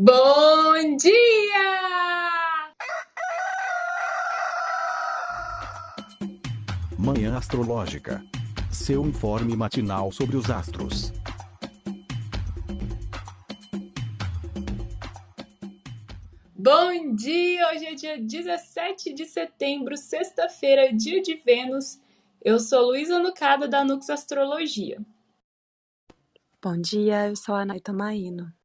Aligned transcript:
Bom 0.00 0.96
dia! 0.96 2.70
Manhã 6.96 7.36
Astrológica. 7.36 8.24
Seu 8.70 9.04
informe 9.04 9.56
matinal 9.56 10.12
sobre 10.12 10.36
os 10.36 10.48
astros. 10.50 11.12
Bom 16.54 17.16
dia! 17.16 17.68
Hoje 17.72 17.86
é 17.86 17.94
dia 17.96 18.22
17 18.22 19.12
de 19.12 19.24
setembro, 19.24 19.96
sexta-feira, 19.96 20.92
dia 20.92 21.20
de 21.20 21.34
Vênus. 21.34 22.00
Eu 22.40 22.60
sou 22.60 22.90
Luísa 22.90 23.18
Nucada, 23.18 23.66
da 23.66 23.84
Nux 23.84 24.08
Astrologia. 24.08 25.04
Bom 26.62 26.80
dia, 26.80 27.26
eu 27.26 27.34
sou 27.34 27.56
a 27.56 27.64
Naita 27.64 27.92
Maíno. 27.92 28.56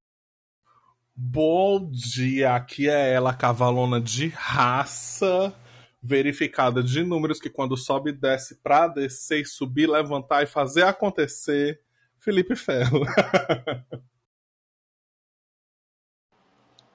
Bom 1.26 1.90
dia, 1.90 2.54
aqui 2.54 2.90
é 2.90 3.14
ela, 3.14 3.34
cavalona 3.34 4.00
de 4.00 4.28
raça, 4.28 5.56
verificada 6.02 6.84
de 6.84 7.02
números 7.02 7.40
que 7.40 7.50
quando 7.50 7.78
sobe 7.78 8.10
e 8.10 8.14
desce 8.14 8.62
pra 8.62 8.90
descer 8.90 9.40
e 9.42 9.46
subir, 9.46 9.90
levantar 9.90 10.44
e 10.44 10.46
fazer 10.46 10.84
acontecer, 10.84 11.82
Felipe 12.20 12.58
Ferro. 12.58 13.06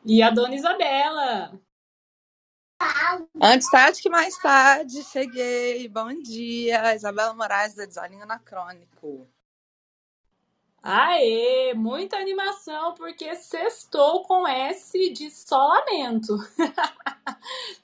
E 0.04 0.22
a 0.22 0.30
Dona 0.30 0.54
Isabela. 0.54 1.60
Antes 3.42 3.70
tarde 3.70 4.00
que 4.00 4.08
mais 4.08 4.34
tarde, 4.38 5.02
cheguei. 5.04 5.86
Bom 5.88 6.22
dia, 6.22 6.94
Isabela 6.94 7.34
Moraes, 7.34 7.74
da 7.74 7.84
Design 7.84 8.22
Anacrônico. 8.22 9.28
Aê, 10.82 11.74
muita 11.74 12.16
animação 12.16 12.94
porque 12.94 13.34
sextou 13.34 14.22
com 14.22 14.46
S 14.46 15.10
de 15.10 15.30
solamento. 15.30 16.36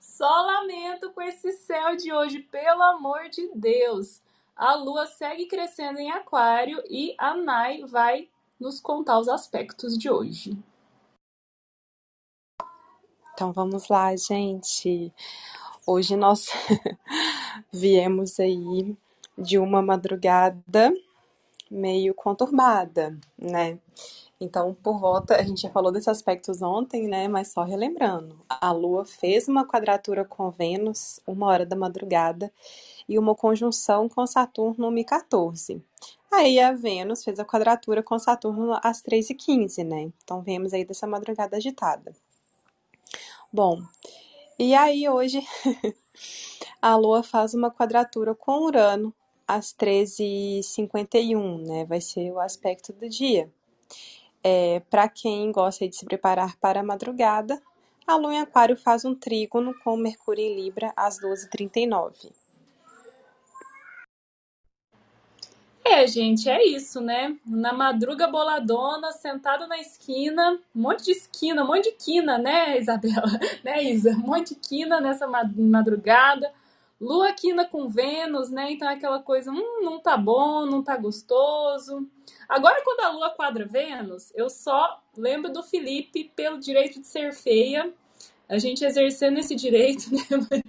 solamento 0.01 1.11
com 1.12 1.20
esse 1.22 1.53
céu 1.53 1.97
de 1.97 2.12
hoje, 2.12 2.41
pelo 2.41 2.83
amor 2.83 3.28
de 3.28 3.50
Deus. 3.55 4.22
A 4.56 4.75
lua 4.75 5.06
segue 5.06 5.47
crescendo 5.47 5.98
em 5.98 6.12
Aquário 6.12 6.83
e 6.89 7.15
a 7.19 7.34
Nai 7.34 7.83
vai 7.84 8.28
nos 8.61 8.81
contar 8.81 9.19
os 9.19 9.28
aspectos 9.28 9.98
de 9.98 10.09
hoje. 10.09 10.56
Então 13.33 13.53
vamos 13.53 13.89
lá, 13.89 14.15
gente. 14.15 15.12
Hoje 15.84 16.15
nós 16.15 16.47
viemos 17.72 18.39
aí 18.39 18.97
de 19.37 19.59
uma 19.59 19.83
madrugada 19.83 20.95
meio 21.70 22.15
conturbada, 22.15 23.19
né? 23.39 23.79
Então, 24.41 24.75
por 24.75 24.98
volta, 24.98 25.37
a 25.37 25.43
gente 25.43 25.62
já 25.62 25.71
falou 25.71 25.93
desses 25.93 26.09
aspectos 26.09 26.61
ontem, 26.61 27.09
né? 27.09 27.29
Mas 27.29 27.53
só 27.53 27.62
relembrando, 27.62 28.39
a 28.48 28.73
Lua 28.73 29.05
fez 29.05 29.48
uma 29.48 29.67
quadratura 29.67 30.25
com 30.25 30.51
Vênus, 30.51 31.21
uma 31.27 31.47
hora 31.47 31.65
da 31.65 31.77
madrugada, 31.77 32.53
e 33.09 33.19
uma 33.19 33.34
conjunção 33.34 34.09
com 34.09 34.27
Saturno 34.27 34.91
no 34.91 35.05
14. 35.05 35.83
Aí 36.33 36.59
a 36.59 36.73
Vênus 36.73 37.23
fez 37.23 37.39
a 37.39 37.45
quadratura 37.45 38.03
com 38.03 38.19
Saturno 38.19 38.78
às 38.83 39.03
3h15, 39.03 39.84
né? 39.84 40.12
Então 40.23 40.43
vemos 40.43 40.73
aí 40.73 40.84
dessa 40.84 41.06
madrugada 41.06 41.56
agitada. 41.56 42.12
Bom, 43.53 43.81
e 44.59 44.75
aí 44.75 45.09
hoje 45.09 45.47
a 46.83 46.97
Lua 46.97 47.23
faz 47.23 47.55
uma 47.55 47.71
quadratura 47.71 48.34
com 48.34 48.65
Urano 48.65 49.15
às 49.47 49.75
13h51, 49.75 51.67
né? 51.67 51.84
Vai 51.84 52.00
ser 52.00 52.33
o 52.33 52.41
aspecto 52.41 52.92
do 52.92 53.09
dia. 53.09 53.50
É, 54.42 54.81
para 54.91 55.09
quem 55.09 55.50
gosta 55.53 55.89
de 55.89 55.97
se 55.97 56.05
preparar 56.05 56.56
para 56.56 56.81
a 56.81 56.84
madrugada, 56.84 57.62
a 58.06 58.17
Lua 58.17 58.34
em 58.34 58.41
Aquário 58.41 58.77
faz 58.77 59.05
um 59.05 59.15
trígono 59.15 59.75
com 59.83 59.97
Mercúrio 59.97 60.45
em 60.45 60.55
Libra 60.55 60.92
às 60.95 61.19
12h39. 61.19 62.31
É, 65.87 66.06
gente, 66.06 66.49
é 66.49 66.66
isso, 66.66 67.00
né? 67.00 67.37
Na 67.47 67.72
madruga 67.72 68.26
boladona, 68.26 69.12
sentado 69.12 69.66
na 69.66 69.78
esquina, 69.78 70.59
um 70.75 70.81
monte 70.81 71.05
de 71.05 71.12
esquina, 71.12 71.62
um 71.62 71.66
monte 71.66 71.84
de 71.84 71.93
quina, 71.93 72.38
né, 72.38 72.78
Isabela? 72.78 73.38
né, 73.62 73.82
Isa? 73.82 74.11
Um 74.11 74.26
monte 74.26 74.55
de 74.55 74.61
quina 74.61 74.99
nessa 75.00 75.26
madrugada. 75.26 76.50
Lua 77.00 77.32
quina 77.32 77.66
com 77.66 77.88
Vênus, 77.88 78.50
né? 78.50 78.72
Então 78.72 78.88
é 78.88 78.94
aquela 78.94 79.21
coisa, 79.21 79.50
hum, 79.50 79.82
não 79.82 80.00
tá 80.00 80.16
bom, 80.16 80.65
não 80.65 80.82
tá 80.82 80.97
gostoso. 80.97 82.09
Agora, 82.49 82.82
quando 82.84 83.00
a 83.00 83.10
Lua 83.10 83.31
quadra 83.31 83.66
Vênus, 83.66 84.32
eu 84.34 84.49
só 84.49 85.03
lembro 85.16 85.53
do 85.53 85.62
Felipe 85.62 86.32
pelo 86.37 86.59
direito 86.59 87.00
de 87.00 87.06
ser 87.06 87.32
feia, 87.34 87.93
a 88.49 88.59
gente 88.59 88.84
exercendo 88.84 89.38
esse 89.38 89.55
direito, 89.55 90.05
né? 90.12 90.62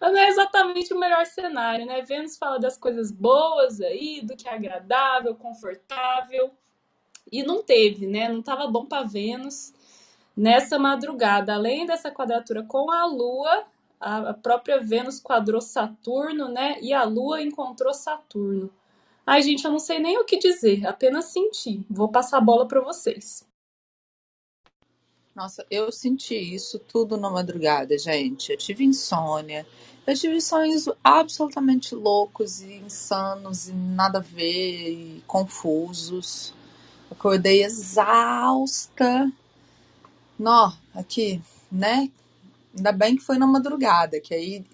Mas 0.00 0.12
não 0.12 0.18
é 0.18 0.28
exatamente 0.28 0.92
o 0.92 0.98
melhor 0.98 1.24
cenário, 1.26 1.86
né? 1.86 2.02
Vênus 2.02 2.36
fala 2.36 2.58
das 2.58 2.76
coisas 2.76 3.12
boas 3.12 3.80
aí, 3.80 4.20
do 4.22 4.36
que 4.36 4.48
é 4.48 4.54
agradável, 4.54 5.34
confortável. 5.34 6.50
E 7.30 7.42
não 7.42 7.62
teve, 7.62 8.06
né? 8.06 8.28
Não 8.28 8.40
estava 8.40 8.66
bom 8.66 8.84
para 8.84 9.06
Vênus 9.06 9.72
nessa 10.36 10.78
madrugada. 10.78 11.54
Além 11.54 11.86
dessa 11.86 12.10
quadratura 12.10 12.64
com 12.64 12.90
a 12.90 13.06
Lua, 13.06 13.64
a 14.02 14.34
própria 14.34 14.80
Vênus 14.80 15.20
quadrou 15.20 15.60
Saturno, 15.60 16.48
né? 16.48 16.78
E 16.80 16.92
a 16.92 17.04
Lua 17.04 17.40
encontrou 17.40 17.94
Saturno. 17.94 18.70
Ai, 19.24 19.40
gente, 19.42 19.64
eu 19.64 19.70
não 19.70 19.78
sei 19.78 20.00
nem 20.00 20.18
o 20.18 20.24
que 20.24 20.38
dizer, 20.38 20.84
apenas 20.86 21.26
senti. 21.26 21.86
Vou 21.88 22.08
passar 22.08 22.38
a 22.38 22.40
bola 22.40 22.66
para 22.66 22.80
vocês. 22.80 23.46
Nossa, 25.34 25.64
eu 25.70 25.90
senti 25.90 26.34
isso 26.34 26.78
tudo 26.78 27.16
na 27.16 27.30
madrugada, 27.30 27.96
gente. 27.96 28.50
Eu 28.50 28.58
tive 28.58 28.84
insônia. 28.84 29.66
Eu 30.06 30.14
tive 30.14 30.40
sonhos 30.40 30.88
absolutamente 31.02 31.94
loucos 31.94 32.60
e 32.60 32.74
insanos 32.74 33.68
e 33.68 33.72
nada 33.72 34.18
a 34.18 34.22
ver 34.22 34.90
e 34.90 35.22
confusos. 35.26 36.52
Acordei 37.10 37.62
exausta. 37.64 39.32
Nó, 40.38 40.72
aqui, 40.92 41.40
né? 41.70 42.10
Ainda 42.76 42.92
bem 42.92 43.16
que 43.16 43.22
foi 43.22 43.38
na 43.38 43.46
madrugada, 43.46 44.20
que 44.20 44.34
aí 44.34 44.64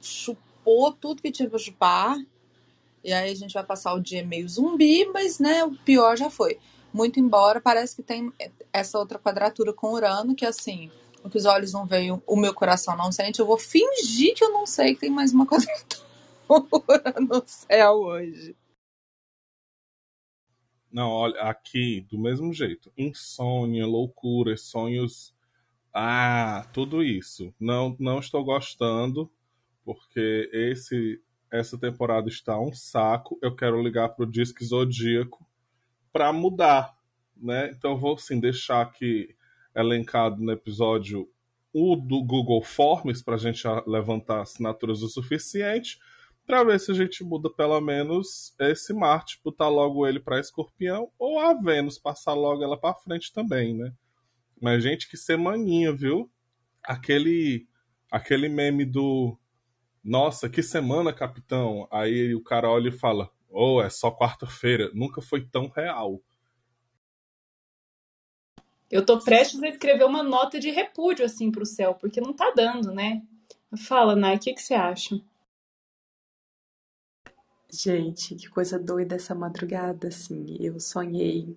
chupou 0.00 0.92
tudo 0.92 1.22
que 1.22 1.30
tinha 1.30 1.48
pra 1.48 1.58
chupar. 1.58 2.16
E 3.02 3.12
aí 3.12 3.30
a 3.30 3.34
gente 3.34 3.54
vai 3.54 3.64
passar 3.64 3.94
o 3.94 4.00
dia 4.00 4.24
meio 4.24 4.48
zumbi, 4.48 5.06
mas 5.06 5.38
né, 5.38 5.64
o 5.64 5.72
pior 5.72 6.16
já 6.16 6.30
foi. 6.30 6.58
Muito 6.92 7.20
embora 7.20 7.60
parece 7.60 7.96
que 7.96 8.02
tem 8.02 8.32
essa 8.72 8.98
outra 8.98 9.18
quadratura 9.18 9.72
com 9.72 9.92
Urano, 9.92 10.34
que 10.34 10.44
assim, 10.44 10.90
o 11.22 11.30
que 11.30 11.38
os 11.38 11.44
olhos 11.44 11.72
não 11.72 11.86
veem, 11.86 12.20
o 12.26 12.36
meu 12.36 12.52
coração 12.52 12.96
não 12.96 13.12
sente, 13.12 13.40
eu 13.40 13.46
vou 13.46 13.58
fingir 13.58 14.34
que 14.34 14.44
eu 14.44 14.50
não 14.50 14.66
sei 14.66 14.94
que 14.94 15.00
tem 15.00 15.10
mais 15.10 15.32
uma 15.32 15.46
quadratura 15.46 17.14
no 17.20 17.42
céu 17.46 17.92
hoje. 17.92 18.56
Não, 20.90 21.08
olha, 21.08 21.40
aqui, 21.42 22.00
do 22.10 22.18
mesmo 22.18 22.52
jeito. 22.52 22.92
Insônia, 22.98 23.86
loucura, 23.86 24.56
sonhos. 24.56 25.32
Ah, 25.92 26.66
tudo 26.72 27.02
isso. 27.02 27.52
Não, 27.58 27.96
não 27.98 28.18
estou 28.20 28.44
gostando, 28.44 29.30
porque 29.84 30.48
esse 30.52 31.20
essa 31.50 31.76
temporada 31.76 32.28
está 32.28 32.58
um 32.60 32.72
saco. 32.72 33.38
Eu 33.42 33.54
quero 33.54 33.82
ligar 33.82 34.10
pro 34.10 34.24
Disque 34.24 34.64
Zodíaco 34.64 35.44
para 36.12 36.32
mudar, 36.32 36.96
né? 37.36 37.70
Então 37.70 37.96
vou 37.96 38.16
sim 38.16 38.38
deixar 38.38 38.82
aqui 38.82 39.34
elencado 39.74 40.40
no 40.40 40.52
episódio 40.52 41.28
o 41.72 41.96
do 41.96 42.22
Google 42.22 42.62
Forms 42.62 43.22
para 43.22 43.34
a 43.34 43.38
gente 43.38 43.62
levantar 43.86 44.42
assinaturas 44.42 45.02
o 45.02 45.08
suficiente 45.08 45.98
para 46.46 46.64
ver 46.64 46.80
se 46.80 46.90
a 46.90 46.94
gente 46.94 47.22
muda 47.22 47.48
pelo 47.48 47.80
menos 47.80 48.54
esse 48.58 48.92
Marte, 48.92 49.40
botar 49.44 49.68
logo 49.68 50.06
ele 50.06 50.18
para 50.18 50.40
Escorpião 50.40 51.08
ou 51.16 51.38
a 51.38 51.54
Vênus 51.54 51.96
passar 51.96 52.34
logo 52.34 52.64
ela 52.64 52.76
para 52.76 52.94
frente 52.94 53.32
também, 53.32 53.72
né? 53.76 53.92
Mas 54.60 54.82
gente, 54.82 55.08
que 55.08 55.16
semaninha, 55.16 55.92
viu? 55.92 56.30
Aquele 56.82 57.66
aquele 58.10 58.48
meme 58.48 58.84
do 58.84 59.38
nossa, 60.02 60.48
que 60.48 60.62
semana, 60.62 61.12
capitão. 61.12 61.86
Aí 61.90 62.34
o 62.34 62.42
cara 62.42 62.68
olha 62.68 62.88
e 62.88 62.92
fala: 62.92 63.30
"Oh, 63.48 63.82
é 63.82 63.90
só 63.90 64.10
quarta-feira". 64.10 64.90
Nunca 64.94 65.22
foi 65.22 65.46
tão 65.46 65.68
real. 65.68 66.20
Eu 68.90 69.06
tô 69.06 69.20
prestes 69.20 69.62
a 69.62 69.68
escrever 69.68 70.04
uma 70.04 70.22
nota 70.22 70.58
de 70.58 70.70
repúdio 70.70 71.24
assim 71.24 71.50
pro 71.50 71.64
céu, 71.64 71.94
porque 71.94 72.20
não 72.20 72.32
tá 72.32 72.52
dando, 72.54 72.92
né? 72.92 73.22
Fala, 73.86 74.16
Nai, 74.16 74.36
o 74.36 74.38
que, 74.40 74.52
que 74.52 74.60
você 74.62 74.74
acha? 74.74 75.20
Gente, 77.72 78.34
que 78.34 78.48
coisa 78.48 78.78
doida 78.80 79.14
essa 79.14 79.32
madrugada, 79.32 80.08
assim. 80.08 80.56
Eu 80.58 80.80
sonhei 80.80 81.56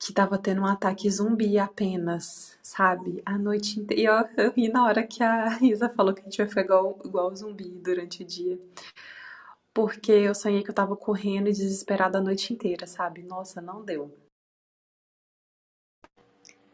que 0.00 0.14
tava 0.14 0.38
tendo 0.38 0.62
um 0.62 0.66
ataque 0.66 1.10
zumbi 1.10 1.58
apenas, 1.58 2.58
sabe? 2.62 3.20
A 3.26 3.36
noite 3.36 3.78
inteira. 3.78 4.02
E 4.02 4.06
eu, 4.06 4.46
eu 4.46 4.50
ri 4.52 4.70
na 4.70 4.86
hora 4.86 5.06
que 5.06 5.22
a 5.22 5.58
Isa 5.60 5.90
falou 5.90 6.14
que 6.14 6.22
a 6.22 6.24
gente 6.24 6.38
vai 6.38 6.48
ficar 6.48 6.62
igual, 6.62 6.98
igual 7.04 7.36
zumbi 7.36 7.68
durante 7.68 8.22
o 8.22 8.26
dia. 8.26 8.58
Porque 9.74 10.10
eu 10.10 10.34
sonhei 10.34 10.62
que 10.62 10.70
eu 10.70 10.74
tava 10.74 10.96
correndo 10.96 11.48
e 11.48 11.52
desesperada 11.52 12.16
a 12.16 12.22
noite 12.22 12.50
inteira, 12.50 12.86
sabe? 12.86 13.22
Nossa, 13.22 13.60
não 13.60 13.84
deu. 13.84 14.10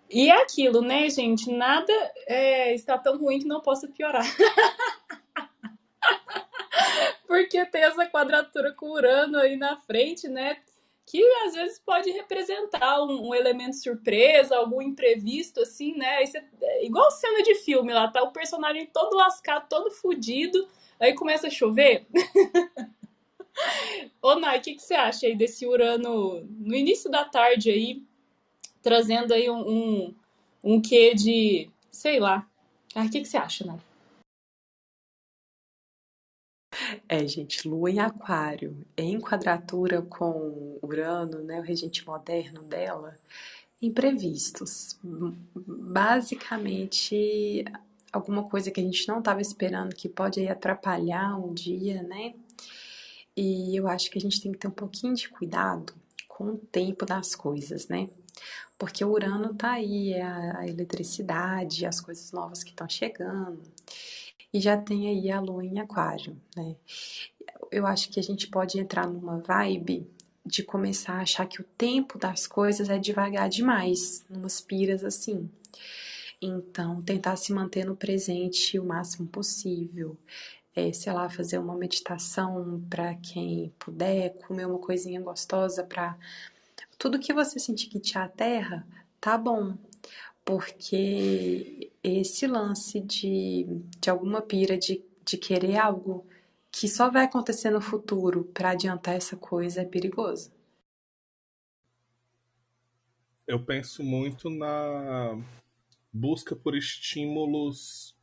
E 0.09 0.31
é 0.31 0.41
aquilo, 0.41 0.81
né, 0.81 1.11
gente? 1.11 1.51
Nada 1.51 1.93
é, 2.29 2.73
está 2.75 2.97
tão 2.97 3.19
ruim 3.19 3.41
que 3.41 3.47
não 3.47 3.61
possa 3.61 3.89
piorar. 3.89 4.25
Porque 7.27 7.67
tem 7.67 7.83
essa 7.83 8.07
quadratura 8.07 8.73
com 8.73 8.93
Urano 8.93 9.37
aí 9.39 9.57
na 9.57 9.77
frente, 9.81 10.29
né? 10.29 10.63
Que 11.07 11.25
às 11.47 11.55
vezes 11.55 11.79
pode 11.79 12.11
representar 12.11 13.01
um, 13.03 13.29
um 13.29 13.35
elemento 13.35 13.77
surpresa, 13.77 14.57
algum 14.57 14.83
imprevisto, 14.83 15.61
assim, 15.61 15.97
né? 15.97 16.27
Você, 16.27 16.43
é 16.61 16.85
igual 16.85 17.11
cena 17.13 17.43
de 17.43 17.55
filme 17.55 17.93
lá, 17.93 18.09
tá 18.09 18.23
o 18.23 18.33
personagem 18.33 18.87
todo 18.87 19.17
lascado, 19.17 19.69
todo 19.69 19.91
fudido, 19.91 20.67
aí 20.99 21.15
começa 21.15 21.47
a 21.47 21.51
chover. 21.51 22.07
Ô, 24.21 24.35
Nai, 24.35 24.59
o 24.59 24.61
que, 24.61 24.75
que 24.75 24.83
você 24.83 24.95
acha 24.95 25.27
aí 25.27 25.37
desse 25.37 25.65
Urano 25.67 26.45
no 26.51 26.75
início 26.75 27.11
da 27.11 27.25
tarde 27.25 27.71
aí, 27.71 28.03
trazendo 28.83 29.33
aí 29.33 29.49
um, 29.49 29.69
um, 29.69 30.15
um 30.63 30.83
quê 30.83 31.15
de, 31.15 31.71
sei 31.91 32.19
lá. 32.19 32.47
Ah, 32.95 33.05
o 33.05 33.11
que, 33.11 33.21
que 33.21 33.29
você 33.29 33.37
acha, 33.37 33.65
Nai? 33.65 33.79
É, 37.09 37.27
gente, 37.27 37.69
Lua 37.69 37.91
em 37.91 37.99
Aquário, 37.99 38.77
em 38.97 39.21
quadratura 39.21 40.03
com 40.03 40.79
Urano, 40.83 41.43
né, 41.43 41.59
o 41.59 41.63
regente 41.63 42.07
moderno 42.07 42.63
dela, 42.63 43.17
imprevistos. 43.81 44.99
Basicamente, 45.55 47.65
alguma 48.13 48.45
coisa 48.45 48.71
que 48.71 48.81
a 48.81 48.85
gente 48.85 49.07
não 49.09 49.19
estava 49.19 49.41
esperando 49.41 49.95
que 49.95 50.09
pode 50.09 50.41
aí 50.41 50.49
atrapalhar 50.49 51.37
um 51.37 51.53
dia, 51.53 52.03
né? 52.03 52.35
E 53.37 53.77
eu 53.77 53.87
acho 53.87 54.11
que 54.11 54.19
a 54.19 54.21
gente 54.21 54.41
tem 54.41 54.53
que 54.53 54.59
ter 54.59 54.69
um 54.69 54.71
pouquinho 54.71 55.15
de 55.15 55.29
cuidado 55.29 55.95
com 56.27 56.53
o 56.53 56.59
tempo 56.59 57.05
das 57.05 57.35
coisas, 57.35 57.89
né? 57.89 58.09
Porque 58.79 59.05
o 59.05 59.11
Urano 59.11 59.55
tá 59.55 59.73
aí, 59.73 60.13
é 60.13 60.23
a 60.23 60.67
eletricidade, 60.67 61.87
as 61.87 62.01
coisas 62.01 62.31
novas 62.33 62.63
que 62.63 62.71
estão 62.71 62.89
chegando. 62.89 63.61
E 64.57 64.61
já 64.61 64.75
tem 64.75 65.07
aí 65.07 65.31
a 65.31 65.39
lua 65.39 65.63
em 65.63 65.79
aquário, 65.79 66.35
né? 66.57 66.77
Eu 67.71 67.87
acho 67.87 68.09
que 68.09 68.19
a 68.19 68.23
gente 68.23 68.49
pode 68.49 68.81
entrar 68.81 69.07
numa 69.07 69.39
vibe 69.39 70.11
de 70.47 70.63
começar 70.63 71.17
a 71.17 71.21
achar 71.21 71.47
que 71.47 71.61
o 71.61 71.65
tempo 71.77 72.19
das 72.19 72.47
coisas 72.47 72.89
é 72.89 72.99
devagar 72.99 73.51
demais, 73.51 74.25
numas 74.31 74.59
piras 74.59 75.05
assim. 75.05 75.51
Então, 76.41 77.03
tentar 77.03 77.37
se 77.37 77.53
manter 77.53 77.85
no 77.85 77.95
presente 77.95 78.79
o 78.79 78.85
máximo 78.87 79.29
possível. 79.29 80.17
É, 80.75 80.91
sei 80.91 81.13
lá, 81.13 81.29
fazer 81.29 81.59
uma 81.59 81.77
meditação 81.77 82.83
para 82.89 83.15
quem 83.17 83.75
puder, 83.79 84.39
comer 84.39 84.67
uma 84.67 84.79
coisinha 84.79 85.21
gostosa 85.21 85.85
para 85.85 86.17
tudo 86.97 87.19
que 87.19 87.35
você 87.35 87.59
sentir 87.59 87.89
que 87.89 88.01
te 88.01 88.17
aterra, 88.17 88.87
tá 89.21 89.37
bom. 89.37 89.77
Porque 90.47 91.91
esse 92.05 92.47
lance 92.47 93.01
de, 93.01 93.67
de 93.99 94.09
alguma 94.09 94.41
pira 94.41 94.79
de, 94.79 95.05
de 95.25 95.37
querer 95.37 95.77
algo 95.77 96.25
que 96.71 96.87
só 96.87 97.11
vai 97.11 97.25
acontecer 97.25 97.71
no 97.71 97.81
futuro 97.81 98.45
para 98.55 98.71
adiantar 98.71 99.17
essa 99.17 99.37
coisa 99.37 99.81
é 99.81 99.85
perigoso. 99.85 100.53
Eu 103.45 103.65
penso 103.65 104.05
muito 104.05 104.49
na 104.49 105.37
busca 106.13 106.55
por 106.55 106.77
estímulos 106.77 108.17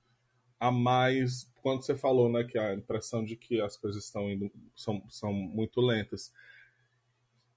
a 0.57 0.71
mais. 0.71 1.51
Quando 1.61 1.83
você 1.83 1.93
falou, 1.95 2.31
né, 2.31 2.45
que 2.45 2.57
a 2.57 2.73
impressão 2.73 3.23
de 3.23 3.35
que 3.35 3.59
as 3.59 3.75
coisas 3.75 4.05
estão 4.05 4.31
indo 4.31 4.49
são, 4.75 5.03
são 5.09 5.33
muito 5.33 5.81
lentas. 5.81 6.31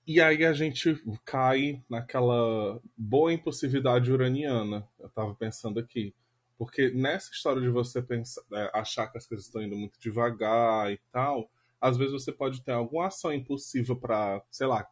E 0.06 0.20
aí 0.20 0.44
a 0.44 0.52
gente 0.52 1.02
cai 1.24 1.82
naquela 1.90 2.80
boa 2.96 3.32
impulsividade 3.32 4.12
uraniana. 4.12 4.88
Eu 5.00 5.08
estava 5.08 5.34
pensando 5.34 5.80
aqui. 5.80 6.14
Porque 6.56 6.90
nessa 6.90 7.32
história 7.32 7.60
de 7.60 7.68
você 7.68 8.00
pensar, 8.00 8.40
é, 8.52 8.70
achar 8.72 9.08
que 9.08 9.18
as 9.18 9.26
coisas 9.26 9.46
estão 9.46 9.60
indo 9.60 9.74
muito 9.74 9.98
devagar 9.98 10.92
e 10.92 10.98
tal, 11.10 11.50
às 11.80 11.96
vezes 11.96 12.12
você 12.12 12.30
pode 12.30 12.62
ter 12.62 12.70
alguma 12.70 13.08
ação 13.08 13.32
impulsiva 13.32 13.96
para, 13.96 14.40
sei 14.48 14.68
lá, 14.68 14.88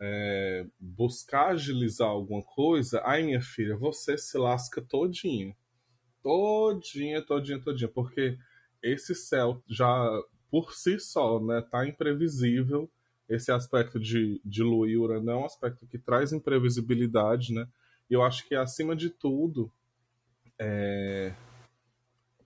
é, 0.00 0.64
buscar 0.78 1.48
agilizar 1.48 2.08
alguma 2.08 2.42
coisa. 2.42 3.02
Ai, 3.04 3.24
minha 3.24 3.40
filha, 3.42 3.76
você 3.76 4.16
se 4.16 4.38
lasca 4.38 4.80
todinha. 4.80 5.56
Todinha, 6.22 7.20
todinha, 7.22 7.58
todinha. 7.60 7.88
Porque 7.88 8.38
esse 8.80 9.16
céu 9.16 9.60
já, 9.66 10.08
por 10.48 10.74
si 10.74 11.00
só, 11.00 11.40
né, 11.40 11.60
tá 11.60 11.84
imprevisível 11.88 12.88
esse 13.28 13.52
aspecto 13.52 14.00
de, 14.00 14.40
de 14.44 14.62
Lua 14.62 14.88
e 14.88 14.96
Urano 14.96 15.30
é 15.30 15.36
um 15.36 15.44
aspecto 15.44 15.86
que 15.86 15.98
traz 15.98 16.32
imprevisibilidade, 16.32 17.52
né? 17.52 17.68
E 18.08 18.14
eu 18.14 18.22
acho 18.22 18.46
que, 18.48 18.54
acima 18.54 18.96
de 18.96 19.10
tudo, 19.10 19.70
é... 20.58 21.34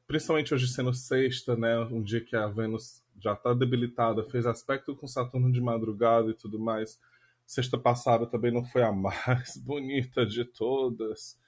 principalmente 0.06 0.52
hoje 0.52 0.66
sendo 0.66 0.92
sexta, 0.92 1.56
né? 1.56 1.78
Um 1.78 2.02
dia 2.02 2.20
que 2.20 2.34
a 2.34 2.48
Vênus 2.48 3.02
já 3.20 3.34
está 3.34 3.54
debilitada, 3.54 4.24
fez 4.24 4.44
aspecto 4.44 4.96
com 4.96 5.06
Saturno 5.06 5.52
de 5.52 5.60
madrugada 5.60 6.30
e 6.30 6.34
tudo 6.34 6.58
mais. 6.58 6.98
Sexta 7.46 7.78
passada 7.78 8.26
também 8.26 8.50
não 8.50 8.64
foi 8.64 8.82
a 8.82 8.90
mais 8.92 9.56
bonita 9.56 10.26
de 10.26 10.44
todas. 10.44 11.38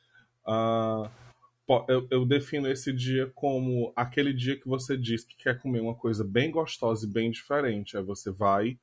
Uh, 0.46 1.10
eu, 1.88 2.06
eu, 2.10 2.26
defino 2.26 2.68
esse 2.68 2.92
dia 2.92 3.32
como 3.34 3.92
aquele 3.96 4.32
dia 4.32 4.60
que 4.60 4.68
você 4.68 4.96
diz 4.96 5.24
que 5.24 5.34
quer 5.34 5.58
comer 5.58 5.80
uma 5.80 5.94
coisa 5.94 6.22
bem 6.22 6.50
gostosa 6.50 7.06
e 7.06 7.10
bem 7.10 7.30
diferente. 7.30 7.96
Aí 7.96 8.04
você 8.04 8.30
vai 8.30 8.78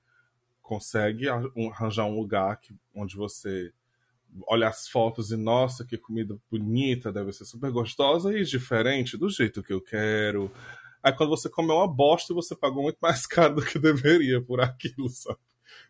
consegue 0.71 1.27
arranjar 1.27 2.06
um 2.06 2.15
lugar 2.15 2.57
que, 2.62 2.73
onde 2.95 3.18
você 3.18 3.73
olha 4.47 4.69
as 4.69 4.88
fotos 4.88 5.29
e, 5.29 5.35
nossa, 5.35 5.83
que 5.83 5.97
comida 5.97 6.39
bonita, 6.50 7.12
deve 7.12 7.33
ser 7.33 7.44
super 7.44 7.69
gostosa 7.69 8.33
e 8.33 8.45
diferente, 8.45 9.18
do 9.18 9.29
jeito 9.29 9.62
que 9.62 9.73
eu 9.73 9.81
quero. 9.81 10.50
Aí 11.03 11.12
quando 11.12 11.31
você 11.31 11.50
come 11.50 11.73
uma 11.73 11.94
bosta, 11.94 12.33
você 12.33 12.56
pagou 12.56 12.83
muito 12.83 13.00
mais 13.01 13.27
caro 13.27 13.56
do 13.56 13.65
que 13.65 13.77
deveria 13.77 14.41
por 14.41 14.62
aquilo, 14.62 15.09
sabe? 15.09 15.39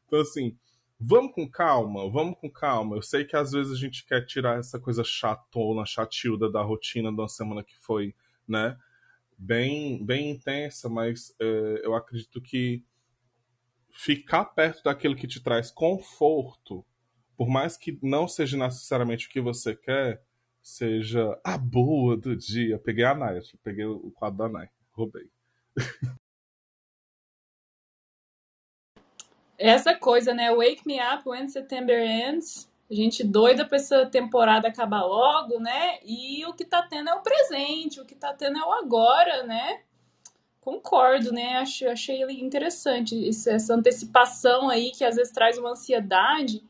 Então, 0.07 0.19
assim, 0.19 0.57
vamos 0.99 1.31
com 1.35 1.47
calma, 1.47 2.09
vamos 2.09 2.39
com 2.39 2.49
calma. 2.49 2.95
Eu 2.95 3.03
sei 3.03 3.23
que 3.23 3.35
às 3.35 3.51
vezes 3.51 3.71
a 3.71 3.77
gente 3.77 4.03
quer 4.03 4.25
tirar 4.25 4.57
essa 4.57 4.79
coisa 4.79 5.03
chatona, 5.03 5.85
chatilda 5.85 6.51
da 6.51 6.63
rotina 6.63 7.11
de 7.11 7.21
uma 7.21 7.29
semana 7.29 7.63
que 7.63 7.77
foi, 7.77 8.15
né, 8.47 8.75
bem, 9.37 10.03
bem 10.03 10.31
intensa, 10.31 10.89
mas 10.89 11.35
é, 11.39 11.81
eu 11.83 11.93
acredito 11.93 12.41
que 12.41 12.83
ficar 13.93 14.45
perto 14.45 14.83
daquilo 14.83 15.15
que 15.15 15.27
te 15.27 15.41
traz 15.41 15.71
conforto, 15.71 16.85
por 17.37 17.49
mais 17.49 17.77
que 17.77 17.97
não 18.01 18.27
seja 18.27 18.57
necessariamente 18.57 19.27
o 19.27 19.29
que 19.29 19.41
você 19.41 19.75
quer, 19.75 20.23
seja 20.61 21.39
a 21.43 21.57
boa 21.57 22.15
do 22.15 22.35
dia. 22.35 22.77
Peguei 22.79 23.03
a 23.03 23.15
Naya, 23.15 23.41
peguei 23.63 23.85
o 23.85 24.11
quadro 24.11 24.37
da 24.37 24.49
Naya, 24.49 24.71
roubei. 24.91 25.29
Essa 29.57 29.95
coisa, 29.95 30.33
né? 30.33 30.53
Wake 30.55 30.81
me 30.87 30.99
up 30.99 31.27
when 31.27 31.47
September 31.47 31.99
ends. 31.99 32.67
A 32.89 32.93
gente 32.93 33.23
doida 33.23 33.65
pra 33.65 33.77
essa 33.77 34.05
temporada 34.05 34.67
acabar 34.67 35.03
logo, 35.03 35.59
né? 35.59 35.99
E 36.03 36.43
o 36.45 36.53
que 36.53 36.65
tá 36.65 36.81
tendo 36.83 37.09
é 37.09 37.13
o 37.13 37.21
presente, 37.21 38.01
o 38.01 38.05
que 38.05 38.15
tá 38.15 38.33
tendo 38.33 38.57
é 38.57 38.65
o 38.65 38.71
agora, 38.71 39.43
né? 39.43 39.83
Concordo, 40.61 41.33
né? 41.33 41.57
Achei, 41.57 41.87
achei 41.87 42.21
interessante 42.39 43.27
essa 43.27 43.73
antecipação 43.73 44.69
aí 44.69 44.91
que 44.91 45.03
às 45.03 45.15
vezes 45.15 45.33
traz 45.33 45.57
uma 45.57 45.71
ansiedade. 45.71 46.63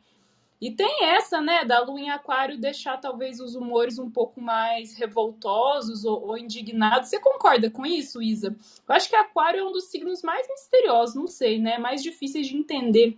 E 0.62 0.72
tem 0.72 1.06
essa, 1.06 1.42
né, 1.42 1.66
da 1.66 1.82
lua 1.82 2.00
em 2.00 2.10
aquário 2.12 2.58
deixar 2.58 2.98
talvez 2.98 3.40
os 3.40 3.56
humores 3.56 3.98
um 3.98 4.10
pouco 4.10 4.40
mais 4.40 4.94
revoltosos 4.94 6.06
ou, 6.06 6.28
ou, 6.28 6.38
indignados. 6.38 7.10
Você 7.10 7.20
concorda 7.20 7.70
com 7.70 7.84
isso, 7.84 8.22
Isa? 8.22 8.56
Eu 8.88 8.96
acho 8.96 9.10
que 9.10 9.16
aquário 9.16 9.60
é 9.60 9.64
um 9.64 9.72
dos 9.72 9.86
signos 9.86 10.22
mais 10.22 10.48
misteriosos, 10.48 11.16
não 11.16 11.28
sei, 11.28 11.60
né, 11.60 11.80
mais 11.80 12.04
difíceis 12.04 12.48
de 12.48 12.56
entender. 12.56 13.18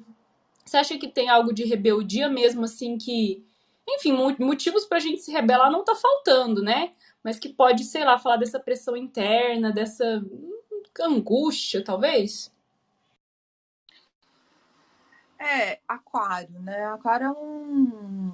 Você 0.66 0.78
acha 0.78 0.98
que 0.98 1.08
tem 1.08 1.30
algo 1.30 1.54
de 1.54 1.66
rebeldia 1.66 2.30
mesmo, 2.30 2.64
assim, 2.64 2.98
que... 2.98 3.46
Enfim, 3.88 4.14
motivos 4.40 4.86
pra 4.86 5.00
gente 5.00 5.22
se 5.22 5.30
rebelar 5.30 5.70
não 5.70 5.84
tá 5.84 5.94
faltando, 5.94 6.64
né? 6.64 6.94
Mas 7.22 7.38
que 7.38 7.50
pode, 7.50 7.84
sei 7.84 8.06
lá, 8.06 8.18
falar 8.18 8.38
dessa 8.38 8.58
pressão 8.58 8.96
interna, 8.96 9.74
dessa 9.74 10.24
angústia, 11.02 11.84
talvez? 11.84 12.52
É, 15.40 15.80
aquário, 15.88 16.58
né? 16.62 16.86
Aquário 16.86 17.28
é 17.28 17.32
um. 17.32 18.32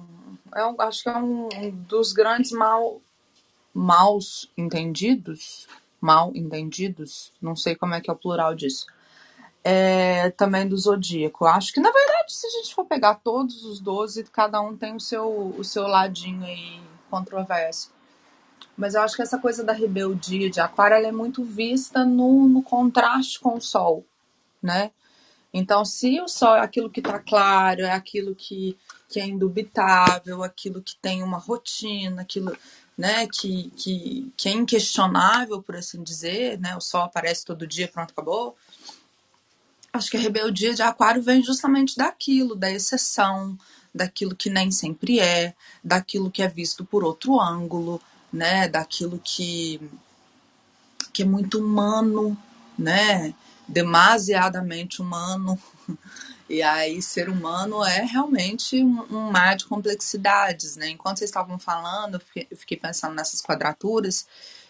É 0.54 0.64
um 0.64 0.80
acho 0.80 1.02
que 1.02 1.08
é 1.08 1.16
um 1.16 1.48
dos 1.88 2.12
grandes 2.12 2.52
mal, 2.52 3.00
maus 3.74 4.50
entendidos. 4.56 5.66
Mal 6.00 6.30
entendidos. 6.34 7.32
Não 7.42 7.56
sei 7.56 7.74
como 7.74 7.94
é 7.94 8.00
que 8.00 8.08
é 8.08 8.12
o 8.12 8.16
plural 8.16 8.54
disso. 8.54 8.86
É, 9.62 10.30
também 10.30 10.66
do 10.66 10.76
zodíaco. 10.76 11.44
Acho 11.44 11.72
que, 11.72 11.80
na 11.80 11.90
verdade, 11.90 12.32
se 12.32 12.46
a 12.46 12.50
gente 12.50 12.74
for 12.74 12.84
pegar 12.84 13.16
todos 13.16 13.64
os 13.64 13.80
12, 13.80 14.24
cada 14.24 14.60
um 14.60 14.76
tem 14.76 14.94
o 14.94 15.00
seu, 15.00 15.54
o 15.58 15.64
seu 15.64 15.86
ladinho 15.86 16.44
aí 16.44 16.80
controverso. 17.10 17.92
Mas 18.80 18.94
eu 18.94 19.02
acho 19.02 19.14
que 19.14 19.20
essa 19.20 19.36
coisa 19.36 19.62
da 19.62 19.74
rebeldia 19.74 20.48
de 20.48 20.58
Aquário 20.58 20.96
é 20.96 21.12
muito 21.12 21.44
vista 21.44 22.02
no, 22.02 22.48
no 22.48 22.62
contraste 22.62 23.38
com 23.38 23.58
o 23.58 23.60
Sol, 23.60 24.06
né? 24.62 24.90
Então, 25.52 25.84
se 25.84 26.18
o 26.18 26.28
sol 26.28 26.56
é 26.56 26.60
aquilo 26.60 26.88
que 26.88 27.00
está 27.00 27.18
claro, 27.18 27.82
é 27.82 27.90
aquilo 27.90 28.34
que, 28.34 28.78
que 29.08 29.20
é 29.20 29.26
indubitável, 29.26 30.42
aquilo 30.42 30.80
que 30.80 30.96
tem 30.96 31.22
uma 31.22 31.36
rotina, 31.38 32.22
aquilo 32.22 32.56
né, 32.96 33.26
que, 33.26 33.70
que, 33.76 34.32
que 34.36 34.48
é 34.48 34.52
inquestionável, 34.52 35.60
por 35.60 35.76
assim 35.76 36.02
dizer, 36.02 36.58
né, 36.58 36.74
o 36.76 36.80
sol 36.80 37.02
aparece 37.02 37.44
todo 37.44 37.66
dia, 37.66 37.88
pronto, 37.88 38.12
acabou. 38.12 38.56
Acho 39.92 40.10
que 40.10 40.16
a 40.16 40.20
rebeldia 40.20 40.72
de 40.72 40.82
Aquário 40.82 41.20
vem 41.20 41.42
justamente 41.42 41.96
daquilo, 41.96 42.54
da 42.54 42.70
exceção, 42.70 43.58
daquilo 43.92 44.36
que 44.36 44.48
nem 44.48 44.70
sempre 44.70 45.18
é, 45.18 45.52
daquilo 45.82 46.30
que 46.30 46.42
é 46.42 46.48
visto 46.48 46.84
por 46.84 47.02
outro 47.02 47.40
ângulo, 47.40 48.00
né, 48.32 48.68
daquilo 48.68 49.20
que, 49.22 49.80
que 51.12 51.22
é 51.22 51.26
muito 51.26 51.58
humano, 51.58 52.36
né, 52.78 53.34
demasiadamente 53.66 55.02
humano. 55.02 55.58
E 56.52 56.62
aí, 56.62 57.00
ser 57.00 57.28
humano 57.28 57.84
é 57.84 58.02
realmente 58.02 58.82
um, 58.82 59.30
mar 59.30 59.54
de 59.54 59.66
complexidades, 59.66 60.74
né? 60.74 60.88
Enquanto 60.88 61.18
vocês 61.18 61.30
estavam 61.30 61.60
falando, 61.60 62.20
eu 62.50 62.56
fiquei 62.56 62.76
pensando 62.76 63.14
nessas 63.14 63.40
quadraturas, 63.40 64.26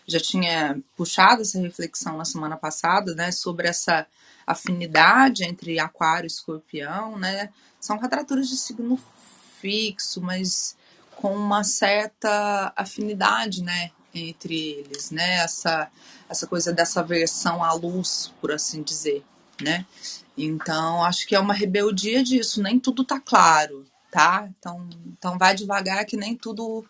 já 0.06 0.20
tinha 0.20 0.78
puxado 0.94 1.40
essa 1.40 1.58
reflexão 1.58 2.18
na 2.18 2.26
semana 2.26 2.54
passada, 2.54 3.14
né, 3.14 3.32
sobre 3.32 3.66
essa 3.66 4.06
afinidade 4.46 5.42
entre 5.42 5.78
aquário 5.78 6.26
e 6.26 6.28
escorpião, 6.28 7.16
né? 7.18 7.48
São 7.80 7.98
quadraturas 7.98 8.50
de 8.50 8.58
signo 8.58 9.00
fixo, 9.58 10.20
mas 10.20 10.76
com 11.20 11.34
uma 11.34 11.62
certa 11.62 12.72
afinidade, 12.74 13.62
né, 13.62 13.90
entre 14.14 14.56
eles, 14.56 15.10
né? 15.10 15.36
Essa 15.36 15.90
essa 16.28 16.46
coisa 16.46 16.72
dessa 16.72 17.02
versão 17.02 17.62
à 17.62 17.72
luz, 17.72 18.32
por 18.40 18.52
assim 18.52 18.82
dizer, 18.82 19.24
né? 19.60 19.84
Então, 20.38 21.04
acho 21.04 21.26
que 21.26 21.34
é 21.34 21.40
uma 21.40 21.52
rebeldia 21.52 22.22
disso, 22.22 22.62
nem 22.62 22.78
tudo 22.78 23.04
tá 23.04 23.18
claro, 23.18 23.84
tá? 24.12 24.48
Então, 24.58 24.88
então 25.06 25.36
vai 25.36 25.56
devagar 25.56 26.04
que 26.04 26.16
nem 26.16 26.36
tudo 26.36 26.86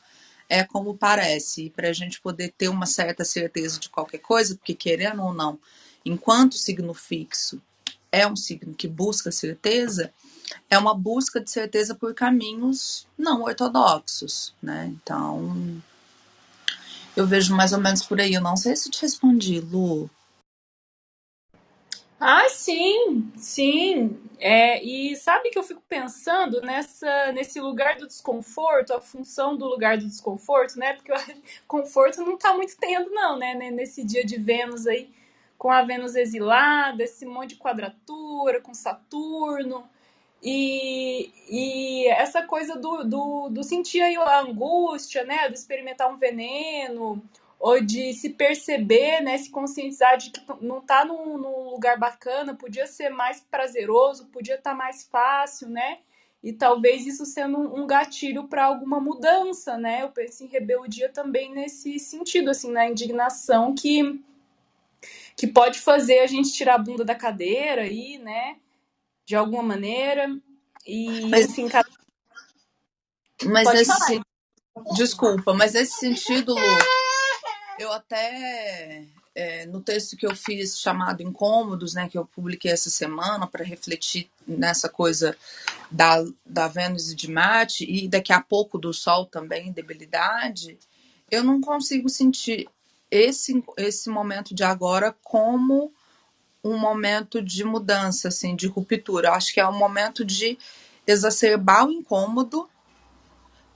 é 0.47 0.63
como 0.63 0.95
parece. 0.95 1.65
E 1.65 1.71
para 1.71 1.89
a 1.89 1.93
gente 1.93 2.21
poder 2.21 2.53
ter 2.57 2.69
uma 2.69 2.85
certa 2.85 3.25
certeza 3.25 3.81
de 3.81 3.89
qualquer 3.89 4.19
coisa, 4.19 4.55
porque 4.55 4.75
querendo 4.75 5.23
ou 5.23 5.33
não, 5.33 5.59
enquanto 6.05 6.59
signo 6.59 6.93
fixo 6.93 7.61
é 8.13 8.27
um 8.27 8.37
signo 8.37 8.75
que 8.75 8.87
busca 8.87 9.33
certeza, 9.33 10.13
é 10.69 10.79
uma 10.79 10.95
busca 10.95 11.41
de 11.41 11.51
certeza 11.51 11.95
por 11.95 12.15
caminhos 12.15 13.07
não 13.17 13.43
ortodoxos, 13.43 14.55
né? 14.63 14.87
Então, 14.87 15.83
eu 17.17 17.27
vejo 17.27 17.55
mais 17.55 17.73
ou 17.73 17.81
menos 17.81 18.03
por 18.05 18.21
aí. 18.21 18.35
Eu 18.35 18.41
não 18.41 18.57
sei 18.57 18.77
se 18.77 18.91
te 18.91 19.03
respondi, 19.03 19.61
Lu. 19.61 20.11
Ah, 22.19 22.49
sim, 22.51 23.33
sim. 23.37 24.19
É, 24.39 24.83
e 24.85 25.17
sabe 25.17 25.49
que 25.51 25.59
eu 25.59 25.63
fico 25.63 25.83
pensando 25.89 26.61
nessa, 26.61 27.33
nesse 27.33 27.59
lugar 27.61 27.97
do 27.97 28.07
desconforto, 28.07 28.93
a 28.93 29.01
função 29.01 29.57
do 29.57 29.67
lugar 29.67 29.97
do 29.97 30.07
desconforto, 30.07 30.79
né? 30.79 30.93
Porque 30.93 31.13
o 31.13 31.17
conforto 31.67 32.21
não 32.23 32.37
tá 32.37 32.53
muito 32.53 32.77
tendo, 32.79 33.11
não, 33.11 33.39
né? 33.39 33.55
Nesse 33.71 34.05
dia 34.05 34.25
de 34.25 34.39
Vênus 34.39 34.87
aí, 34.87 35.11
com 35.57 35.71
a 35.71 35.83
Vênus 35.83 36.15
exilada, 36.15 37.03
esse 37.03 37.25
monte 37.25 37.51
de 37.51 37.57
quadratura, 37.57 38.61
com 38.61 38.75
Saturno. 38.75 39.89
E, 40.43 41.31
e 41.49 42.09
essa 42.09 42.43
coisa 42.43 42.77
do, 42.77 43.05
do, 43.05 43.49
do 43.51 43.63
sentir 43.63 44.01
aí 44.01 44.17
a 44.17 44.41
angústia, 44.41 45.25
né? 45.25 45.49
Do 45.49 45.55
experimentar 45.55 46.11
um 46.11 46.17
veneno, 46.17 47.23
ou 47.61 47.79
de 47.79 48.15
se 48.15 48.31
perceber, 48.31 49.21
né, 49.21 49.37
se 49.37 49.51
conscientizar 49.51 50.17
de 50.17 50.31
que 50.31 50.41
não 50.63 50.79
está 50.79 51.05
num, 51.05 51.37
num, 51.37 51.69
lugar 51.69 51.99
bacana, 51.99 52.55
podia 52.55 52.87
ser 52.87 53.11
mais 53.11 53.41
prazeroso, 53.51 54.29
podia 54.29 54.55
estar 54.55 54.71
tá 54.71 54.77
mais 54.77 55.05
fácil, 55.05 55.69
né? 55.69 55.99
E 56.43 56.55
talvez 56.55 57.07
isso 57.07 57.27
sendo 57.27 57.59
um, 57.59 57.83
um 57.83 57.87
gatilho 57.87 58.49
para 58.49 58.65
alguma 58.65 58.99
mudança, 58.99 59.77
né? 59.77 60.03
Eu 60.03 60.09
penso 60.09 60.43
em 60.43 60.47
rebeldia 60.47 61.11
também 61.11 61.53
nesse 61.53 61.99
sentido, 61.99 62.49
assim, 62.49 62.71
na 62.73 62.89
indignação 62.89 63.75
que 63.75 64.19
que 65.37 65.47
pode 65.47 65.79
fazer 65.79 66.21
a 66.21 66.27
gente 66.27 66.53
tirar 66.53 66.75
a 66.75 66.79
bunda 66.79 67.03
da 67.03 67.15
cadeira 67.15 67.83
aí, 67.83 68.19
né? 68.19 68.57
De 69.31 69.37
alguma 69.37 69.63
maneira. 69.63 70.27
E, 70.85 71.29
mas, 71.29 71.51
enfim, 71.51 71.69
cada... 71.69 71.89
mas 73.45 73.73
nesse, 73.73 74.21
desculpa, 74.97 75.55
mas 75.55 75.75
nesse 75.75 76.01
sentido, 76.01 76.53
Lu, 76.53 76.79
eu 77.79 77.93
até 77.93 79.05
é, 79.33 79.67
no 79.67 79.81
texto 79.81 80.17
que 80.17 80.27
eu 80.27 80.35
fiz 80.35 80.81
chamado 80.81 81.23
Incômodos, 81.23 81.95
né, 81.95 82.09
que 82.09 82.19
eu 82.19 82.27
publiquei 82.27 82.73
essa 82.73 82.91
semana 82.91 83.47
para 83.47 83.65
refletir 83.65 84.29
nessa 84.45 84.89
coisa 84.89 85.37
da, 85.89 86.25
da 86.45 86.67
Vênus 86.67 87.13
e 87.13 87.15
de 87.15 87.31
Marte 87.31 87.85
e 87.89 88.09
daqui 88.09 88.33
a 88.33 88.41
pouco 88.41 88.79
do 88.79 88.93
Sol 88.93 89.27
também, 89.27 89.71
debilidade, 89.71 90.77
eu 91.31 91.45
não 91.45 91.61
consigo 91.61 92.09
sentir 92.09 92.69
esse, 93.09 93.63
esse 93.77 94.11
momento 94.11 94.53
de 94.53 94.65
agora 94.65 95.17
como 95.23 95.95
um 96.63 96.77
momento 96.77 97.43
de 97.43 97.65
mudança, 97.65 98.29
assim, 98.29 98.55
de 98.55 98.67
ruptura. 98.67 99.29
Eu 99.29 99.35
acho 99.35 99.53
que 99.53 99.61
é 99.61 99.67
um 99.67 99.77
momento 99.77 100.25
de 100.25 100.59
exacerbar 101.07 101.87
o 101.87 101.93
incômodo 101.93 102.69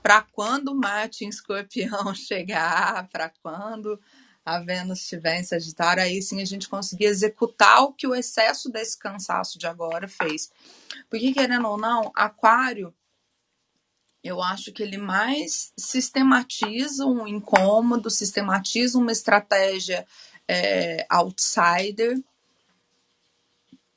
para 0.03 0.21
quando 0.21 0.75
Marte 0.75 1.25
em 1.25 1.29
Escorpião 1.29 2.13
chegar, 2.15 3.09
para 3.09 3.31
quando 3.43 3.99
a 4.45 4.61
Vênus 4.61 5.01
estiver 5.01 5.41
em 5.41 5.45
Sagitário, 5.45 6.03
aí 6.03 6.21
sim 6.21 6.43
a 6.43 6.45
gente 6.45 6.69
conseguir 6.69 7.07
executar 7.07 7.83
o 7.83 7.93
que 7.93 8.07
o 8.07 8.15
excesso 8.15 8.71
desse 8.71 8.99
cansaço 8.99 9.59
de 9.59 9.67
agora 9.67 10.07
fez. 10.07 10.53
Porque, 11.09 11.33
querendo 11.33 11.67
ou 11.67 11.79
não, 11.79 12.13
Aquário, 12.15 12.95
eu 14.23 14.43
acho 14.43 14.71
que 14.73 14.83
ele 14.83 14.99
mais 14.99 15.73
sistematiza 15.79 17.07
um 17.07 17.27
incômodo, 17.27 18.11
sistematiza 18.11 18.99
uma 18.99 19.13
estratégia 19.13 20.07
é, 20.47 21.07
outsider 21.09 22.23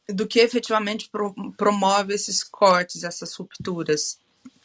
do 0.08 0.28
que 0.28 0.40
efetivamente 0.40 1.10
pro, 1.10 1.34
promove 1.54 2.14
esses 2.14 2.44
cortes, 2.44 3.04
essas 3.04 3.34
rupturas 3.34 4.20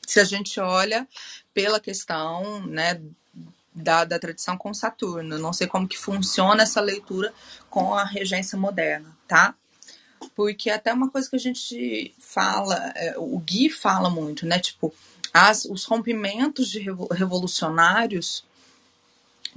se 0.06 0.20
a 0.20 0.24
gente 0.24 0.60
olha 0.60 1.08
pela 1.54 1.80
questão 1.80 2.66
né, 2.66 3.00
da, 3.74 4.04
da 4.04 4.18
tradição 4.18 4.56
com 4.56 4.74
Saturno. 4.74 5.38
Não 5.38 5.52
sei 5.52 5.66
como 5.66 5.88
que 5.88 5.98
funciona 5.98 6.62
essa 6.62 6.80
leitura 6.80 7.32
com 7.70 7.94
a 7.94 8.04
regência 8.04 8.58
moderna, 8.58 9.16
tá? 9.26 9.54
Porque 10.34 10.70
até 10.70 10.92
uma 10.92 11.10
coisa 11.10 11.28
que 11.28 11.36
a 11.36 11.38
gente 11.38 12.14
fala, 12.18 12.76
é, 12.94 13.14
o 13.16 13.38
Gui 13.38 13.70
fala 13.70 14.08
muito, 14.08 14.46
né? 14.46 14.58
Tipo, 14.58 14.94
as, 15.32 15.64
os 15.64 15.84
rompimentos 15.84 16.68
de 16.68 16.80
revolucionários, 17.10 18.44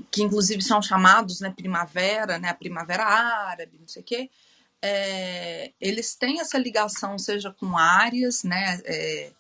que 0.10 0.24
inclusive 0.24 0.62
são 0.62 0.82
chamados 0.82 1.40
né, 1.40 1.54
primavera, 1.56 2.40
né, 2.40 2.50
a 2.50 2.54
primavera 2.54 3.04
árabe, 3.04 3.74
não 3.80 3.88
sei 3.88 4.02
o 4.02 4.06
quê, 4.06 4.30
é, 4.88 5.72
eles 5.82 6.14
têm 6.14 6.40
essa 6.40 6.60
ligação, 6.60 7.18
seja 7.18 7.52
com 7.52 7.76
áreas, 7.76 8.44
né, 8.44 8.80
é, 8.86 9.32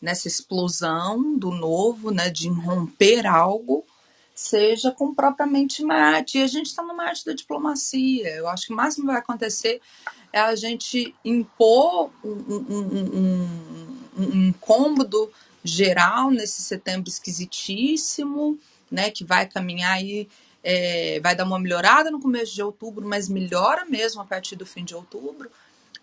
nessa 0.00 0.26
explosão 0.26 1.38
do 1.38 1.50
novo, 1.50 2.10
né, 2.10 2.30
de 2.30 2.48
romper 2.48 3.26
algo, 3.26 3.84
seja 4.34 4.90
com 4.90 5.14
propriamente 5.14 5.84
Marte. 5.84 6.38
E 6.38 6.42
a 6.42 6.46
gente 6.46 6.66
está 6.66 6.82
no 6.82 6.96
Marte 6.96 7.26
da 7.26 7.34
diplomacia. 7.34 8.30
Eu 8.30 8.48
acho 8.48 8.66
que 8.66 8.72
o 8.72 8.76
máximo 8.76 9.04
que 9.04 9.12
vai 9.12 9.20
acontecer 9.20 9.78
é 10.32 10.40
a 10.40 10.56
gente 10.56 11.14
impor 11.22 12.10
um, 12.24 12.30
um, 12.30 13.08
um, 13.20 13.98
um 14.16 14.48
incômodo 14.48 15.30
geral 15.62 16.30
nesse 16.30 16.62
setembro 16.62 17.10
esquisitíssimo, 17.10 18.58
né, 18.90 19.10
que 19.10 19.22
vai 19.22 19.46
caminhar 19.46 19.92
aí, 19.92 20.28
é, 20.64 21.20
vai 21.20 21.36
dar 21.36 21.44
uma 21.44 21.58
melhorada 21.58 22.10
no 22.10 22.20
começo 22.20 22.54
de 22.54 22.62
outubro, 22.62 23.06
mas 23.06 23.28
melhora 23.28 23.84
mesmo 23.84 24.22
a 24.22 24.24
partir 24.24 24.56
do 24.56 24.64
fim 24.64 24.82
de 24.82 24.94
outubro, 24.94 25.50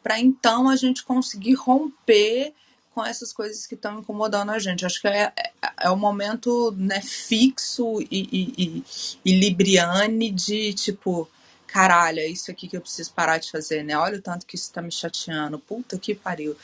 para 0.03 0.19
então 0.19 0.69
a 0.69 0.75
gente 0.75 1.03
conseguir 1.03 1.55
romper 1.55 2.53
com 2.93 3.03
essas 3.03 3.33
coisas 3.33 3.65
que 3.65 3.73
estão 3.73 3.99
incomodando 3.99 4.51
a 4.51 4.59
gente. 4.59 4.85
Acho 4.85 5.01
que 5.01 5.07
é, 5.07 5.31
é, 5.35 5.51
é 5.81 5.89
o 5.89 5.97
momento 5.97 6.71
né, 6.77 7.01
fixo 7.01 8.01
e, 8.01 8.27
e, 8.31 8.53
e, 8.57 8.83
e, 9.25 9.39
libriane 9.39 10.29
de 10.29 10.73
tipo, 10.73 11.27
caralho, 11.65 12.19
é 12.19 12.27
isso 12.27 12.51
aqui 12.51 12.67
que 12.67 12.77
eu 12.77 12.81
preciso 12.81 13.13
parar 13.13 13.37
de 13.37 13.49
fazer, 13.49 13.83
né? 13.83 13.97
Olha 13.97 14.19
o 14.19 14.21
tanto 14.21 14.45
que 14.45 14.55
isso 14.55 14.71
tá 14.71 14.81
me 14.81 14.91
chateando, 14.91 15.57
puta 15.57 15.97
que 15.97 16.13
pariu. 16.13 16.55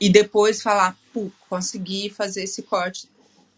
E 0.00 0.10
depois 0.10 0.60
falar, 0.60 0.96
pô, 1.12 1.30
consegui 1.48 2.10
fazer 2.10 2.42
esse 2.42 2.62
corte 2.62 3.08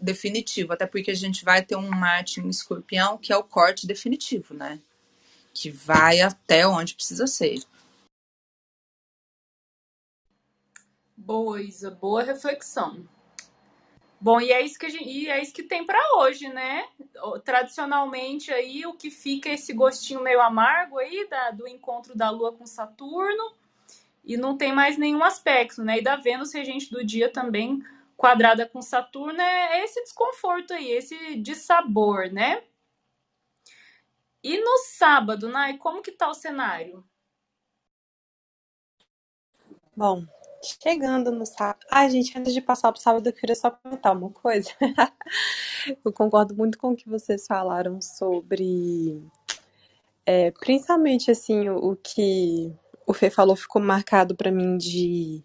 definitivo, 0.00 0.72
até 0.72 0.86
porque 0.86 1.10
a 1.10 1.14
gente 1.14 1.44
vai 1.44 1.62
ter 1.62 1.76
um 1.76 1.88
Marte 1.88 2.40
em 2.40 2.48
escorpião 2.48 3.18
que 3.18 3.32
é 3.32 3.36
o 3.36 3.44
corte 3.44 3.86
definitivo, 3.86 4.54
né? 4.54 4.80
Que 5.52 5.70
vai 5.70 6.20
até 6.20 6.66
onde 6.66 6.94
precisa 6.94 7.26
ser. 7.26 7.62
Boa, 11.16 11.60
Isa, 11.60 11.90
boa 11.90 12.22
reflexão. 12.22 13.08
Bom, 14.20 14.40
e 14.40 14.50
é 14.50 14.62
isso 14.62 14.78
que, 14.78 14.88
gente, 14.88 15.08
e 15.08 15.28
é 15.28 15.42
isso 15.42 15.52
que 15.52 15.62
tem 15.62 15.84
para 15.84 16.00
hoje, 16.16 16.48
né? 16.48 16.86
Tradicionalmente 17.44 18.52
aí 18.52 18.86
o 18.86 18.94
que 18.94 19.10
fica 19.10 19.48
é 19.48 19.54
esse 19.54 19.72
gostinho 19.72 20.22
meio 20.22 20.40
amargo 20.40 20.98
aí 20.98 21.26
da, 21.28 21.50
do 21.50 21.68
encontro 21.68 22.16
da 22.16 22.30
Lua 22.30 22.52
com 22.52 22.66
Saturno. 22.66 23.54
e 24.24 24.36
não 24.36 24.56
tem 24.56 24.72
mais 24.72 24.98
nenhum 24.98 25.22
aspecto, 25.22 25.82
né? 25.82 25.98
E 25.98 26.02
da 26.02 26.16
Vênus 26.16 26.52
regente 26.52 26.90
do 26.90 27.04
dia 27.04 27.30
também 27.30 27.82
quadrada 28.16 28.66
com 28.66 28.80
Saturno 28.80 29.40
é 29.40 29.84
esse 29.84 30.02
desconforto 30.02 30.72
aí, 30.72 30.90
esse 30.90 31.36
dissabor, 31.36 32.32
né? 32.32 32.62
E 34.42 34.58
no 34.58 34.78
sábado, 34.78 35.48
Nai, 35.48 35.76
como 35.76 36.02
que 36.02 36.12
tá 36.12 36.28
o 36.28 36.34
cenário? 36.34 37.04
Bom, 39.96 40.24
chegando 40.62 41.32
no 41.32 41.44
sábado. 41.44 41.84
Ai, 41.90 42.10
gente, 42.10 42.38
antes 42.38 42.52
de 42.54 42.60
passar 42.60 42.92
pro 42.92 43.00
sábado, 43.00 43.26
eu 43.28 43.32
queria 43.32 43.56
só 43.56 43.70
comentar 43.70 44.16
uma 44.16 44.30
coisa. 44.30 44.70
eu 46.04 46.12
concordo 46.12 46.54
muito 46.54 46.78
com 46.78 46.92
o 46.92 46.96
que 46.96 47.08
vocês 47.08 47.46
falaram 47.46 48.00
sobre. 48.00 49.22
É, 50.24 50.50
principalmente, 50.50 51.30
assim, 51.30 51.68
o, 51.68 51.92
o 51.92 51.96
que 51.96 52.74
o 53.06 53.14
Fê 53.14 53.30
falou 53.30 53.56
ficou 53.56 53.80
marcado 53.80 54.34
para 54.34 54.50
mim 54.50 54.76
de 54.76 55.42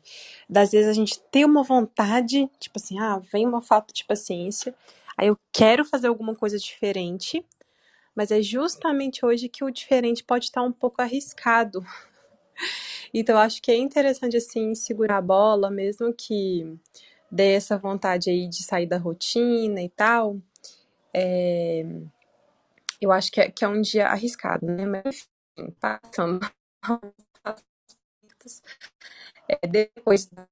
das 0.50 0.72
vezes 0.72 0.90
a 0.90 0.94
gente 0.94 1.20
ter 1.32 1.46
uma 1.46 1.64
vontade, 1.64 2.50
tipo 2.60 2.78
assim, 2.78 3.00
ah, 3.00 3.22
vem 3.32 3.46
uma 3.48 3.62
falta 3.62 3.94
de 3.94 4.04
paciência, 4.06 4.76
aí 5.18 5.28
eu 5.28 5.38
quero 5.54 5.86
fazer 5.86 6.08
alguma 6.08 6.36
coisa 6.36 6.58
diferente, 6.58 7.46
mas 8.16 8.32
é 8.32 8.42
justamente 8.42 9.26
hoje 9.26 9.48
que 9.48 9.64
o 9.64 9.72
diferente 9.72 10.24
pode 10.24 10.46
estar 10.46 10.64
um 10.64 10.72
pouco 10.72 11.02
arriscado. 11.02 11.86
Então 13.14 13.38
acho 13.38 13.62
que 13.62 13.72
é 13.72 13.76
interessante 13.76 14.38
assim 14.38 14.74
segurar 14.74 15.18
a 15.18 15.22
bola, 15.22 15.70
mesmo 15.70 16.14
que 16.14 16.80
dê 17.30 17.54
essa 17.54 17.78
vontade 17.78 18.30
aí 18.30 18.48
de 18.48 18.64
sair 18.64 18.86
da 18.86 18.98
rotina 18.98 19.82
e 19.82 19.90
tal. 19.90 20.38
É... 21.14 21.84
Eu 23.02 23.12
acho 23.12 23.32
que 23.32 23.42
é, 23.42 23.52
que 23.52 23.66
é 23.66 23.68
um 23.68 23.82
dia 23.82 24.08
arriscado, 24.08 24.66
né? 24.66 24.86
Mas 24.86 25.28
enfim, 25.58 25.76
passando 25.80 26.40
é, 29.48 29.68
depois 29.68 30.28
da. 30.28 30.48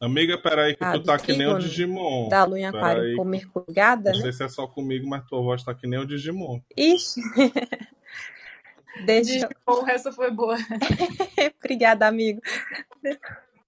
Amiga, 0.00 0.38
peraí, 0.38 0.74
que 0.74 0.82
ah, 0.82 0.92
tu 0.92 1.02
tá 1.02 1.18
que 1.18 1.34
nem 1.34 1.46
o 1.46 1.58
Digimon. 1.58 2.28
Da 2.28 2.44
lua 2.44 2.58
em 2.58 2.64
aquário 2.64 3.16
com 3.16 3.24
mercurgada, 3.24 4.12
Não 4.12 4.18
né? 4.18 4.22
sei 4.22 4.32
se 4.32 4.44
é 4.44 4.48
só 4.48 4.66
comigo, 4.66 5.06
mas 5.06 5.26
tua 5.26 5.42
voz 5.42 5.62
tá 5.62 5.74
que 5.74 5.86
nem 5.86 5.98
o 5.98 6.06
Digimon. 6.06 6.60
Ixi! 6.74 7.20
Deixa... 9.04 9.46
Digimon, 9.46 9.86
essa 9.88 10.10
foi 10.10 10.30
boa. 10.30 10.56
Obrigada, 11.62 12.06
amigo. 12.06 12.40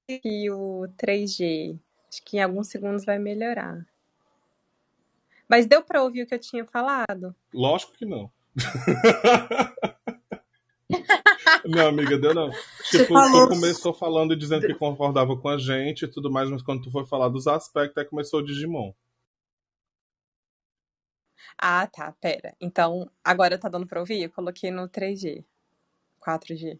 E 0.08 0.50
o 0.50 0.88
3G. 0.98 1.78
Acho 2.10 2.22
que 2.24 2.38
em 2.38 2.42
alguns 2.42 2.68
segundos 2.68 3.04
vai 3.04 3.18
melhorar. 3.18 3.86
Mas 5.48 5.66
deu 5.66 5.82
pra 5.82 6.02
ouvir 6.02 6.22
o 6.22 6.26
que 6.26 6.34
eu 6.34 6.38
tinha 6.38 6.64
falado? 6.64 7.34
Lógico 7.52 7.92
que 7.92 8.06
não. 8.06 8.30
Não, 11.64 11.88
amiga, 11.88 12.18
deu 12.18 12.34
não. 12.34 12.50
Tipo, 12.90 13.14
tu 13.14 13.48
começou 13.48 13.94
falando 13.94 14.32
e 14.32 14.36
dizendo 14.36 14.66
que 14.66 14.74
concordava 14.74 15.36
com 15.36 15.48
a 15.48 15.58
gente 15.58 16.04
e 16.04 16.08
tudo 16.08 16.30
mais, 16.30 16.48
mas 16.50 16.62
quando 16.62 16.82
tu 16.82 16.90
foi 16.90 17.06
falar 17.06 17.28
dos 17.28 17.46
aspectos, 17.46 17.98
aí 17.98 18.04
começou 18.04 18.40
o 18.40 18.44
Digimon. 18.44 18.92
Ah, 21.58 21.86
tá, 21.86 22.12
pera. 22.20 22.54
Então, 22.60 23.08
agora 23.22 23.58
tá 23.58 23.68
dando 23.68 23.86
pra 23.86 24.00
ouvir? 24.00 24.22
Eu 24.22 24.30
coloquei 24.30 24.70
no 24.70 24.88
3G. 24.88 25.44
4G. 26.20 26.78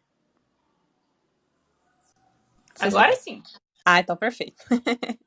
Vocês 2.75 2.95
agora 2.95 3.15
sim. 3.17 3.43
Ah, 3.85 4.01
então 4.01 4.17
perfeito. 4.17 4.65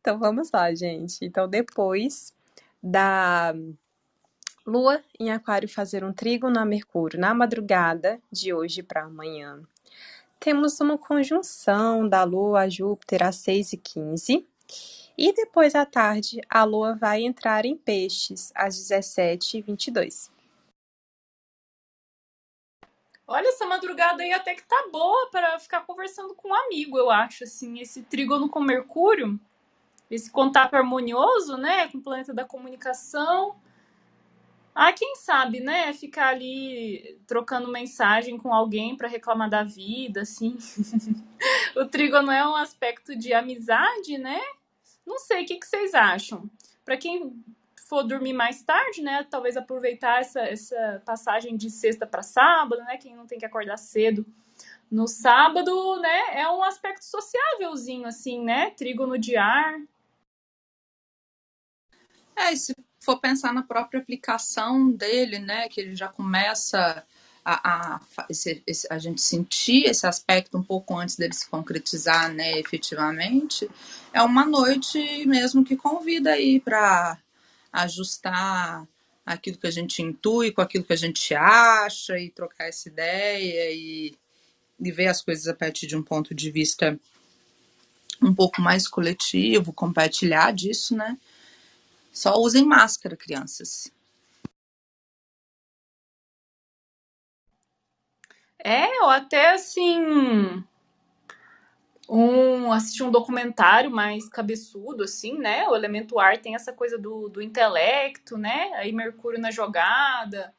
então 0.00 0.18
vamos 0.18 0.50
lá, 0.52 0.74
gente. 0.74 1.24
Então, 1.24 1.48
depois 1.48 2.34
da 2.82 3.54
Lua 4.66 5.02
em 5.20 5.30
Aquário 5.30 5.68
fazer 5.68 6.02
um 6.02 6.12
trígono 6.12 6.58
a 6.58 6.64
Mercúrio 6.64 7.20
na 7.20 7.34
madrugada 7.34 8.18
de 8.32 8.54
hoje 8.54 8.82
para 8.82 9.04
amanhã. 9.04 9.62
Temos 10.40 10.80
uma 10.80 10.96
conjunção 10.96 12.08
da 12.08 12.24
Lua 12.24 12.60
a 12.60 12.68
Júpiter 12.68 13.22
às 13.22 13.36
6 13.36 13.74
e 13.74 13.76
15 13.76 14.46
depois 15.54 15.74
à 15.74 15.84
tarde 15.84 16.40
a 16.48 16.64
Lua 16.64 16.94
vai 16.94 17.22
entrar 17.22 17.64
em 17.64 17.76
Peixes 17.76 18.50
às 18.54 18.76
17 18.76 19.58
e 19.58 19.60
22 19.60 20.32
Olha, 23.26 23.48
essa 23.48 23.66
madrugada 23.66 24.22
aí 24.22 24.32
até 24.32 24.54
que 24.54 24.62
tá 24.62 24.88
boa 24.92 25.30
para 25.30 25.58
ficar 25.58 25.80
conversando 25.86 26.34
com 26.34 26.48
um 26.48 26.54
amigo, 26.54 26.98
eu 26.98 27.10
acho, 27.10 27.44
assim, 27.44 27.80
esse 27.80 28.02
trígono 28.02 28.50
com 28.50 28.60
Mercúrio, 28.60 29.40
esse 30.10 30.30
contato 30.30 30.74
harmonioso, 30.74 31.56
né, 31.56 31.88
com 31.88 31.98
o 31.98 32.02
planeta 32.02 32.34
da 32.34 32.44
comunicação, 32.44 33.56
ah, 34.74 34.92
quem 34.92 35.14
sabe, 35.16 35.60
né? 35.60 35.92
Ficar 35.92 36.28
ali 36.30 37.20
trocando 37.28 37.70
mensagem 37.70 38.36
com 38.36 38.52
alguém 38.52 38.96
para 38.96 39.06
reclamar 39.06 39.48
da 39.48 39.62
vida, 39.62 40.22
assim. 40.22 40.58
o 41.76 41.86
trígono 41.86 42.32
é 42.32 42.46
um 42.46 42.56
aspecto 42.56 43.16
de 43.16 43.32
amizade, 43.32 44.18
né? 44.18 44.40
Não 45.06 45.18
sei, 45.18 45.44
o 45.44 45.46
que, 45.46 45.58
que 45.58 45.66
vocês 45.66 45.94
acham? 45.94 46.50
Para 46.84 46.96
quem 46.96 47.40
for 47.88 48.02
dormir 48.02 48.32
mais 48.32 48.62
tarde, 48.64 49.00
né? 49.00 49.24
Talvez 49.30 49.56
aproveitar 49.56 50.20
essa, 50.20 50.40
essa 50.40 51.02
passagem 51.04 51.56
de 51.56 51.70
sexta 51.70 52.04
para 52.04 52.22
sábado, 52.24 52.82
né? 52.82 52.96
Quem 52.96 53.14
não 53.14 53.26
tem 53.28 53.38
que 53.38 53.46
acordar 53.46 53.76
cedo 53.76 54.26
no 54.90 55.06
sábado, 55.06 56.00
né? 56.00 56.40
É 56.40 56.48
um 56.48 56.64
aspecto 56.64 57.04
sociávelzinho, 57.04 58.06
assim, 58.08 58.42
né? 58.42 58.70
Trígono 58.70 59.16
de 59.18 59.36
ar. 59.36 59.80
É, 62.36 62.56
se 62.56 62.74
for 63.04 63.20
pensar 63.20 63.52
na 63.52 63.62
própria 63.62 64.00
aplicação 64.00 64.90
dele, 64.90 65.38
né, 65.38 65.68
que 65.68 65.80
ele 65.80 65.94
já 65.94 66.08
começa 66.08 67.04
a, 67.44 67.96
a, 67.96 68.00
esse, 68.30 68.62
esse, 68.66 68.86
a 68.90 68.98
gente 68.98 69.20
sentir 69.20 69.84
esse 69.84 70.06
aspecto 70.06 70.56
um 70.56 70.62
pouco 70.62 70.98
antes 70.98 71.16
dele 71.16 71.34
se 71.34 71.48
concretizar, 71.48 72.32
né, 72.32 72.58
efetivamente, 72.58 73.68
é 74.12 74.22
uma 74.22 74.46
noite 74.46 75.26
mesmo 75.26 75.64
que 75.64 75.76
convida 75.76 76.30
aí 76.30 76.58
para 76.58 77.18
ajustar 77.72 78.86
aquilo 79.26 79.58
que 79.58 79.66
a 79.66 79.70
gente 79.70 80.02
intui 80.02 80.52
com 80.52 80.60
aquilo 80.60 80.84
que 80.84 80.92
a 80.92 80.96
gente 80.96 81.34
acha 81.34 82.18
e 82.18 82.30
trocar 82.30 82.68
essa 82.68 82.88
ideia 82.88 83.72
e, 83.72 84.14
e 84.80 84.92
ver 84.92 85.08
as 85.08 85.22
coisas 85.22 85.48
a 85.48 85.54
partir 85.54 85.86
de 85.86 85.96
um 85.96 86.02
ponto 86.02 86.34
de 86.34 86.50
vista 86.50 86.98
um 88.22 88.34
pouco 88.34 88.60
mais 88.60 88.86
coletivo, 88.86 89.72
compartilhar 89.72 90.52
disso, 90.52 90.96
né? 90.96 91.18
Só 92.14 92.34
usem 92.38 92.64
máscara, 92.64 93.14
crianças. 93.14 93.92
É, 98.64 98.88
ou 99.02 99.10
até 99.10 99.50
assim. 99.52 100.64
Um, 102.08 102.70
assistir 102.70 103.02
um 103.02 103.10
documentário 103.10 103.90
mais 103.90 104.28
cabeçudo, 104.28 105.04
assim, 105.04 105.38
né? 105.38 105.66
O 105.68 105.74
elemento 105.74 106.18
ar 106.18 106.36
tem 106.38 106.54
essa 106.54 106.72
coisa 106.72 106.98
do, 106.98 107.28
do 107.30 107.40
intelecto, 107.40 108.36
né? 108.36 108.72
Aí 108.74 108.92
Mercúrio 108.92 109.40
na 109.40 109.50
jogada. 109.50 110.54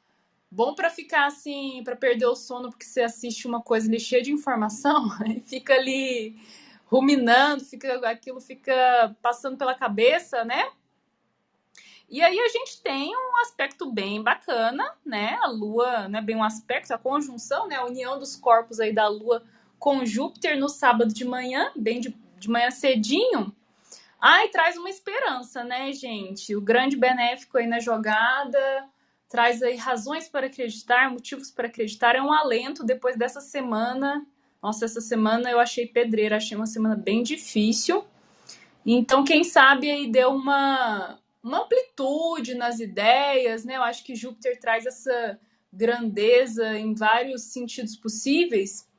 Bom 0.52 0.76
para 0.76 0.90
ficar 0.90 1.28
assim, 1.28 1.84
para 1.84 1.96
perder 1.96 2.28
o 2.28 2.36
sono, 2.36 2.70
porque 2.70 2.86
você 2.86 3.02
assiste 3.02 3.48
uma 3.48 3.62
coisa 3.62 3.88
ali 3.90 4.00
cheia 4.00 4.24
de 4.24 4.32
informação 4.32 5.10
e 5.28 5.42
fica 5.42 5.74
ali 5.76 6.36
ruminando, 6.88 7.66
fica, 7.66 7.96
aquilo 8.10 8.42
fica 8.42 9.16
passando 9.22 9.58
pela 9.58 9.76
cabeça, 9.76 10.46
né? 10.46 10.64
E 12.10 12.22
aí 12.22 12.40
a 12.40 12.48
gente 12.48 12.82
tem 12.82 13.16
um 13.16 13.38
aspecto 13.42 13.92
bem 13.92 14.22
bacana, 14.22 14.94
né? 15.06 15.38
A 15.42 15.48
Lua 15.48 16.08
não 16.08 16.20
é 16.20 16.22
bem 16.22 16.36
um 16.36 16.44
aspecto, 16.44 16.92
a 16.92 16.98
conjunção, 16.98 17.68
né? 17.68 17.78
A 17.78 17.86
união 17.86 18.20
dos 18.20 18.36
corpos 18.36 18.80
aí 18.80 18.94
da 18.94 19.08
Lua 19.08 19.44
com 19.80 20.06
Júpiter 20.06 20.58
no 20.58 20.70
sábado 20.70 21.14
de 21.14 21.26
manhã, 21.26 21.72
bem 21.76 22.00
de, 22.00 22.16
de 22.38 22.50
manhã 22.50 22.70
cedinho. 22.72 23.54
Ai, 24.22 24.48
traz 24.50 24.78
uma 24.78 24.90
esperança, 24.90 25.64
né, 25.64 25.92
gente? 25.92 26.56
O 26.56 26.62
grande 26.62 26.96
benéfico 26.96 27.58
aí 27.58 27.68
na 27.68 27.80
jogada 27.80 28.88
traz 29.30 29.62
aí 29.62 29.76
razões 29.76 30.30
para 30.30 30.48
acreditar, 30.48 31.12
motivos 31.12 31.52
para 31.52 31.68
acreditar. 31.68 32.16
É 32.16 32.22
um 32.22 32.32
alento 32.32 32.84
depois 32.84 33.18
dessa 33.18 33.42
semana. 33.42 34.26
Nossa, 34.62 34.86
essa 34.86 35.02
semana 35.02 35.50
eu 35.50 35.60
achei 35.60 35.86
pedreira, 35.86 36.38
achei 36.38 36.56
uma 36.56 36.66
semana 36.66 36.96
bem 36.96 37.22
difícil. 37.22 38.06
Então, 38.86 39.24
quem 39.24 39.44
sabe 39.44 39.90
aí 39.90 40.10
deu 40.10 40.32
uma 40.32 41.20
uma 41.46 41.60
amplitude 41.62 42.56
nas 42.56 42.80
ideias, 42.80 43.64
né? 43.64 43.78
Eu 43.78 43.84
acho 43.84 44.04
que 44.04 44.16
Júpiter 44.16 44.60
traz 44.60 44.84
essa 44.88 45.40
grandeza 45.72 46.76
em 46.76 46.96
vários 46.96 47.44
sentidos 47.44 47.96
possíveis, 47.96 48.90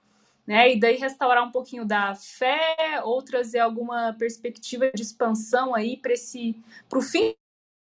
né? 0.46 0.72
E 0.72 0.78
daí 0.78 0.96
restaurar 0.96 1.42
um 1.42 1.50
pouquinho 1.50 1.84
da 1.84 2.14
fé, 2.14 3.00
ou 3.02 3.20
trazer 3.20 3.58
alguma 3.58 4.12
perspectiva 4.12 4.92
de 4.94 5.02
expansão 5.02 5.74
aí 5.74 5.96
para 5.96 6.12
esse 6.12 6.56
pro 6.88 7.02
fim. 7.02 7.34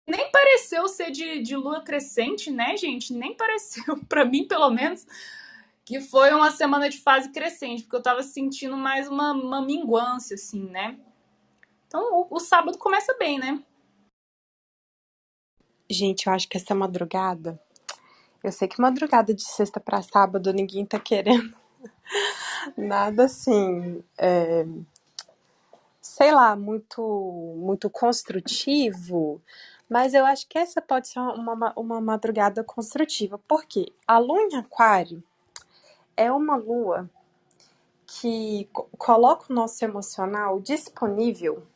Nem 0.09 0.31
pareceu 0.31 0.87
ser 0.87 1.11
de, 1.11 1.42
de 1.42 1.57
lua 1.57 1.83
crescente, 1.83 2.48
né, 2.48 2.77
gente? 2.77 3.12
Nem 3.12 3.37
pareceu, 3.37 3.98
para 4.09 4.25
mim, 4.25 4.46
pelo 4.46 4.70
menos, 4.70 5.05
que 5.85 6.01
foi 6.01 6.33
uma 6.33 6.53
semana 6.53 6.88
de 6.88 6.98
fase 6.98 7.31
crescente, 7.31 7.83
porque 7.83 7.96
eu 7.96 8.03
tava 8.03 8.22
sentindo 8.22 8.77
mais 8.77 9.09
uma, 9.09 9.33
uma 9.33 9.61
minguância, 9.61 10.35
assim, 10.35 10.70
né? 10.70 10.96
Então, 11.88 12.01
o, 12.20 12.37
o 12.37 12.38
sábado 12.38 12.79
começa 12.79 13.16
bem, 13.18 13.40
né? 13.40 13.61
Gente, 15.92 16.26
eu 16.26 16.33
acho 16.33 16.48
que 16.48 16.57
essa 16.57 16.74
madrugada. 16.74 17.61
Eu 18.42 18.50
sei 18.50 18.66
que 18.66 18.81
madrugada 18.81 19.35
de 19.35 19.42
sexta 19.42 19.78
para 19.78 20.02
sábado 20.02 20.52
ninguém 20.52 20.85
tá 20.85 20.98
querendo 20.98 21.55
Nada 22.76 23.24
assim, 23.24 24.02
é, 24.16 24.66
sei 26.00 26.33
lá, 26.33 26.57
muito, 26.57 27.02
muito 27.59 27.90
construtivo, 27.90 29.40
mas 29.88 30.14
eu 30.14 30.24
acho 30.24 30.48
que 30.48 30.59
essa 30.59 30.81
pode 30.81 31.09
ser 31.09 31.20
uma, 31.20 31.72
uma 31.76 32.00
madrugada 32.00 32.64
construtiva, 32.64 33.38
porque 33.46 33.92
a 34.07 34.18
lua 34.18 34.40
em 34.42 34.57
aquário 34.57 35.22
é 36.16 36.31
uma 36.31 36.57
lua 36.57 37.11
que 38.07 38.68
coloca 38.98 39.46
o 39.50 39.55
nosso 39.55 39.85
emocional 39.85 40.61
disponível 40.61 41.66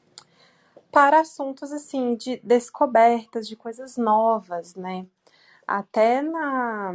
para 0.92 1.20
assuntos 1.20 1.72
assim 1.72 2.14
de 2.14 2.38
descobertas 2.42 3.46
de 3.49 3.57
coisas 3.57 3.96
novas, 3.96 4.75
né? 4.75 5.07
Até 5.66 6.22
na 6.22 6.92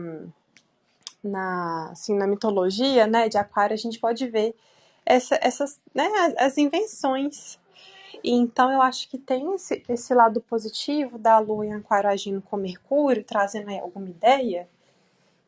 na 1.24 1.90
assim 1.92 2.16
na 2.18 2.28
mitologia, 2.28 3.06
né, 3.08 3.30
de 3.30 3.38
Aquário 3.38 3.74
a 3.74 3.78
gente 3.78 4.00
pode 4.00 4.28
ver 4.28 4.56
essa, 5.06 5.38
essas, 5.42 5.80
né, 5.94 6.08
as, 6.08 6.36
as 6.38 6.58
invenções. 6.58 7.60
Então 8.24 8.72
eu 8.72 8.82
acho 8.82 9.10
que 9.10 9.18
tem 9.18 9.54
esse, 9.56 9.84
esse 9.90 10.14
lado 10.14 10.42
positivo 10.42 11.18
da 11.18 11.40
Lua 11.40 11.66
em 11.66 11.74
Aquário 11.74 12.10
agindo 12.10 12.42
com 12.42 12.58
Mercúrio, 12.58 13.24
trazendo 13.24 13.70
aí 13.70 13.80
alguma 13.80 14.10
ideia. 14.10 14.70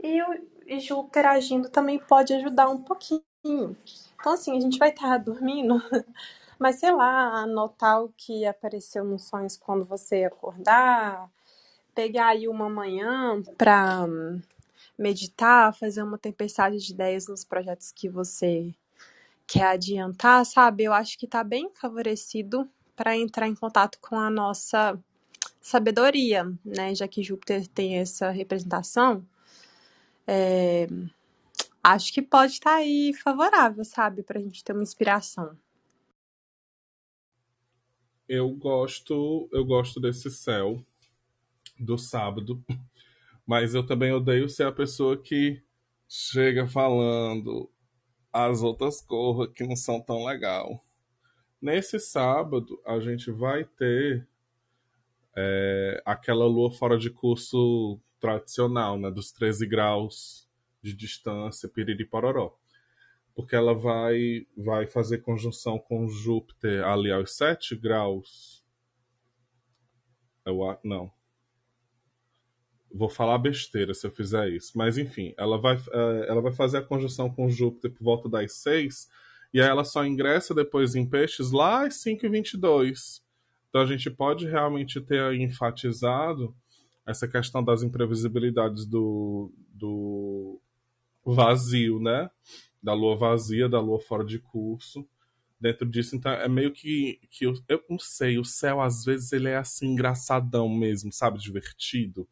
E 0.01 0.21
o 0.21 0.53
e 0.65 0.79
Júpiter 0.79 1.25
agindo 1.25 1.69
também 1.69 1.99
pode 1.99 2.33
ajudar 2.33 2.69
um 2.69 2.81
pouquinho. 2.81 3.21
Então, 3.43 4.33
assim, 4.33 4.55
a 4.57 4.59
gente 4.59 4.77
vai 4.77 4.89
estar 4.89 5.17
dormindo, 5.17 5.81
mas 6.59 6.79
sei 6.79 6.91
lá, 6.91 7.43
anotar 7.43 8.03
o 8.03 8.13
que 8.15 8.45
apareceu 8.45 9.03
nos 9.03 9.27
sonhos 9.27 9.57
quando 9.57 9.85
você 9.85 10.23
acordar, 10.23 11.29
pegar 11.93 12.27
aí 12.29 12.47
uma 12.47 12.69
manhã 12.69 13.41
para 13.57 14.05
meditar, 14.97 15.73
fazer 15.75 16.03
uma 16.03 16.17
tempestade 16.17 16.77
de 16.79 16.93
ideias 16.93 17.27
nos 17.27 17.43
projetos 17.43 17.91
que 17.91 18.09
você 18.09 18.73
quer 19.47 19.67
adiantar, 19.67 20.45
sabe? 20.45 20.83
Eu 20.83 20.93
acho 20.93 21.17
que 21.17 21.25
está 21.25 21.43
bem 21.43 21.69
favorecido 21.73 22.69
para 22.95 23.17
entrar 23.17 23.47
em 23.47 23.55
contato 23.55 23.99
com 23.99 24.17
a 24.17 24.29
nossa 24.29 24.99
sabedoria, 25.61 26.45
né? 26.63 26.93
Já 26.95 27.07
que 27.07 27.23
Júpiter 27.23 27.67
tem 27.67 27.97
essa 27.97 28.29
representação, 28.29 29.25
é, 30.27 30.87
acho 31.83 32.13
que 32.13 32.21
pode 32.21 32.53
estar 32.53 32.71
tá 32.71 32.75
aí 32.77 33.13
favorável, 33.13 33.83
sabe? 33.85 34.23
Para 34.23 34.39
a 34.39 34.41
gente 34.41 34.63
ter 34.63 34.73
uma 34.73 34.83
inspiração. 34.83 35.57
Eu 38.35 38.49
gosto, 38.49 39.47
eu 39.51 39.63
gosto 39.63 39.99
desse 39.99 40.31
céu 40.31 40.83
do 41.79 41.99
sábado, 41.99 42.65
mas 43.45 43.75
eu 43.75 43.85
também 43.85 44.11
odeio 44.11 44.49
ser 44.49 44.65
a 44.65 44.71
pessoa 44.71 45.15
que 45.15 45.61
chega 46.09 46.65
falando 46.65 47.69
as 48.33 48.63
outras 48.63 49.01
cores 49.01 49.53
que 49.53 49.63
não 49.63 49.75
são 49.75 50.01
tão 50.01 50.25
legal. 50.25 50.83
Nesse 51.61 51.99
sábado, 51.99 52.81
a 52.83 52.99
gente 52.99 53.29
vai 53.29 53.65
ter 53.65 54.27
é, 55.37 56.01
aquela 56.03 56.47
lua 56.47 56.71
fora 56.71 56.97
de 56.97 57.11
curso 57.11 57.99
tradicional, 58.19 58.97
né, 58.97 59.11
dos 59.11 59.31
13 59.31 59.67
graus 59.67 60.49
de 60.81 60.91
distância, 60.91 61.69
piriri 61.69 62.03
pororó. 62.03 62.57
Porque 63.35 63.55
ela 63.55 63.73
vai, 63.73 64.45
vai 64.55 64.85
fazer 64.85 65.19
conjunção 65.19 65.79
com 65.79 66.07
Júpiter 66.07 66.85
ali 66.85 67.11
aos 67.11 67.35
7 67.35 67.75
graus. 67.75 68.63
Eu, 70.45 70.59
não, 70.83 71.11
vou 72.93 73.09
falar 73.09 73.37
besteira 73.39 73.93
se 73.93 74.05
eu 74.05 74.11
fizer 74.11 74.49
isso, 74.49 74.77
mas 74.77 74.97
enfim, 74.97 75.33
ela 75.35 75.57
vai, 75.57 75.75
é, 75.91 76.25
ela 76.29 76.41
vai 76.41 76.51
fazer 76.51 76.77
a 76.77 76.81
conjunção 76.81 77.29
com 77.29 77.49
Júpiter 77.49 77.91
por 77.91 78.03
volta 78.03 78.29
das 78.29 78.53
6, 78.57 79.09
e 79.53 79.59
aí 79.59 79.67
ela 79.67 79.83
só 79.83 80.05
ingressa 80.05 80.53
depois 80.53 80.93
em 80.95 81.05
peixes 81.05 81.51
lá 81.51 81.87
às 81.87 81.95
5 81.95 82.25
e 82.25 82.29
22. 82.29 83.23
Então 83.69 83.81
a 83.81 83.85
gente 83.85 84.09
pode 84.09 84.47
realmente 84.47 85.01
ter 85.01 85.33
enfatizado 85.33 86.55
essa 87.05 87.27
questão 87.27 87.63
das 87.63 87.81
imprevisibilidades 87.81 88.85
do, 88.85 89.51
do 89.73 90.59
vazio, 91.25 91.99
né? 91.99 92.29
Da 92.83 92.93
lua 92.93 93.15
vazia, 93.15 93.69
da 93.69 93.79
lua 93.79 93.99
fora 93.99 94.25
de 94.25 94.37
curso. 94.37 95.07
Dentro 95.59 95.89
disso, 95.89 96.15
então, 96.15 96.31
é 96.33 96.47
meio 96.49 96.73
que, 96.73 97.21
que 97.31 97.45
eu, 97.45 97.53
eu 97.69 97.81
não 97.89 97.97
sei, 97.97 98.37
o 98.37 98.43
céu 98.43 98.81
às 98.81 99.05
vezes 99.05 99.31
ele 99.31 99.47
é 99.47 99.55
assim 99.55 99.87
engraçadão 99.87 100.67
mesmo, 100.67 101.11
sabe? 101.11 101.39
Divertido 101.39 102.27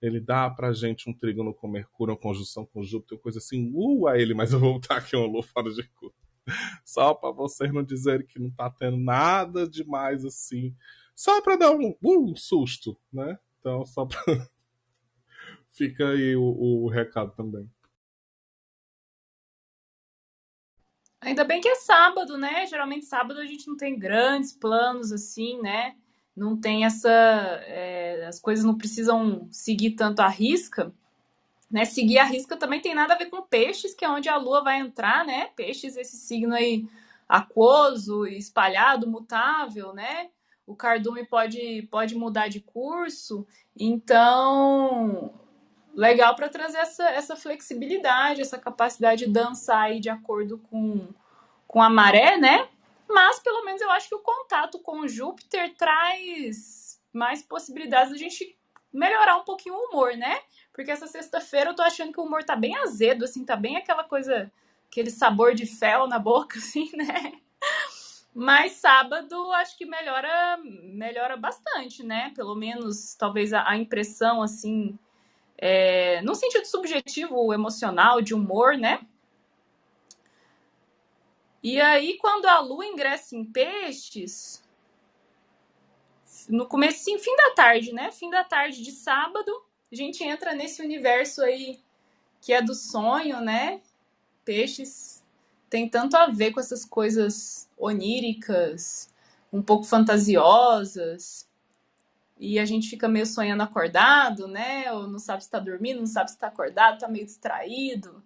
ele 0.00 0.20
dá 0.20 0.48
pra 0.50 0.72
gente 0.72 1.08
um 1.08 1.12
trígono 1.12 1.54
com 1.54 1.68
Mercúrio, 1.68 2.12
uma 2.12 2.20
conjunção 2.20 2.66
com 2.66 2.82
Júpiter, 2.82 3.18
coisa 3.18 3.38
assim, 3.38 3.70
uh, 3.74 4.06
a 4.06 4.18
ele, 4.18 4.34
mas 4.34 4.52
eu 4.52 4.60
vou 4.60 4.74
botar 4.74 4.96
aqui 4.96 5.16
uma 5.16 5.26
lua 5.26 5.42
fora 5.42 5.72
de 5.72 5.82
curso. 5.90 6.16
Só 6.84 7.14
para 7.14 7.30
vocês 7.32 7.72
não 7.72 7.82
dizerem 7.82 8.26
que 8.26 8.38
não 8.38 8.50
tá 8.50 8.70
tendo 8.70 8.96
nada 8.96 9.68
demais 9.68 10.24
assim. 10.24 10.74
Só 11.14 11.40
para 11.40 11.56
dar 11.56 11.72
um, 11.72 11.90
uh, 12.02 12.30
um 12.30 12.36
susto, 12.36 12.96
né? 13.12 13.38
Então, 13.58 13.84
só 13.86 14.04
pra. 14.04 14.20
Fica 15.72 16.10
aí 16.10 16.36
o, 16.36 16.42
o 16.42 16.88
recado 16.88 17.32
também. 17.34 17.68
Ainda 21.26 21.44
bem 21.44 21.60
que 21.60 21.68
é 21.68 21.74
sábado, 21.74 22.38
né? 22.38 22.66
Geralmente 22.66 23.04
sábado 23.04 23.40
a 23.40 23.46
gente 23.46 23.66
não 23.68 23.76
tem 23.76 23.98
grandes 23.98 24.52
planos 24.52 25.12
assim, 25.12 25.60
né? 25.60 25.94
não 26.36 26.54
tem 26.56 26.84
essa. 26.84 27.08
É, 27.08 28.26
as 28.28 28.38
coisas 28.38 28.64
não 28.64 28.76
precisam 28.76 29.48
seguir 29.50 29.92
tanto 29.92 30.20
a 30.20 30.28
risca. 30.28 30.92
Né? 31.70 31.84
Seguir 31.84 32.18
a 32.18 32.24
risca 32.24 32.56
também 32.56 32.80
tem 32.80 32.94
nada 32.94 33.14
a 33.14 33.16
ver 33.16 33.26
com 33.26 33.42
peixes, 33.42 33.94
que 33.94 34.04
é 34.04 34.08
onde 34.08 34.28
a 34.28 34.36
lua 34.36 34.62
vai 34.62 34.78
entrar, 34.78 35.24
né? 35.24 35.46
Peixes, 35.56 35.96
esse 35.96 36.16
signo 36.16 36.54
aí 36.54 36.86
aquoso, 37.28 38.26
espalhado, 38.26 39.08
mutável, 39.08 39.92
né? 39.94 40.28
O 40.66 40.76
cardume 40.76 41.24
pode, 41.24 41.88
pode 41.90 42.14
mudar 42.14 42.48
de 42.48 42.60
curso. 42.60 43.46
Então, 43.74 45.32
legal 45.96 46.36
para 46.36 46.48
trazer 46.48 46.76
essa, 46.76 47.08
essa 47.08 47.34
flexibilidade, 47.34 48.42
essa 48.42 48.58
capacidade 48.58 49.24
de 49.24 49.32
dançar 49.32 49.84
aí 49.84 49.98
de 49.98 50.10
acordo 50.10 50.58
com, 50.58 51.08
com 51.66 51.80
a 51.80 51.88
maré, 51.88 52.36
né? 52.36 52.68
Mas 53.08 53.38
pelo 53.38 53.64
menos 53.64 53.80
eu 53.80 53.90
acho 53.90 54.08
que 54.08 54.14
o 54.14 54.20
contato 54.20 54.78
com 54.78 55.08
Júpiter 55.08 55.74
traz 55.74 57.00
mais 57.12 57.42
possibilidades 57.42 58.12
da 58.12 58.18
gente 58.18 58.56
melhorar 58.92 59.38
um 59.38 59.44
pouquinho 59.44 59.74
o 59.74 59.88
humor, 59.88 60.14
né? 60.16 60.38
Porque 60.72 60.90
essa 60.90 61.06
sexta-feira 61.06 61.70
eu 61.70 61.74
tô 61.74 61.82
achando 61.82 62.12
que 62.12 62.20
o 62.20 62.24
humor 62.24 62.44
tá 62.44 62.54
bem 62.54 62.76
azedo, 62.76 63.24
assim, 63.24 63.44
tá 63.44 63.56
bem 63.56 63.76
aquela 63.76 64.04
coisa, 64.04 64.52
aquele 64.90 65.10
sabor 65.10 65.54
de 65.54 65.64
fel 65.64 66.06
na 66.06 66.18
boca, 66.18 66.58
assim, 66.60 66.90
né? 66.94 67.32
Mas 68.34 68.72
sábado 68.72 69.50
acho 69.52 69.78
que 69.78 69.86
melhora, 69.86 70.58
melhora 70.62 71.38
bastante, 71.38 72.02
né? 72.02 72.32
Pelo 72.36 72.54
menos 72.54 73.14
talvez 73.14 73.54
a, 73.54 73.66
a 73.66 73.78
impressão, 73.78 74.42
assim, 74.42 74.98
é, 75.58 76.20
no 76.22 76.34
sentido 76.34 76.66
subjetivo, 76.66 77.52
emocional, 77.52 78.20
de 78.20 78.34
humor, 78.34 78.76
né? 78.76 79.00
E 81.62 81.80
aí, 81.80 82.16
quando 82.18 82.46
a 82.46 82.60
lua 82.60 82.86
ingressa 82.86 83.34
em 83.34 83.44
peixes, 83.44 84.62
no 86.48 86.66
começo, 86.66 87.04
sim, 87.04 87.18
fim 87.18 87.34
da 87.36 87.50
tarde, 87.54 87.92
né? 87.92 88.12
Fim 88.12 88.30
da 88.30 88.44
tarde 88.44 88.82
de 88.82 88.92
sábado, 88.92 89.50
a 89.90 89.96
gente 89.96 90.22
entra 90.22 90.54
nesse 90.54 90.82
universo 90.82 91.42
aí 91.42 91.80
que 92.40 92.52
é 92.52 92.62
do 92.62 92.74
sonho, 92.74 93.40
né? 93.40 93.80
Peixes 94.44 95.24
tem 95.68 95.88
tanto 95.88 96.16
a 96.16 96.28
ver 96.28 96.52
com 96.52 96.60
essas 96.60 96.84
coisas 96.84 97.68
oníricas, 97.76 99.12
um 99.52 99.60
pouco 99.60 99.84
fantasiosas. 99.84 101.48
E 102.38 102.58
a 102.58 102.64
gente 102.64 102.88
fica 102.88 103.08
meio 103.08 103.26
sonhando 103.26 103.62
acordado, 103.62 104.46
né? 104.46 104.92
Ou 104.92 105.08
não 105.08 105.18
sabe 105.18 105.42
se 105.42 105.50
tá 105.50 105.58
dormindo, 105.58 106.00
não 106.00 106.06
sabe 106.06 106.30
se 106.30 106.38
tá 106.38 106.48
acordado, 106.48 106.98
tá 106.98 107.08
meio 107.08 107.24
distraído. 107.24 108.22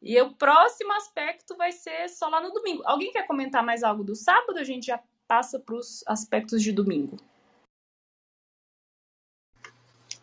E 0.00 0.20
o 0.20 0.34
próximo 0.34 0.92
aspecto 0.92 1.56
vai 1.56 1.72
ser 1.72 2.08
só 2.08 2.28
lá 2.28 2.40
no 2.40 2.50
domingo. 2.52 2.82
Alguém 2.84 3.12
quer 3.12 3.26
comentar 3.26 3.62
mais 3.64 3.82
algo 3.82 4.02
do 4.02 4.14
sábado? 4.14 4.58
A 4.58 4.64
gente 4.64 4.86
já 4.86 5.00
passa 5.26 5.58
para 5.58 5.74
os 5.74 6.04
aspectos 6.06 6.62
de 6.62 6.72
domingo. 6.72 7.16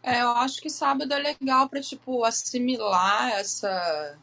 É, 0.01 0.21
eu 0.21 0.29
acho 0.29 0.61
que 0.61 0.69
sábado 0.69 1.13
é 1.13 1.19
legal 1.19 1.67
para 1.67 1.81
tipo 1.81 2.23
assimilar 2.23 3.31
essa 3.33 4.17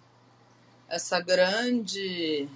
essa 0.89 1.21
grande 1.21 2.49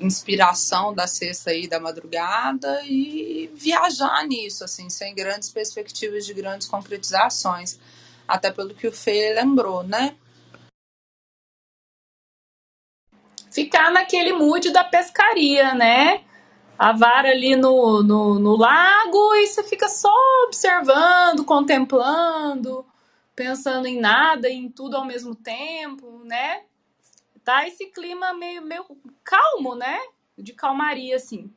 inspiração 0.00 0.94
da 0.94 1.06
sexta 1.06 1.50
aí 1.50 1.68
da 1.68 1.78
madrugada 1.78 2.82
e 2.84 3.50
viajar 3.54 4.26
nisso 4.26 4.64
assim, 4.64 4.90
sem 4.90 5.14
grandes 5.14 5.50
perspectivas 5.50 6.26
de 6.26 6.34
grandes 6.34 6.66
concretizações. 6.66 7.78
Até 8.26 8.50
pelo 8.50 8.74
que 8.74 8.88
o 8.88 8.92
Fê 8.92 9.34
lembrou, 9.34 9.82
né? 9.82 10.16
ficar 13.54 13.92
naquele 13.92 14.32
mood 14.32 14.70
da 14.72 14.82
pescaria, 14.82 15.74
né? 15.74 16.24
A 16.76 16.90
vara 16.92 17.30
ali 17.30 17.54
no, 17.54 18.02
no, 18.02 18.38
no 18.40 18.56
lago 18.56 19.36
e 19.36 19.46
você 19.46 19.62
fica 19.62 19.88
só 19.88 20.12
observando, 20.44 21.44
contemplando, 21.44 22.84
pensando 23.36 23.86
em 23.86 24.00
nada 24.00 24.48
e 24.48 24.56
em 24.56 24.68
tudo 24.68 24.96
ao 24.96 25.04
mesmo 25.04 25.36
tempo, 25.36 26.20
né? 26.24 26.62
Tá 27.44 27.68
esse 27.68 27.86
clima 27.86 28.32
meio, 28.32 28.62
meio 28.62 28.84
calmo, 29.22 29.74
né? 29.74 29.98
De 30.36 30.52
calmaria, 30.54 31.16
assim. 31.16 31.52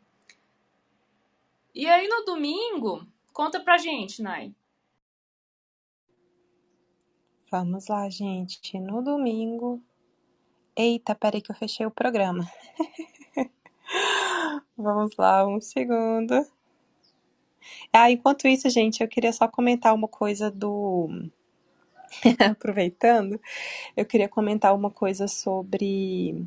E 1.74 1.88
aí 1.88 2.08
no 2.08 2.26
domingo, 2.26 3.08
conta 3.32 3.60
pra 3.60 3.78
gente, 3.78 4.22
Nai. 4.22 4.54
Vamos 7.50 7.88
lá, 7.88 8.10
gente. 8.10 8.78
No 8.80 9.02
domingo. 9.02 9.82
Eita, 10.76 11.16
peraí 11.16 11.42
que 11.42 11.52
eu 11.52 11.56
fechei 11.56 11.86
o 11.86 11.92
programa. 11.92 12.46
Vamos 14.78 15.16
lá, 15.18 15.48
um 15.48 15.62
segundo. 15.62 16.46
Ah, 17.92 18.12
enquanto 18.12 18.48
isso, 18.48 18.70
gente, 18.70 19.02
eu 19.02 19.08
queria 19.08 19.32
só 19.32 19.48
comentar 19.48 19.94
uma 19.94 20.08
coisa 20.08 20.52
do. 20.52 21.30
Aproveitando, 22.40 23.40
eu 23.96 24.06
queria 24.06 24.30
comentar 24.30 24.74
uma 24.76 24.90
coisa 24.90 25.28
sobre. 25.28 26.46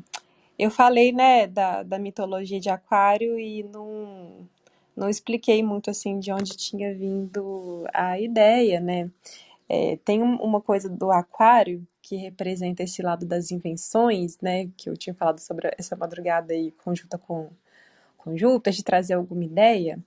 Eu 0.57 0.69
falei, 0.69 1.11
né, 1.11 1.47
da, 1.47 1.83
da 1.83 1.97
mitologia 1.99 2.59
de 2.59 2.69
Aquário 2.69 3.39
e 3.39 3.63
não, 3.63 4.47
não 4.95 5.09
expliquei 5.09 5.63
muito 5.63 5.89
assim 5.89 6.19
de 6.19 6.31
onde 6.31 6.55
tinha 6.55 6.93
vindo 6.93 7.85
a 7.93 8.19
ideia, 8.19 8.79
né? 8.79 9.09
É, 9.69 9.97
tem 10.03 10.21
uma 10.21 10.61
coisa 10.61 10.89
do 10.89 11.11
Aquário 11.11 11.87
que 12.01 12.15
representa 12.17 12.83
esse 12.83 13.01
lado 13.01 13.25
das 13.25 13.51
invenções, 13.51 14.37
né? 14.41 14.69
Que 14.77 14.89
eu 14.89 14.97
tinha 14.97 15.13
falado 15.13 15.39
sobre 15.39 15.71
essa 15.77 15.95
madrugada 15.95 16.53
aí 16.53 16.71
conjunta 16.83 17.17
com, 17.17 17.49
com 18.17 18.37
Júpiter, 18.37 18.73
de 18.73 18.83
trazer 18.83 19.13
alguma 19.13 19.45
ideia, 19.45 19.99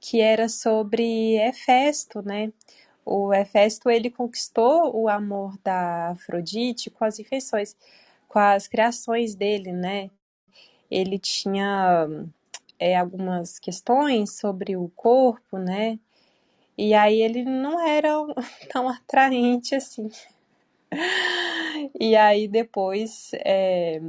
que 0.00 0.20
era 0.20 0.48
sobre 0.48 1.36
Hefesto, 1.36 2.22
né? 2.22 2.52
O 3.04 3.32
Hefesto, 3.32 3.90
ele 3.90 4.10
conquistou 4.10 4.94
o 4.94 5.08
amor 5.08 5.56
da 5.64 6.10
Afrodite 6.10 6.90
com 6.90 7.04
as 7.04 7.18
invenções, 7.18 7.76
com 8.28 8.38
as 8.38 8.68
criações 8.68 9.34
dele, 9.34 9.72
né? 9.72 10.10
Ele 10.90 11.18
tinha 11.18 12.08
é, 12.78 12.96
algumas 12.96 13.58
questões 13.58 14.38
sobre 14.38 14.76
o 14.76 14.88
corpo, 14.96 15.58
né? 15.58 15.98
E 16.76 16.94
aí 16.94 17.20
ele 17.20 17.44
não 17.44 17.78
era 17.86 18.10
tão 18.72 18.88
atraente 18.88 19.74
assim. 19.74 20.10
E 21.98 22.16
aí 22.16 22.48
depois 22.48 23.30
é, 23.34 24.00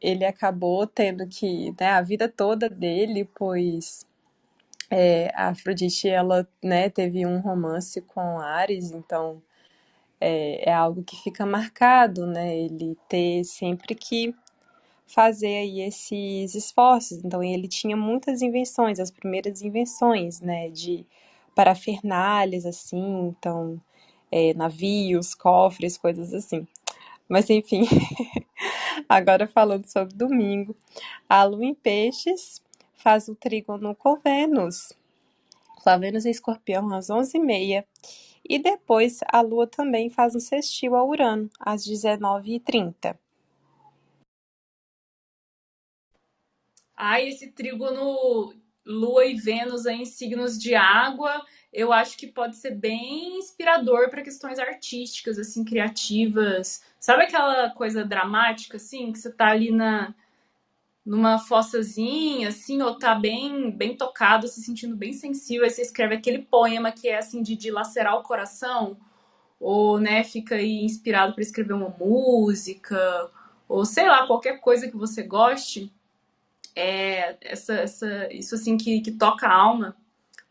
ele 0.00 0.24
acabou 0.24 0.86
tendo 0.86 1.26
que, 1.26 1.74
né, 1.78 1.88
a 1.90 2.02
vida 2.02 2.28
toda 2.28 2.68
dele, 2.68 3.28
pois 3.34 4.06
é, 4.90 5.30
a 5.34 5.48
Afrodite, 5.50 6.08
ela, 6.08 6.46
né, 6.62 6.90
teve 6.90 7.24
um 7.24 7.40
romance 7.40 8.00
com 8.02 8.40
Ares, 8.40 8.90
então 8.90 9.40
é, 10.20 10.70
é 10.70 10.72
algo 10.74 11.04
que 11.04 11.16
fica 11.22 11.46
marcado, 11.46 12.26
né, 12.26 12.56
ele 12.58 12.96
ter 13.08 13.44
sempre 13.44 13.94
que 13.94 14.34
fazer 15.06 15.46
aí 15.58 15.80
esses 15.82 16.54
esforços. 16.54 17.24
Então 17.24 17.42
ele 17.42 17.68
tinha 17.68 17.96
muitas 17.96 18.42
invenções, 18.42 19.00
as 19.00 19.10
primeiras 19.10 19.62
invenções, 19.62 20.40
né, 20.40 20.68
de 20.70 21.06
parafernálias 21.54 22.66
assim, 22.66 23.28
então 23.28 23.80
é, 24.30 24.54
navios, 24.54 25.34
cofres, 25.34 25.96
coisas 25.98 26.34
assim. 26.34 26.66
Mas 27.28 27.48
enfim, 27.50 27.86
agora 29.08 29.46
falando 29.46 29.86
sobre 29.86 30.14
domingo, 30.16 30.76
a 31.28 31.44
lua 31.44 31.64
em 31.64 31.74
peixes 31.74 32.60
faz 33.00 33.28
o 33.28 33.34
trígono 33.34 33.94
com 33.94 34.16
Vênus. 34.16 34.92
Com 35.82 35.90
a 35.90 35.96
Vênus 35.96 36.26
em 36.26 36.30
escorpião 36.30 36.92
às 36.94 37.08
11h30. 37.08 37.84
E 38.48 38.58
depois 38.58 39.20
a 39.26 39.40
lua 39.40 39.66
também 39.66 40.10
faz 40.10 40.34
um 40.34 40.40
sextil 40.40 40.94
a 40.94 41.04
Urano 41.04 41.48
às 41.58 41.86
19h30. 41.86 43.16
Ai, 46.96 47.28
esse 47.28 47.50
trígono 47.52 48.52
Lua 48.84 49.24
e 49.24 49.34
Vênus 49.34 49.86
em 49.86 50.04
signos 50.04 50.58
de 50.58 50.74
água, 50.74 51.44
eu 51.72 51.92
acho 51.92 52.16
que 52.18 52.26
pode 52.26 52.56
ser 52.56 52.74
bem 52.74 53.38
inspirador 53.38 54.10
para 54.10 54.22
questões 54.22 54.58
artísticas, 54.58 55.38
assim, 55.38 55.64
criativas. 55.64 56.82
Sabe 56.98 57.24
aquela 57.24 57.70
coisa 57.70 58.04
dramática, 58.04 58.76
assim, 58.76 59.12
que 59.12 59.18
você 59.18 59.32
tá 59.32 59.48
ali 59.48 59.70
na 59.70 60.14
numa 61.10 61.40
fossazinha, 61.40 62.50
assim, 62.50 62.80
ou 62.80 62.96
tá 62.96 63.16
bem, 63.16 63.68
bem 63.72 63.96
tocado, 63.96 64.46
se 64.46 64.62
sentindo 64.62 64.94
bem 64.94 65.12
sensível, 65.12 65.64
aí 65.64 65.70
você 65.70 65.82
escreve 65.82 66.14
aquele 66.14 66.38
poema 66.38 66.92
que 66.92 67.08
é, 67.08 67.18
assim, 67.18 67.42
de 67.42 67.56
dilacerar 67.56 68.16
o 68.16 68.22
coração, 68.22 68.96
ou, 69.58 69.98
né, 69.98 70.22
fica 70.22 70.54
aí 70.54 70.84
inspirado 70.84 71.34
para 71.34 71.42
escrever 71.42 71.72
uma 71.72 71.88
música, 71.88 73.28
ou 73.68 73.84
sei 73.84 74.06
lá, 74.06 74.24
qualquer 74.24 74.60
coisa 74.60 74.88
que 74.88 74.96
você 74.96 75.24
goste 75.24 75.92
é 76.76 77.36
essa, 77.40 77.74
essa, 77.74 78.32
isso 78.32 78.54
assim 78.54 78.76
que, 78.76 79.00
que 79.00 79.10
toca 79.10 79.48
a 79.48 79.52
alma, 79.52 79.96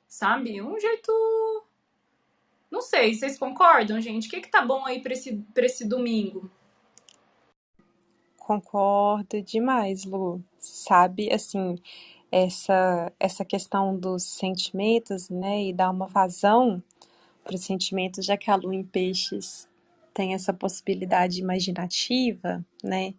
sabe? 0.10 0.62
Um 0.62 0.78
jeito. 0.78 1.64
Não 2.70 2.82
sei, 2.82 3.16
vocês 3.16 3.40
concordam, 3.40 4.02
gente? 4.02 4.28
O 4.28 4.30
que, 4.30 4.42
que 4.42 4.52
tá 4.52 4.62
bom 4.62 4.86
aí 4.86 5.02
pra 5.02 5.14
esse, 5.14 5.38
pra 5.54 5.66
esse 5.66 5.88
domingo? 5.88 6.52
Concordo 8.50 9.44
demais, 9.44 10.06
Lu. 10.06 10.44
Sabe, 10.58 11.32
assim, 11.32 11.76
essa, 12.32 13.14
essa 13.20 13.46
questão 13.46 13.96
dos 13.96 14.24
sentimentos, 14.24 15.30
né? 15.30 15.66
E 15.66 15.72
dar 15.72 15.92
uma 15.92 16.08
vazão 16.08 16.82
para 17.44 17.54
os 17.54 17.64
sentimentos, 17.64 18.26
já 18.26 18.36
que 18.36 18.50
a 18.50 18.56
lua 18.56 18.74
em 18.74 18.84
peixes 18.84 19.70
tem 20.16 20.34
essa 20.34 20.52
possibilidade 20.52 21.40
imaginativa, 21.40 22.66
né? 22.84 23.14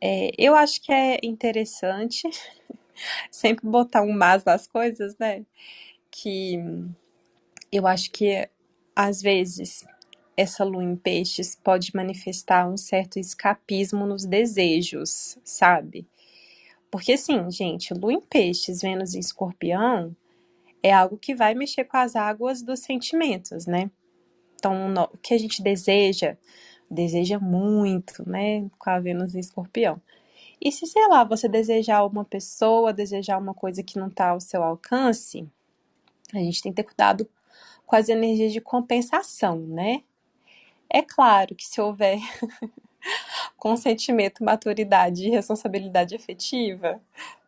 É, 0.00 0.30
eu 0.38 0.56
acho 0.56 0.80
que 0.80 0.90
é 0.90 1.18
interessante 1.22 2.22
sempre 3.30 3.68
botar 3.68 4.00
um 4.00 4.12
mas 4.14 4.42
nas 4.42 4.66
coisas, 4.66 5.18
né? 5.18 5.44
Que 6.10 6.58
eu 7.70 7.86
acho 7.86 8.10
que 8.10 8.48
às 8.94 9.20
vezes 9.20 9.84
essa 10.36 10.64
lua 10.64 10.84
em 10.84 10.96
peixes 10.96 11.54
pode 11.56 11.94
manifestar 11.94 12.68
um 12.68 12.76
certo 12.76 13.18
escapismo 13.18 14.06
nos 14.06 14.24
desejos, 14.24 15.38
sabe? 15.44 16.06
Porque 16.90 17.12
assim, 17.12 17.50
gente, 17.50 17.94
lua 17.94 18.12
em 18.12 18.20
peixes, 18.20 18.82
Vênus 18.82 19.14
em 19.14 19.20
escorpião 19.20 20.14
é 20.82 20.92
algo 20.92 21.16
que 21.16 21.34
vai 21.34 21.54
mexer 21.54 21.84
com 21.84 21.96
as 21.96 22.14
águas 22.14 22.62
dos 22.62 22.80
sentimentos, 22.80 23.66
né? 23.66 23.90
Então, 24.54 24.94
o 25.12 25.18
que 25.18 25.34
a 25.34 25.38
gente 25.38 25.62
deseja 25.62 26.36
deseja 26.90 27.38
muito, 27.38 28.28
né? 28.28 28.68
Com 28.78 28.90
a 28.90 29.00
Vênus 29.00 29.34
em 29.34 29.40
escorpião. 29.40 30.00
E 30.60 30.72
se, 30.72 30.86
sei 30.86 31.06
lá, 31.08 31.24
você 31.24 31.48
desejar 31.48 32.04
uma 32.06 32.24
pessoa, 32.24 32.92
desejar 32.92 33.38
uma 33.38 33.52
coisa 33.52 33.82
que 33.82 33.98
não 33.98 34.08
está 34.08 34.30
ao 34.30 34.40
seu 34.40 34.62
alcance, 34.62 35.46
a 36.32 36.38
gente 36.38 36.62
tem 36.62 36.72
que 36.72 36.76
ter 36.76 36.84
cuidado 36.84 37.28
com 37.84 37.96
as 37.96 38.08
energias 38.08 38.52
de 38.52 38.60
compensação, 38.60 39.58
né? 39.58 40.02
É 40.88 41.02
claro 41.02 41.54
que 41.54 41.66
se 41.66 41.80
houver 41.80 42.18
consentimento, 43.56 44.44
maturidade 44.44 45.26
e 45.26 45.30
responsabilidade 45.30 46.14
efetiva, 46.14 47.00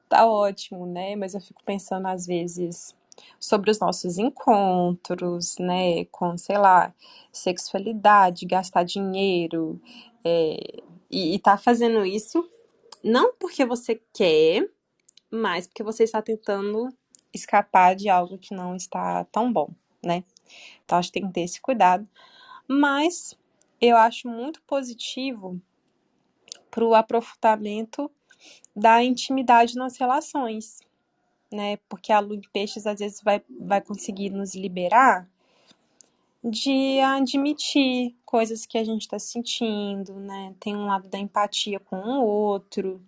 tá 0.09 0.27
ótimo, 0.27 0.87
né? 0.87 1.17
Mas 1.17 1.35
eu 1.35 1.41
fico 1.41 1.63
pensando 1.65 2.07
às 2.07 2.27
vezes 2.27 2.95
sobre 3.39 3.71
os 3.71 3.81
nossos 3.81 4.17
encontros, 4.19 5.57
né, 5.59 6.05
com, 6.07 6.39
sei 6.39 6.57
lá, 6.57 6.95
sexualidade, 7.33 8.47
gastar 8.47 8.85
dinheiro, 8.85 9.81
é, 10.25 10.83
e, 11.11 11.35
e 11.35 11.39
tá 11.39 11.59
fazendo 11.59 12.05
isso 12.05 12.49
não 13.03 13.33
porque 13.35 13.65
você 13.65 14.01
quer, 14.13 14.69
mas 15.31 15.67
porque 15.67 15.83
você 15.83 16.05
está 16.05 16.21
tentando 16.21 16.89
escapar 17.33 17.95
de 17.95 18.09
algo 18.09 18.39
que 18.39 18.55
não 18.55 18.75
está 18.75 19.25
tão 19.25 19.53
bom, 19.53 19.71
né? 20.05 20.25
Então 20.85 20.99
acho 20.99 21.09
que 21.13 21.21
tem 21.21 21.29
que 21.29 21.35
ter 21.35 21.43
esse 21.43 21.61
cuidado. 21.61 22.07
Mas 22.69 23.37
eu 23.81 23.97
acho 23.97 24.29
muito 24.29 24.63
positivo 24.63 25.61
para 26.71 26.85
o 26.85 26.95
aprofundamento 26.95 28.11
da 28.77 29.03
intimidade 29.03 29.75
nas 29.75 29.97
relações 29.97 30.79
né? 31.51 31.79
Porque 31.89 32.13
a 32.13 32.21
lua 32.21 32.37
em 32.37 32.43
peixes 32.53 32.87
às 32.87 33.01
vezes 33.01 33.21
vai, 33.23 33.43
vai 33.49 33.81
conseguir 33.81 34.31
nos 34.31 34.55
liberar 34.55 35.29
de 36.43 37.01
admitir 37.01 38.17
coisas 38.25 38.65
que 38.65 38.79
a 38.79 38.85
gente 38.85 39.03
está 39.03 39.19
sentindo, 39.19 40.15
né? 40.15 40.55
Tem 40.61 40.77
um 40.77 40.87
lado 40.87 41.09
da 41.09 41.19
empatia 41.19 41.81
com 41.81 41.97
o 41.97 42.25
outro. 42.25 43.03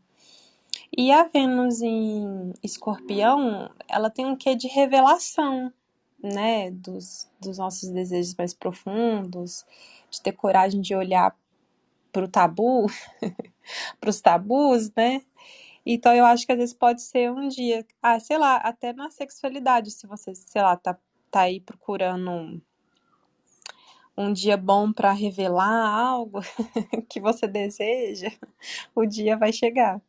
E 0.96 1.12
a 1.12 1.24
Vênus 1.24 1.80
em 1.80 2.52
escorpião, 2.62 3.70
ela 3.88 4.10
tem 4.10 4.26
um 4.26 4.34
quê 4.34 4.56
de 4.56 4.66
revelação, 4.66 5.72
né? 6.22 6.70
Dos, 6.70 7.30
dos 7.40 7.58
nossos 7.58 7.90
desejos 7.90 8.34
mais 8.34 8.54
profundos, 8.54 9.64
de 10.10 10.20
ter 10.20 10.32
coragem 10.32 10.80
de 10.80 10.94
olhar 10.94 11.36
para 12.12 12.24
o 12.24 12.28
tabu, 12.28 12.86
para 14.00 14.10
os 14.10 14.20
tabus, 14.20 14.90
né? 14.96 15.22
Então 15.84 16.14
eu 16.14 16.26
acho 16.26 16.46
que 16.46 16.52
às 16.52 16.58
vezes 16.58 16.74
pode 16.74 17.02
ser 17.02 17.30
um 17.30 17.48
dia, 17.48 17.86
ah, 18.02 18.20
sei 18.20 18.38
lá, 18.38 18.56
até 18.56 18.92
na 18.92 19.10
sexualidade, 19.10 19.90
se 19.90 20.06
você, 20.06 20.34
sei 20.34 20.62
lá, 20.62 20.76
tá, 20.76 20.98
tá 21.30 21.42
aí 21.42 21.60
procurando 21.60 22.30
um, 22.30 22.60
um 24.16 24.32
dia 24.32 24.56
bom 24.56 24.92
para 24.92 25.12
revelar 25.12 25.88
algo 25.88 26.40
que 27.08 27.20
você 27.20 27.46
deseja, 27.46 28.30
o 28.94 29.06
dia 29.06 29.36
vai 29.36 29.52
chegar. 29.52 30.00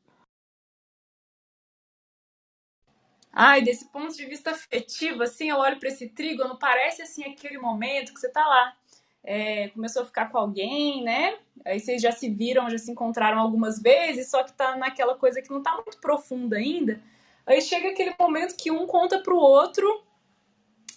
Ai, 3.33 3.61
desse 3.61 3.85
ponto 3.85 4.15
de 4.15 4.25
vista 4.25 4.51
afetivo, 4.51 5.23
assim, 5.23 5.49
eu 5.49 5.57
olho 5.57 5.79
para 5.79 5.87
esse 5.87 6.09
trígono, 6.09 6.57
parece 6.59 7.01
assim 7.01 7.23
aquele 7.23 7.57
momento 7.57 8.13
que 8.13 8.19
você 8.19 8.29
tá 8.29 8.45
lá, 8.45 8.75
é, 9.23 9.69
começou 9.69 10.01
a 10.01 10.05
ficar 10.05 10.29
com 10.29 10.37
alguém, 10.37 11.03
né? 11.03 11.37
Aí 11.65 11.79
vocês 11.79 12.01
já 12.01 12.11
se 12.11 12.29
viram, 12.29 12.69
já 12.69 12.77
se 12.77 12.91
encontraram 12.91 13.39
algumas 13.39 13.81
vezes, 13.81 14.29
só 14.29 14.43
que 14.43 14.51
tá 14.53 14.75
naquela 14.75 15.15
coisa 15.15 15.41
que 15.41 15.49
não 15.49 15.63
tá 15.63 15.73
muito 15.73 15.99
profunda 16.01 16.57
ainda. 16.57 17.01
Aí 17.45 17.61
chega 17.61 17.89
aquele 17.89 18.13
momento 18.19 18.57
que 18.57 18.69
um 18.71 18.85
conta 18.85 19.19
pro 19.19 19.37
outro 19.37 20.03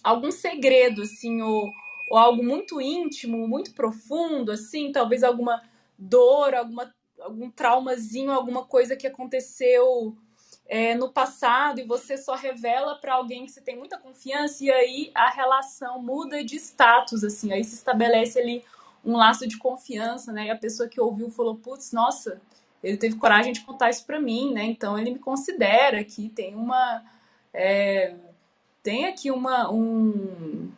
algum 0.03 0.31
segredo, 0.31 1.03
assim, 1.03 1.41
ou, 1.41 1.71
ou 2.09 2.17
algo 2.17 2.43
muito 2.43 2.81
íntimo, 2.81 3.47
muito 3.47 3.73
profundo, 3.73 4.51
assim, 4.51 4.91
talvez 4.91 5.23
alguma 5.23 5.63
dor, 5.97 6.53
alguma, 6.53 6.93
algum 7.21 7.49
traumazinho, 7.49 8.31
alguma 8.31 8.65
coisa 8.65 8.95
que 8.95 9.07
aconteceu 9.07 10.15
é, 10.67 10.95
no 10.95 11.09
passado 11.09 11.79
e 11.79 11.83
você 11.83 12.17
só 12.17 12.35
revela 12.35 12.95
para 12.95 13.13
alguém 13.13 13.45
que 13.45 13.51
você 13.51 13.61
tem 13.61 13.77
muita 13.77 13.97
confiança 13.97 14.63
e 14.63 14.71
aí 14.71 15.11
a 15.13 15.29
relação 15.29 16.01
muda 16.01 16.43
de 16.43 16.55
status, 16.55 17.23
assim, 17.23 17.53
aí 17.53 17.63
se 17.63 17.75
estabelece 17.75 18.39
ali 18.39 18.63
um 19.03 19.15
laço 19.15 19.47
de 19.47 19.57
confiança, 19.57 20.31
né? 20.31 20.47
E 20.47 20.49
a 20.49 20.57
pessoa 20.57 20.89
que 20.89 20.99
ouviu 20.99 21.29
falou, 21.29 21.55
putz, 21.55 21.91
nossa, 21.91 22.41
ele 22.83 22.97
teve 22.97 23.15
coragem 23.15 23.53
de 23.53 23.61
contar 23.61 23.91
isso 23.91 24.05
para 24.05 24.19
mim, 24.19 24.51
né? 24.53 24.63
Então 24.63 24.97
ele 24.97 25.11
me 25.11 25.19
considera 25.19 26.03
que 26.03 26.29
tem 26.29 26.55
uma 26.55 27.03
é, 27.53 28.15
tem 28.81 29.05
aqui 29.05 29.29
uma 29.29 29.71
um 29.71 30.71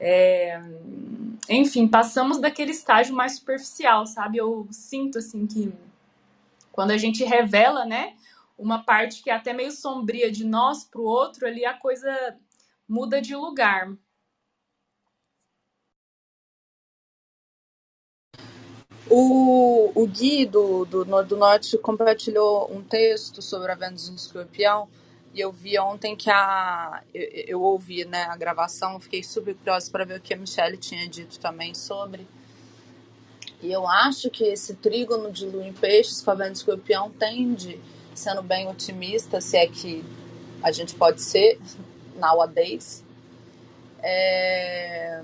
é, 0.00 0.60
enfim, 1.48 1.86
passamos 1.86 2.38
daquele 2.38 2.72
estágio 2.72 3.14
mais 3.14 3.36
superficial, 3.36 4.06
sabe? 4.06 4.38
Eu 4.38 4.66
sinto 4.70 5.18
assim 5.18 5.46
que 5.46 5.72
quando 6.72 6.90
a 6.92 6.96
gente 6.96 7.24
revela, 7.24 7.84
né, 7.84 8.14
uma 8.58 8.82
parte 8.82 9.22
que 9.22 9.30
é 9.30 9.34
até 9.34 9.52
meio 9.52 9.70
sombria 9.70 10.30
de 10.30 10.44
nós 10.44 10.84
para 10.84 11.00
o 11.00 11.04
outro, 11.04 11.46
ali 11.46 11.64
a 11.64 11.74
coisa 11.74 12.36
muda 12.88 13.22
de 13.22 13.36
lugar. 13.36 13.96
O, 19.10 19.90
o 19.94 20.06
Gui 20.06 20.44
do, 20.44 20.84
do, 20.84 21.04
do 21.04 21.36
Norte 21.36 21.78
compartilhou 21.78 22.70
um 22.70 22.82
texto 22.82 23.40
sobre 23.40 23.72
a 23.72 23.74
Vênus 23.74 24.10
no 24.10 24.16
Escorpião 24.16 24.88
e 25.32 25.40
eu 25.40 25.50
vi 25.50 25.78
ontem 25.78 26.14
que 26.14 26.28
a. 26.28 27.02
Eu, 27.14 27.22
eu 27.46 27.62
ouvi 27.62 28.04
né, 28.04 28.24
a 28.24 28.36
gravação, 28.36 29.00
fiquei 29.00 29.22
super 29.22 29.54
curiosa 29.54 29.90
para 29.90 30.04
ver 30.04 30.18
o 30.18 30.20
que 30.20 30.34
a 30.34 30.36
Michelle 30.36 30.76
tinha 30.76 31.08
dito 31.08 31.38
também 31.38 31.74
sobre. 31.74 32.26
E 33.62 33.72
eu 33.72 33.88
acho 33.88 34.30
que 34.30 34.44
esse 34.44 34.74
trígono 34.74 35.32
de 35.32 35.46
lua 35.46 35.64
em 35.64 35.72
peixes 35.72 36.20
com 36.20 36.30
a 36.30 36.34
Vênus 36.34 36.58
Escorpião 36.58 37.10
tende 37.10 37.80
sendo 38.18 38.42
bem 38.42 38.68
otimista, 38.68 39.40
se 39.40 39.56
é 39.56 39.66
que 39.66 40.04
a 40.62 40.72
gente 40.72 40.94
pode 40.94 41.22
ser 41.22 41.58
nowadays, 42.16 43.04
é... 44.02 45.22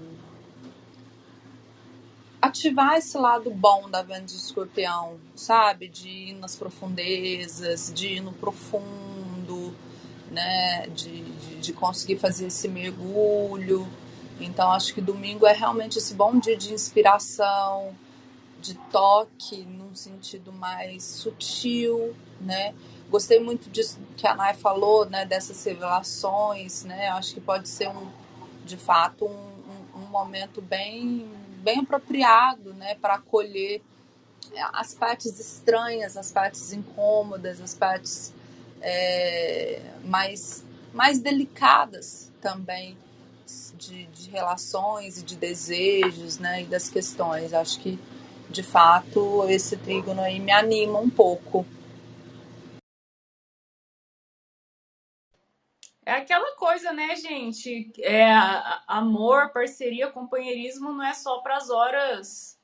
ativar 2.40 2.96
esse 2.96 3.16
lado 3.18 3.50
bom 3.50 3.88
da 3.90 4.02
Vênus 4.02 4.32
de 4.32 4.38
Escorpião, 4.38 5.18
sabe? 5.34 5.88
De 5.88 6.08
ir 6.08 6.34
nas 6.34 6.56
profundezas, 6.56 7.92
de 7.94 8.14
ir 8.14 8.20
no 8.20 8.32
profundo, 8.32 9.74
né? 10.30 10.86
De, 10.88 11.22
de, 11.22 11.56
de 11.56 11.72
conseguir 11.72 12.16
fazer 12.16 12.46
esse 12.46 12.68
mergulho. 12.68 13.86
Então, 14.40 14.70
acho 14.70 14.92
que 14.94 15.00
domingo 15.00 15.46
é 15.46 15.52
realmente 15.52 15.98
esse 15.98 16.14
bom 16.14 16.38
dia 16.38 16.56
de 16.56 16.72
inspiração, 16.72 17.94
de 18.64 18.74
toque 18.90 19.62
num 19.64 19.94
sentido 19.94 20.50
mais 20.50 21.04
sutil, 21.04 22.16
né? 22.40 22.74
Gostei 23.10 23.38
muito 23.38 23.68
disso 23.68 24.00
que 24.16 24.26
a 24.26 24.34
Nai 24.34 24.54
falou, 24.54 25.04
né? 25.04 25.26
Dessas 25.26 25.62
revelações, 25.62 26.82
né? 26.82 27.08
Acho 27.10 27.34
que 27.34 27.42
pode 27.42 27.68
ser 27.68 27.88
um, 27.88 28.10
de 28.64 28.78
fato, 28.78 29.26
um, 29.26 29.28
um, 29.28 29.98
um 29.98 30.06
momento 30.06 30.62
bem, 30.62 31.30
bem 31.62 31.80
apropriado, 31.80 32.72
né? 32.72 32.94
Para 32.94 33.16
acolher 33.16 33.82
as 34.72 34.94
partes 34.94 35.38
estranhas, 35.38 36.16
as 36.16 36.32
partes 36.32 36.72
incômodas, 36.72 37.60
as 37.60 37.74
partes 37.74 38.32
é, 38.80 39.82
mais, 40.06 40.64
mais 40.94 41.18
delicadas 41.18 42.32
também 42.40 42.96
de, 43.76 44.06
de 44.06 44.30
relações 44.30 45.18
e 45.18 45.22
de 45.22 45.36
desejos, 45.36 46.38
né? 46.38 46.62
E 46.62 46.64
das 46.64 46.88
questões. 46.88 47.52
Acho 47.52 47.78
que 47.80 47.98
de 48.54 48.62
fato, 48.62 49.44
esse 49.48 49.76
trígono 49.76 50.22
aí 50.22 50.38
me 50.38 50.52
anima 50.52 51.00
um 51.00 51.10
pouco. 51.10 51.66
É 56.06 56.12
aquela 56.12 56.54
coisa, 56.54 56.92
né, 56.92 57.16
gente? 57.16 57.90
É, 57.98 58.32
amor, 58.86 59.50
parceria, 59.50 60.10
companheirismo 60.10 60.92
não 60.92 61.04
é 61.04 61.14
só 61.14 61.40
para 61.40 61.56
as 61.56 61.68
horas 61.68 62.56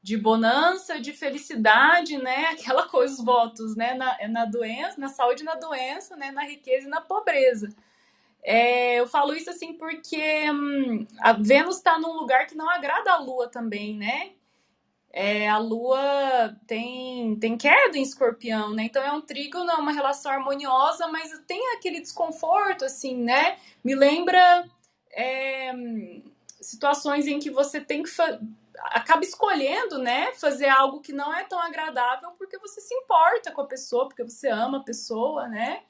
de 0.00 0.16
bonança, 0.16 1.00
de 1.00 1.12
felicidade, 1.12 2.18
né? 2.18 2.46
Aquela 2.52 2.88
coisa, 2.88 3.14
os 3.14 3.24
votos, 3.24 3.74
né? 3.74 3.94
Na, 3.94 4.16
na 4.28 4.44
doença, 4.44 5.00
na 5.00 5.08
saúde 5.08 5.42
na 5.42 5.54
doença, 5.56 6.16
né? 6.16 6.30
Na 6.30 6.44
riqueza 6.44 6.86
e 6.86 6.90
na 6.90 7.00
pobreza. 7.00 7.68
É, 8.44 9.00
eu 9.00 9.08
falo 9.08 9.34
isso 9.34 9.50
assim 9.50 9.72
porque 9.74 10.50
hum, 10.50 11.06
a 11.20 11.32
Vênus 11.32 11.76
está 11.76 11.98
num 11.98 12.12
lugar 12.12 12.46
que 12.46 12.56
não 12.56 12.68
agrada 12.68 13.12
a 13.12 13.18
Lua 13.18 13.48
também, 13.48 13.96
né? 13.96 14.32
É, 15.12 15.46
a 15.46 15.58
Lua 15.58 16.56
tem, 16.66 17.36
tem 17.36 17.58
queda 17.58 17.98
em 17.98 18.02
escorpião, 18.02 18.72
né? 18.74 18.84
Então 18.84 19.02
é 19.02 19.12
um 19.12 19.20
trígono, 19.20 19.70
é 19.70 19.74
uma 19.74 19.92
relação 19.92 20.32
harmoniosa, 20.32 21.06
mas 21.08 21.30
tem 21.46 21.74
aquele 21.74 22.00
desconforto, 22.00 22.84
assim, 22.84 23.16
né? 23.16 23.58
Me 23.84 23.94
lembra 23.94 24.64
é, 25.10 25.72
situações 26.60 27.26
em 27.26 27.38
que 27.38 27.50
você 27.50 27.80
tem 27.80 28.02
que 28.02 28.10
acaba 28.84 29.22
escolhendo, 29.22 29.98
né, 29.98 30.32
fazer 30.34 30.68
algo 30.68 31.00
que 31.00 31.12
não 31.12 31.32
é 31.32 31.44
tão 31.44 31.60
agradável 31.60 32.32
porque 32.32 32.58
você 32.58 32.80
se 32.80 32.92
importa 32.94 33.52
com 33.52 33.60
a 33.60 33.66
pessoa, 33.66 34.08
porque 34.08 34.24
você 34.24 34.48
ama 34.48 34.78
a 34.78 34.82
pessoa, 34.82 35.46
né? 35.46 35.82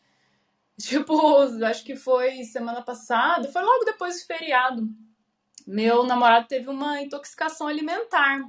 Tipo, 0.78 1.38
acho 1.64 1.85
que 1.85 1.94
foi 1.94 2.42
semana 2.44 2.82
passada, 2.82 3.48
foi 3.52 3.62
logo 3.62 3.85
depois 3.85 4.20
do 4.20 4.26
feriado. 4.26 4.88
Meu 5.66 6.02
namorado 6.02 6.48
teve 6.48 6.68
uma 6.68 7.00
intoxicação 7.00 7.68
alimentar. 7.68 8.40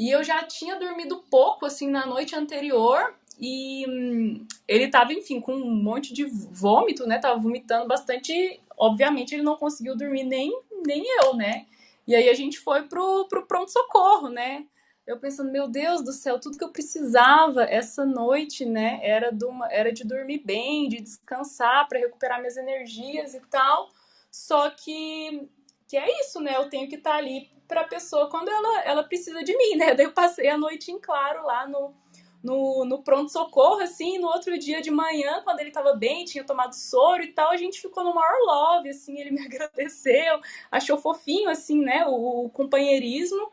E 0.00 0.10
eu 0.10 0.24
já 0.24 0.42
tinha 0.42 0.78
dormido 0.78 1.22
pouco, 1.30 1.66
assim, 1.66 1.86
na 1.90 2.06
noite 2.06 2.34
anterior. 2.34 3.14
E 3.38 3.84
hum, 3.86 4.46
ele 4.66 4.88
tava, 4.88 5.12
enfim, 5.12 5.42
com 5.42 5.52
um 5.52 5.74
monte 5.74 6.14
de 6.14 6.24
vômito, 6.24 7.06
né? 7.06 7.18
Tava 7.18 7.38
vomitando 7.38 7.86
bastante. 7.86 8.58
Obviamente, 8.78 9.34
ele 9.34 9.42
não 9.42 9.58
conseguiu 9.58 9.94
dormir 9.94 10.24
nem, 10.24 10.58
nem 10.86 11.04
eu, 11.22 11.34
né? 11.34 11.66
E 12.06 12.14
aí 12.14 12.30
a 12.30 12.34
gente 12.34 12.58
foi 12.58 12.84
pro, 12.84 13.28
pro 13.28 13.46
pronto-socorro, 13.46 14.30
né? 14.30 14.64
Eu 15.06 15.18
pensando, 15.18 15.52
meu 15.52 15.68
Deus 15.68 16.02
do 16.02 16.12
céu, 16.12 16.40
tudo 16.40 16.56
que 16.56 16.64
eu 16.64 16.72
precisava 16.72 17.64
essa 17.64 18.06
noite, 18.06 18.64
né? 18.64 19.00
Era 19.02 19.30
de, 19.30 19.44
uma, 19.44 19.70
era 19.70 19.92
de 19.92 20.02
dormir 20.02 20.38
bem, 20.42 20.88
de 20.88 21.02
descansar 21.02 21.86
para 21.86 21.98
recuperar 21.98 22.38
minhas 22.38 22.56
energias 22.56 23.34
e 23.34 23.40
tal. 23.50 23.90
Só 24.30 24.70
que, 24.70 25.46
que 25.86 25.98
é 25.98 26.20
isso, 26.22 26.40
né? 26.40 26.56
Eu 26.56 26.70
tenho 26.70 26.88
que 26.88 26.96
estar 26.96 27.10
tá 27.10 27.16
ali 27.18 27.50
para 27.70 27.82
a 27.82 27.88
pessoa 27.88 28.28
quando 28.28 28.48
ela, 28.48 28.82
ela 28.82 29.04
precisa 29.04 29.44
de 29.44 29.56
mim, 29.56 29.76
né? 29.76 29.94
Daí 29.94 30.06
eu 30.06 30.12
passei 30.12 30.48
a 30.48 30.58
noite 30.58 30.90
em 30.90 30.98
claro 30.98 31.46
lá 31.46 31.68
no, 31.68 31.94
no, 32.42 32.84
no 32.84 33.02
pronto-socorro, 33.02 33.80
assim, 33.80 34.18
no 34.18 34.26
outro 34.26 34.58
dia 34.58 34.82
de 34.82 34.90
manhã, 34.90 35.40
quando 35.44 35.60
ele 35.60 35.70
tava 35.70 35.94
bem, 35.94 36.24
tinha 36.24 36.42
tomado 36.42 36.74
soro 36.74 37.22
e 37.22 37.32
tal, 37.32 37.52
a 37.52 37.56
gente 37.56 37.80
ficou 37.80 38.02
no 38.02 38.12
maior 38.12 38.38
love, 38.44 38.88
assim, 38.88 39.20
ele 39.20 39.30
me 39.32 39.40
agradeceu, 39.40 40.40
achou 40.70 40.98
fofinho, 40.98 41.48
assim, 41.48 41.80
né, 41.80 42.04
o, 42.06 42.46
o 42.46 42.50
companheirismo, 42.50 43.50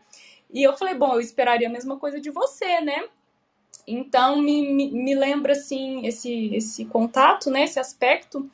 e 0.52 0.64
eu 0.64 0.76
falei, 0.76 0.96
bom, 0.96 1.14
eu 1.14 1.22
esperaria 1.22 1.68
a 1.68 1.72
mesma 1.72 1.98
coisa 1.98 2.20
de 2.20 2.32
você, 2.32 2.82
né? 2.82 3.08
Então, 3.86 4.42
me, 4.42 4.74
me, 4.74 4.92
me 4.92 5.14
lembra, 5.14 5.52
assim, 5.52 6.06
esse, 6.08 6.56
esse 6.56 6.86
contato, 6.86 7.52
né, 7.52 7.64
esse 7.64 7.80
aspecto 7.80 8.50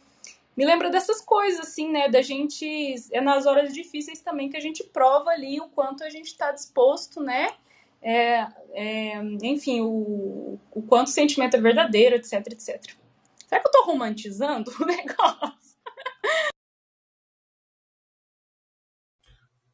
me 0.56 0.66
lembra 0.66 0.90
dessas 0.90 1.20
coisas, 1.20 1.60
assim, 1.62 1.92
né? 1.92 2.08
Da 2.08 2.22
gente. 2.22 2.96
É 3.12 3.20
nas 3.20 3.46
horas 3.46 3.74
difíceis 3.74 4.22
também 4.22 4.50
que 4.50 4.58
a 4.58 4.62
gente 4.62 4.84
prova 4.84 5.32
ali 5.32 5.60
o 5.60 5.70
quanto 5.70 6.04
a 6.04 6.10
gente 6.10 6.28
está 6.28 6.52
disposto, 6.52 7.22
né? 7.22 7.56
É, 8.02 8.48
é, 8.74 9.24
enfim, 9.42 9.82
o, 9.82 10.60
o 10.72 10.82
quanto 10.84 11.08
o 11.08 11.12
sentimento 11.12 11.56
é 11.56 11.62
verdadeiro, 11.62 12.16
etc, 12.16 12.34
etc. 12.52 12.96
Será 13.48 13.62
que 13.62 13.68
eu 13.68 13.72
tô 13.72 13.86
romantizando 13.86 14.72
o 14.80 14.86
negócio? 14.86 15.74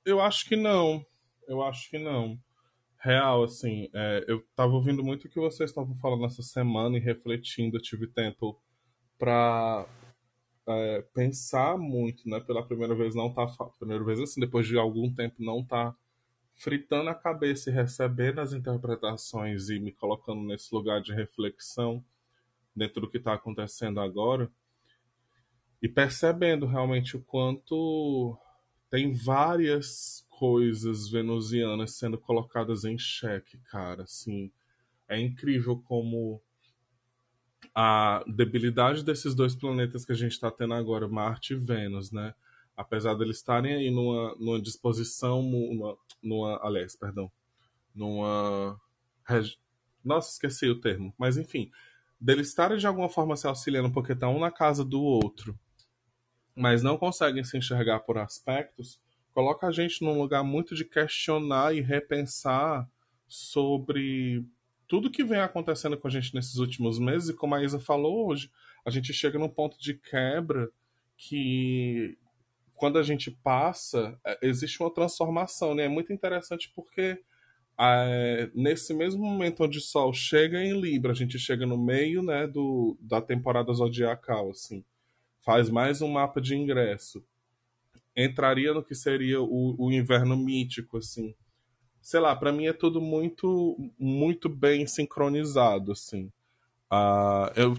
Eu 0.05 0.21
acho 0.21 0.45
que 0.45 0.55
não. 0.55 1.05
Eu 1.47 1.61
acho 1.61 1.89
que 1.89 1.97
não. 1.97 2.39
Real, 3.01 3.43
assim, 3.43 3.89
é, 3.93 4.25
eu 4.27 4.45
tava 4.55 4.73
ouvindo 4.73 5.03
muito 5.03 5.25
o 5.25 5.29
que 5.29 5.39
vocês 5.39 5.69
estavam 5.69 5.95
falando 5.97 6.25
essa 6.25 6.41
semana 6.41 6.97
e 6.97 7.01
refletindo, 7.01 7.77
eu 7.77 7.81
tive 7.81 8.07
tempo 8.07 8.61
para 9.17 9.87
é, 10.69 11.01
pensar 11.13 11.77
muito, 11.77 12.27
né? 12.29 12.39
Pela 12.39 12.65
primeira 12.65 12.95
vez 12.95 13.15
não 13.15 13.31
tá 13.33 13.47
primeira 13.77 14.03
vez 14.03 14.19
assim, 14.19 14.39
depois 14.39 14.67
de 14.67 14.77
algum 14.77 15.11
tempo 15.11 15.35
não 15.39 15.63
tá 15.63 15.95
fritando 16.55 17.09
a 17.09 17.15
cabeça 17.15 17.69
e 17.69 17.73
recebendo 17.73 18.39
as 18.39 18.53
interpretações 18.53 19.69
e 19.69 19.79
me 19.79 19.91
colocando 19.91 20.41
nesse 20.41 20.73
lugar 20.75 21.01
de 21.01 21.13
reflexão 21.13 22.03
dentro 22.75 23.01
do 23.01 23.09
que 23.09 23.17
está 23.17 23.33
acontecendo 23.33 23.99
agora 23.99 24.51
e 25.81 25.87
percebendo 25.87 26.65
realmente 26.65 27.15
o 27.15 27.21
quanto 27.21 28.37
tem 28.89 29.13
várias 29.13 30.25
coisas 30.29 31.09
venusianas 31.09 31.95
sendo 31.95 32.17
colocadas 32.17 32.83
em 32.83 32.97
xeque, 32.97 33.57
cara. 33.69 34.03
Assim, 34.03 34.51
é 35.07 35.19
incrível 35.19 35.81
como 35.85 36.41
a 37.81 38.25
debilidade 38.27 39.05
desses 39.05 39.33
dois 39.33 39.55
planetas 39.55 40.03
que 40.03 40.11
a 40.11 40.15
gente 40.15 40.33
está 40.33 40.51
tendo 40.51 40.73
agora, 40.73 41.07
Marte 41.07 41.53
e 41.53 41.55
Vênus, 41.55 42.11
né? 42.11 42.35
Apesar 42.75 43.13
deles 43.13 43.37
estarem 43.37 43.73
aí 43.73 43.89
numa, 43.89 44.35
numa 44.35 44.61
disposição, 44.61 45.41
numa, 45.41 45.97
numa, 46.21 46.59
aliás, 46.61 46.97
perdão, 46.97 47.31
numa, 47.95 48.77
nossa, 50.03 50.29
esqueci 50.29 50.67
o 50.67 50.81
termo, 50.81 51.13
mas 51.17 51.37
enfim, 51.37 51.71
deles 52.19 52.49
estarem 52.49 52.77
de 52.77 52.85
alguma 52.85 53.07
forma 53.07 53.37
se 53.37 53.47
auxiliando 53.47 53.93
porque 53.93 54.11
estão 54.11 54.35
um 54.35 54.41
na 54.41 54.51
casa 54.51 54.83
do 54.83 55.01
outro, 55.01 55.57
mas 56.53 56.83
não 56.83 56.97
conseguem 56.97 57.45
se 57.45 57.57
enxergar 57.57 58.01
por 58.01 58.17
aspectos, 58.17 58.99
coloca 59.31 59.67
a 59.67 59.71
gente 59.71 60.03
num 60.03 60.19
lugar 60.19 60.43
muito 60.43 60.75
de 60.75 60.83
questionar 60.83 61.73
e 61.73 61.79
repensar 61.79 62.89
sobre 63.25 64.45
tudo 64.89 65.11
que 65.11 65.23
vem 65.23 65.39
acontecendo 65.39 65.95
com 65.95 66.07
a 66.07 66.11
gente 66.11 66.33
nesses 66.33 66.55
últimos 66.55 66.97
meses, 66.99 67.29
e 67.29 67.33
como 67.35 67.53
a 67.53 67.63
Isa 67.63 67.79
falou 67.79 68.27
hoje, 68.27 68.51
a 68.83 68.89
gente 68.89 69.13
chega 69.13 69.37
num 69.37 69.47
ponto 69.47 69.79
de 69.79 69.93
quebra 69.93 70.69
que 71.15 72.17
quando 72.73 72.97
a 72.97 73.03
gente 73.03 73.29
passa, 73.29 74.19
é, 74.25 74.39
existe 74.41 74.81
uma 74.81 74.91
transformação, 74.91 75.75
né? 75.75 75.83
É 75.83 75.87
muito 75.87 76.11
interessante 76.11 76.71
porque 76.75 77.21
é, 77.79 78.49
nesse 78.55 78.93
mesmo 78.93 79.23
momento 79.23 79.63
onde 79.63 79.77
o 79.77 79.81
Sol 79.81 80.11
chega 80.11 80.59
em 80.59 80.81
Libra, 80.81 81.11
a 81.11 81.15
gente 81.15 81.37
chega 81.37 81.67
no 81.67 81.77
meio, 81.77 82.23
né, 82.23 82.47
do, 82.47 82.97
da 82.99 83.21
temporada 83.21 83.71
zodiacal, 83.71 84.49
assim, 84.49 84.83
faz 85.45 85.69
mais 85.69 86.01
um 86.01 86.09
mapa 86.09 86.41
de 86.41 86.55
ingresso, 86.55 87.23
entraria 88.15 88.73
no 88.73 88.83
que 88.83 88.95
seria 88.95 89.39
o, 89.39 89.75
o 89.77 89.91
inverno 89.91 90.35
mítico, 90.35 90.97
assim, 90.97 91.35
sei 92.01 92.19
lá, 92.19 92.35
para 92.35 92.51
mim 92.51 92.67
é 92.67 92.73
tudo 92.73 93.01
muito 93.01 93.77
muito 93.97 94.49
bem 94.49 94.87
sincronizado, 94.87 95.91
assim. 95.91 96.31
Uh, 96.91 97.51
eu 97.55 97.77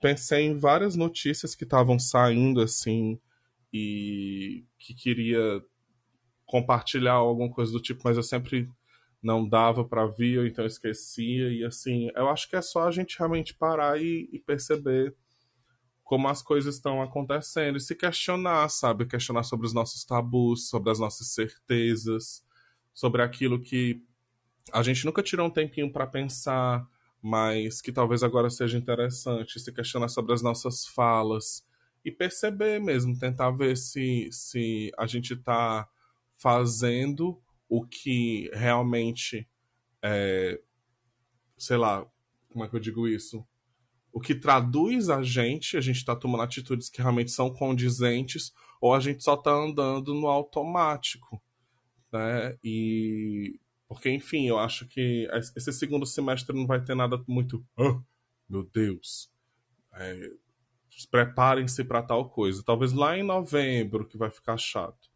pensei 0.00 0.46
em 0.46 0.58
várias 0.58 0.96
notícias 0.96 1.54
que 1.54 1.64
estavam 1.64 1.98
saindo, 1.98 2.60
assim, 2.60 3.18
e 3.72 4.64
que 4.78 4.94
queria 4.94 5.62
compartilhar 6.44 7.14
alguma 7.14 7.50
coisa 7.50 7.72
do 7.72 7.80
tipo, 7.80 8.02
mas 8.04 8.16
eu 8.16 8.22
sempre 8.22 8.68
não 9.22 9.48
dava 9.48 9.84
para 9.84 10.04
ou 10.04 10.46
então 10.46 10.66
esquecia, 10.66 11.48
e 11.50 11.64
assim, 11.64 12.10
eu 12.14 12.28
acho 12.28 12.50
que 12.50 12.56
é 12.56 12.60
só 12.62 12.88
a 12.88 12.90
gente 12.90 13.16
realmente 13.16 13.54
parar 13.54 14.00
e, 14.00 14.28
e 14.32 14.38
perceber 14.40 15.14
como 16.02 16.28
as 16.28 16.42
coisas 16.42 16.74
estão 16.74 17.00
acontecendo 17.00 17.78
e 17.78 17.80
se 17.80 17.94
questionar, 17.94 18.68
sabe? 18.68 19.06
Questionar 19.06 19.44
sobre 19.44 19.66
os 19.66 19.72
nossos 19.72 20.04
tabus, 20.04 20.68
sobre 20.68 20.90
as 20.90 20.98
nossas 20.98 21.28
certezas, 21.28 22.44
sobre 22.92 23.22
aquilo 23.22 23.60
que 23.60 24.02
a 24.72 24.82
gente 24.82 25.04
nunca 25.04 25.22
tirou 25.22 25.46
um 25.46 25.50
tempinho 25.50 25.90
para 25.92 26.06
pensar, 26.06 26.86
mas 27.20 27.80
que 27.80 27.92
talvez 27.92 28.22
agora 28.22 28.50
seja 28.50 28.78
interessante, 28.78 29.58
se 29.58 29.72
questionar 29.72 30.08
sobre 30.08 30.32
as 30.32 30.42
nossas 30.42 30.86
falas 30.86 31.64
e 32.04 32.10
perceber 32.10 32.80
mesmo, 32.80 33.18
tentar 33.18 33.50
ver 33.50 33.76
se, 33.76 34.28
se 34.30 34.90
a 34.98 35.06
gente 35.06 35.34
está 35.34 35.88
fazendo 36.36 37.40
o 37.68 37.86
que 37.86 38.50
realmente 38.52 39.48
é, 40.02 40.60
sei 41.56 41.76
lá, 41.76 42.04
como 42.50 42.64
é 42.64 42.68
que 42.68 42.74
eu 42.74 42.80
digo 42.80 43.06
isso? 43.06 43.46
O 44.12 44.20
que 44.20 44.34
traduz 44.34 45.08
a 45.08 45.22
gente, 45.22 45.76
a 45.76 45.80
gente 45.80 45.96
está 45.96 46.14
tomando 46.14 46.42
atitudes 46.42 46.90
que 46.90 47.00
realmente 47.00 47.30
são 47.30 47.50
condizentes, 47.50 48.52
ou 48.80 48.92
a 48.92 49.00
gente 49.00 49.22
só 49.22 49.34
está 49.34 49.52
andando 49.52 50.12
no 50.12 50.26
automático 50.26 51.40
né? 52.12 52.56
E 52.62 53.58
porque, 53.88 54.10
enfim, 54.10 54.46
eu 54.46 54.58
acho 54.58 54.86
que 54.86 55.28
esse 55.56 55.72
segundo 55.72 56.06
semestre 56.06 56.56
não 56.56 56.66
vai 56.66 56.82
ter 56.82 56.94
nada 56.94 57.22
muito. 57.28 57.64
Meu 58.48 58.64
Deus! 58.64 59.30
É, 59.94 60.30
Preparem-se 61.10 61.84
para 61.84 62.02
tal 62.02 62.28
coisa. 62.30 62.62
Talvez 62.62 62.92
lá 62.92 63.16
em 63.16 63.22
novembro 63.22 64.06
que 64.06 64.16
vai 64.16 64.30
ficar 64.30 64.56
chato. 64.56 65.10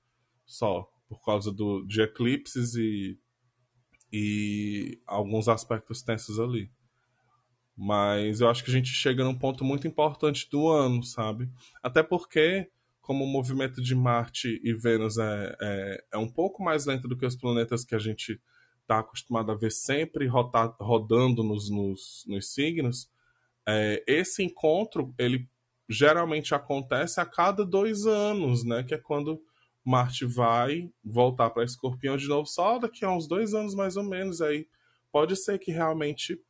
Só 0.44 0.90
por 1.08 1.22
causa 1.22 1.52
do, 1.52 1.84
de 1.86 2.02
eclipses 2.02 2.74
e, 2.74 3.18
e 4.12 5.00
alguns 5.06 5.48
aspectos 5.48 6.02
tensos 6.02 6.40
ali. 6.40 6.70
Mas 7.76 8.40
eu 8.40 8.48
acho 8.48 8.64
que 8.64 8.70
a 8.70 8.74
gente 8.74 8.88
chega 8.88 9.22
num 9.22 9.38
ponto 9.38 9.64
muito 9.64 9.86
importante 9.86 10.48
do 10.50 10.68
ano, 10.68 11.02
sabe? 11.02 11.50
Até 11.82 12.02
porque 12.02 12.70
como 13.06 13.22
o 13.22 13.28
movimento 13.28 13.80
de 13.80 13.94
Marte 13.94 14.60
e 14.64 14.74
Vênus 14.74 15.16
é, 15.16 15.56
é, 15.62 16.04
é 16.14 16.18
um 16.18 16.28
pouco 16.28 16.60
mais 16.60 16.86
lento 16.86 17.06
do 17.06 17.16
que 17.16 17.24
os 17.24 17.36
planetas 17.36 17.84
que 17.84 17.94
a 17.94 18.00
gente 18.00 18.40
está 18.82 18.98
acostumado 18.98 19.52
a 19.52 19.54
ver 19.54 19.70
sempre 19.70 20.26
rotar, 20.26 20.74
rodando 20.80 21.44
nos, 21.44 21.70
nos, 21.70 22.24
nos 22.26 22.52
signos, 22.52 23.08
é, 23.64 24.02
esse 24.08 24.42
encontro 24.42 25.14
ele 25.16 25.48
geralmente 25.88 26.52
acontece 26.52 27.20
a 27.20 27.24
cada 27.24 27.64
dois 27.64 28.06
anos, 28.06 28.64
né? 28.64 28.82
Que 28.82 28.94
é 28.94 28.98
quando 28.98 29.40
Marte 29.84 30.24
vai 30.24 30.90
voltar 31.04 31.50
para 31.50 31.62
Escorpião 31.62 32.16
de 32.16 32.26
novo, 32.26 32.48
só 32.48 32.76
daqui 32.76 33.04
a 33.04 33.10
uns 33.10 33.28
dois 33.28 33.54
anos 33.54 33.72
mais 33.72 33.96
ou 33.96 34.02
menos. 34.02 34.42
Aí 34.42 34.66
pode 35.12 35.36
ser 35.36 35.60
que 35.60 35.70
realmente 35.70 36.40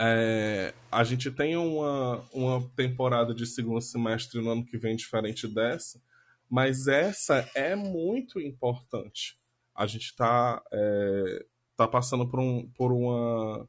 é, 0.00 0.72
a 0.92 1.02
gente 1.02 1.30
tem 1.30 1.56
uma, 1.56 2.24
uma 2.32 2.62
temporada 2.76 3.34
de 3.34 3.44
segundo 3.46 3.80
semestre 3.80 4.40
no 4.40 4.50
ano 4.50 4.64
que 4.64 4.78
vem 4.78 4.94
diferente 4.94 5.48
dessa, 5.48 6.00
mas 6.48 6.86
essa 6.86 7.48
é 7.54 7.74
muito 7.74 8.40
importante. 8.40 9.38
A 9.74 9.86
gente 9.86 10.06
está 10.06 10.62
é, 10.72 11.46
tá 11.76 11.88
passando 11.88 12.28
por, 12.28 12.38
um, 12.38 12.68
por, 12.70 12.92
uma, 12.92 13.68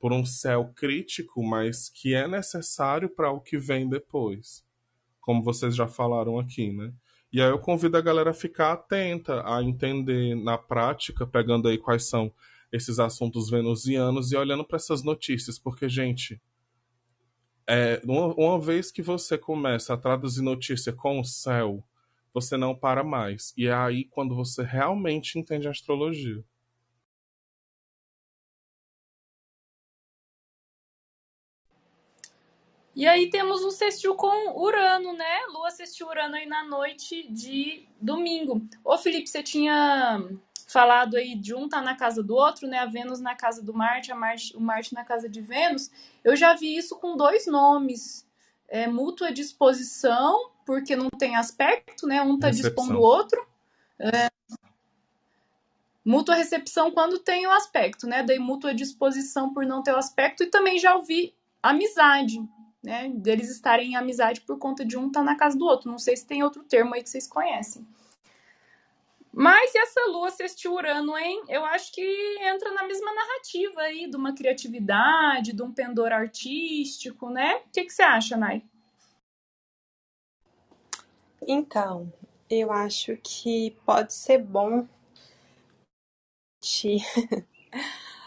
por 0.00 0.12
um 0.12 0.24
céu 0.24 0.72
crítico, 0.74 1.42
mas 1.42 1.88
que 1.90 2.14
é 2.14 2.26
necessário 2.26 3.08
para 3.08 3.30
o 3.30 3.40
que 3.40 3.58
vem 3.58 3.88
depois, 3.88 4.64
como 5.20 5.42
vocês 5.42 5.76
já 5.76 5.86
falaram 5.86 6.38
aqui, 6.38 6.72
né? 6.72 6.92
E 7.30 7.42
aí 7.42 7.50
eu 7.50 7.58
convido 7.58 7.96
a 7.98 8.00
galera 8.00 8.30
a 8.30 8.34
ficar 8.34 8.72
atenta, 8.72 9.42
a 9.46 9.62
entender 9.62 10.34
na 10.34 10.56
prática, 10.56 11.26
pegando 11.26 11.68
aí 11.68 11.76
quais 11.76 12.08
são 12.08 12.32
esses 12.72 12.98
assuntos 12.98 13.50
venusianos 13.50 14.32
e 14.32 14.36
olhando 14.36 14.64
para 14.64 14.76
essas 14.76 15.02
notícias, 15.02 15.58
porque, 15.58 15.88
gente, 15.88 16.40
é, 17.66 18.00
uma, 18.04 18.34
uma 18.34 18.60
vez 18.60 18.90
que 18.90 19.02
você 19.02 19.36
começa 19.36 19.94
a 19.94 19.96
traduzir 19.96 20.42
notícia 20.42 20.92
com 20.92 21.20
o 21.20 21.24
céu, 21.24 21.84
você 22.32 22.56
não 22.56 22.74
para 22.74 23.04
mais. 23.04 23.52
E 23.56 23.66
é 23.66 23.74
aí 23.74 24.04
quando 24.04 24.34
você 24.34 24.62
realmente 24.62 25.38
entende 25.38 25.68
astrologia. 25.68 26.42
E 32.98 33.06
aí 33.06 33.30
temos 33.30 33.62
um 33.62 33.70
sextil 33.70 34.16
com 34.16 34.60
Urano, 34.60 35.12
né? 35.12 35.46
Lua 35.52 35.70
sextil 35.70 36.08
Urano 36.08 36.34
aí 36.34 36.46
na 36.46 36.64
noite 36.64 37.30
de 37.30 37.86
domingo. 38.00 38.60
Ô, 38.84 38.98
Felipe, 38.98 39.28
você 39.28 39.40
tinha 39.40 40.20
falado 40.68 41.16
aí 41.16 41.34
de 41.34 41.54
um 41.54 41.68
tá 41.68 41.80
na 41.80 41.96
casa 41.96 42.22
do 42.22 42.36
outro, 42.36 42.68
né? 42.68 42.78
A 42.78 42.86
Vênus 42.86 43.20
na 43.20 43.34
casa 43.34 43.62
do 43.62 43.72
Marte, 43.72 44.12
a 44.12 44.14
Marte, 44.14 44.54
o 44.54 44.60
Marte 44.60 44.94
na 44.94 45.02
casa 45.02 45.28
de 45.28 45.40
Vênus. 45.40 45.90
Eu 46.22 46.36
já 46.36 46.54
vi 46.54 46.76
isso 46.76 46.96
com 46.96 47.16
dois 47.16 47.46
nomes. 47.46 48.28
É, 48.68 48.86
mútua 48.86 49.32
disposição, 49.32 50.50
porque 50.66 50.94
não 50.94 51.08
tem 51.08 51.36
aspecto, 51.36 52.06
né? 52.06 52.20
Um 52.20 52.38
tá 52.38 52.48
Recepção. 52.48 52.70
dispondo 52.70 52.98
o 52.98 53.02
outro. 53.02 53.48
É, 53.98 54.28
mútua 56.04 56.34
recepção 56.34 56.90
quando 56.90 57.18
tem 57.18 57.46
o 57.46 57.50
aspecto, 57.50 58.06
né? 58.06 58.22
Daí 58.22 58.38
mútua 58.38 58.74
disposição 58.74 59.52
por 59.52 59.64
não 59.64 59.82
ter 59.82 59.92
o 59.92 59.96
aspecto. 59.96 60.42
E 60.42 60.46
também 60.46 60.78
já 60.78 60.94
ouvi 60.94 61.34
amizade, 61.62 62.46
né? 62.82 63.08
Deles 63.08 63.50
estarem 63.50 63.92
em 63.92 63.96
amizade 63.96 64.42
por 64.42 64.58
conta 64.58 64.84
de 64.84 64.98
um 64.98 65.06
estar 65.06 65.20
tá 65.20 65.24
na 65.24 65.34
casa 65.34 65.56
do 65.56 65.64
outro. 65.64 65.90
Não 65.90 65.98
sei 65.98 66.14
se 66.14 66.26
tem 66.26 66.42
outro 66.42 66.62
termo 66.62 66.94
aí 66.94 67.02
que 67.02 67.08
vocês 67.08 67.26
conhecem. 67.26 67.86
Mas 69.32 69.74
essa 69.74 70.06
lua 70.08 70.30
sextil 70.30 70.74
Urano, 70.74 71.16
hein? 71.16 71.44
Eu 71.48 71.64
acho 71.64 71.92
que 71.92 72.02
entra 72.40 72.72
na 72.72 72.82
mesma 72.84 73.12
narrativa 73.14 73.82
aí 73.82 74.10
de 74.10 74.16
uma 74.16 74.34
criatividade, 74.34 75.52
de 75.52 75.62
um 75.62 75.72
pendor 75.72 76.12
artístico, 76.12 77.30
né? 77.30 77.62
O 77.66 77.70
que, 77.72 77.84
que 77.84 77.92
você 77.92 78.02
acha, 78.02 78.36
Nai? 78.36 78.62
Então, 81.46 82.12
eu 82.50 82.72
acho 82.72 83.16
que 83.22 83.76
pode 83.84 84.12
ser 84.12 84.38
bom 84.38 84.86
te 86.60 86.98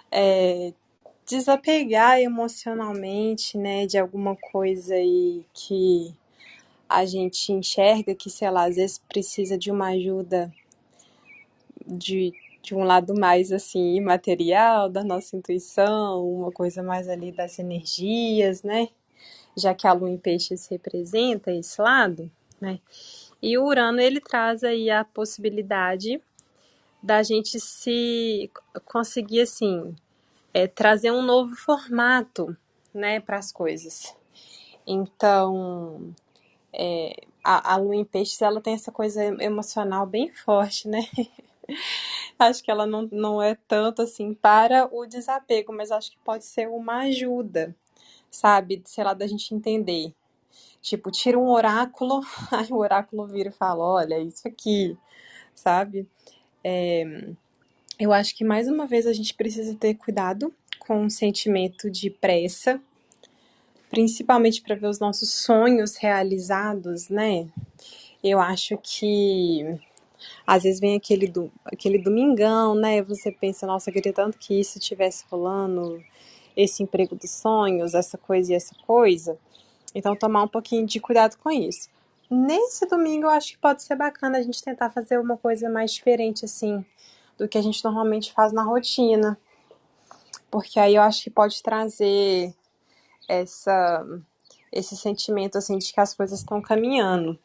é, 0.09 0.73
desapegar 1.25 2.19
emocionalmente, 2.19 3.57
né, 3.57 3.85
de 3.85 3.97
alguma 3.97 4.35
coisa 4.35 4.95
aí 4.95 5.45
que 5.53 6.15
a 6.87 7.05
gente 7.05 7.51
enxerga 7.51 8.13
que, 8.13 8.29
sei 8.29 8.49
lá, 8.49 8.65
às 8.65 8.75
vezes 8.75 8.97
precisa 8.97 9.57
de 9.57 9.71
uma 9.71 9.89
ajuda 9.89 10.53
de, 11.87 12.33
de 12.61 12.75
um 12.75 12.83
lado 12.83 13.13
mais 13.17 13.51
assim 13.51 13.95
imaterial 13.95 14.89
da 14.89 15.03
nossa 15.03 15.35
intuição, 15.35 16.25
uma 16.25 16.51
coisa 16.51 16.83
mais 16.83 17.07
ali 17.07 17.31
das 17.31 17.59
energias, 17.59 18.63
né? 18.63 18.89
Já 19.57 19.73
que 19.73 19.87
a 19.87 19.93
lua 19.93 20.09
em 20.09 20.17
peixes 20.17 20.67
representa 20.67 21.51
esse 21.51 21.81
lado, 21.81 22.31
né? 22.59 22.79
E 23.41 23.57
o 23.57 23.65
Urano 23.65 23.99
ele 23.99 24.21
traz 24.21 24.63
aí 24.63 24.89
a 24.89 25.03
possibilidade 25.03 26.21
da 27.01 27.23
gente 27.23 27.59
se 27.59 28.51
conseguir 28.85 29.41
assim 29.41 29.95
é, 30.53 30.67
trazer 30.67 31.11
um 31.11 31.21
novo 31.21 31.55
formato, 31.55 32.55
né, 32.93 33.19
para 33.19 33.37
as 33.37 33.51
coisas. 33.51 34.15
Então, 34.85 36.13
é, 36.73 37.15
a, 37.43 37.73
a 37.73 37.77
lua 37.77 37.95
em 37.95 38.05
peixes 38.05 38.41
ela 38.41 38.61
tem 38.61 38.73
essa 38.73 38.91
coisa 38.91 39.23
emocional 39.41 40.05
bem 40.05 40.31
forte, 40.31 40.87
né? 40.87 41.01
acho 42.39 42.63
que 42.63 42.71
ela 42.71 42.85
não, 42.85 43.07
não 43.11 43.41
é 43.41 43.55
tanto 43.67 44.01
assim 44.01 44.33
para 44.33 44.89
o 44.91 45.05
desapego, 45.05 45.73
mas 45.73 45.91
acho 45.91 46.11
que 46.11 46.17
pode 46.19 46.45
ser 46.45 46.67
uma 46.67 46.99
ajuda, 47.01 47.75
sabe? 48.29 48.81
Sei 48.85 49.03
lá, 49.03 49.13
da 49.13 49.27
gente 49.27 49.53
entender. 49.53 50.13
Tipo, 50.81 51.11
tira 51.11 51.37
um 51.37 51.49
oráculo, 51.49 52.21
aí 52.51 52.67
o 52.71 52.77
oráculo 52.77 53.27
vira 53.27 53.49
e 53.49 53.53
fala: 53.53 53.83
olha, 53.83 54.19
isso 54.19 54.47
aqui, 54.47 54.97
sabe? 55.53 56.07
É, 56.63 57.33
eu 57.99 58.11
acho 58.11 58.35
que 58.35 58.43
mais 58.43 58.67
uma 58.67 58.87
vez 58.87 59.05
a 59.05 59.13
gente 59.13 59.33
precisa 59.33 59.75
ter 59.75 59.95
cuidado 59.95 60.53
com 60.79 61.05
o 61.05 61.09
sentimento 61.09 61.89
de 61.89 62.09
pressa, 62.09 62.81
principalmente 63.89 64.61
para 64.61 64.75
ver 64.75 64.87
os 64.87 64.99
nossos 64.99 65.31
sonhos 65.31 65.95
realizados, 65.97 67.09
né? 67.09 67.47
Eu 68.23 68.39
acho 68.39 68.77
que 68.77 69.79
às 70.45 70.63
vezes 70.63 70.79
vem 70.79 70.95
aquele, 70.95 71.27
do, 71.27 71.51
aquele 71.65 71.97
domingão, 71.97 72.75
né? 72.75 73.01
Você 73.03 73.31
pensa, 73.31 73.65
nossa, 73.65 73.89
eu 73.89 73.93
queria 73.93 74.13
tanto 74.13 74.37
que 74.37 74.59
isso 74.59 74.79
tivesse 74.79 75.25
rolando, 75.29 76.03
esse 76.55 76.83
emprego 76.83 77.15
dos 77.15 77.31
sonhos, 77.31 77.93
essa 77.93 78.17
coisa 78.17 78.51
e 78.51 78.55
essa 78.55 78.75
coisa. 78.85 79.37
Então, 79.93 80.15
tomar 80.15 80.43
um 80.43 80.47
pouquinho 80.47 80.85
de 80.85 80.99
cuidado 80.99 81.37
com 81.37 81.51
isso. 81.51 81.89
Nesse 82.29 82.85
domingo, 82.85 83.25
eu 83.25 83.29
acho 83.29 83.51
que 83.51 83.57
pode 83.57 83.83
ser 83.83 83.95
bacana 83.95 84.37
a 84.37 84.41
gente 84.41 84.63
tentar 84.63 84.89
fazer 84.89 85.19
uma 85.19 85.37
coisa 85.37 85.69
mais 85.69 85.91
diferente, 85.91 86.45
assim, 86.45 86.85
do 87.37 87.47
que 87.47 87.57
a 87.57 87.61
gente 87.61 87.83
normalmente 87.83 88.31
faz 88.31 88.53
na 88.53 88.63
rotina. 88.63 89.37
Porque 90.49 90.79
aí 90.79 90.95
eu 90.95 91.01
acho 91.01 91.23
que 91.23 91.29
pode 91.29 91.61
trazer 91.61 92.53
essa, 93.27 94.05
esse 94.71 94.95
sentimento, 94.95 95.57
assim, 95.57 95.77
de 95.77 95.91
que 95.91 95.99
as 95.99 96.13
coisas 96.13 96.39
estão 96.39 96.61
caminhando. 96.61 97.37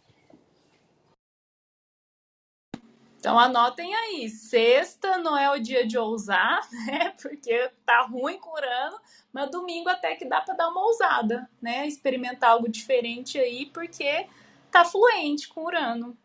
Então 3.27 3.41
anotem 3.41 3.93
aí, 3.93 4.29
sexta 4.29 5.19
não 5.19 5.37
é 5.37 5.51
o 5.51 5.59
dia 5.59 5.85
de 5.85 5.99
ousar, 5.99 6.61
né? 6.87 7.13
Porque 7.21 7.73
tá 7.85 8.03
ruim 8.03 8.39
curando, 8.39 9.01
mas 9.33 9.51
domingo 9.51 9.89
até 9.89 10.15
que 10.15 10.25
dá 10.25 10.41
para 10.41 10.55
dar 10.55 10.69
uma 10.69 10.87
ousada, 10.87 11.51
né? 11.61 11.89
Experimentar 11.89 12.51
algo 12.51 12.69
diferente 12.69 13.37
aí, 13.37 13.67
porque 13.67 14.29
tá 14.71 14.85
fluente 14.85 15.49
com 15.49 15.65
Urano. 15.65 16.17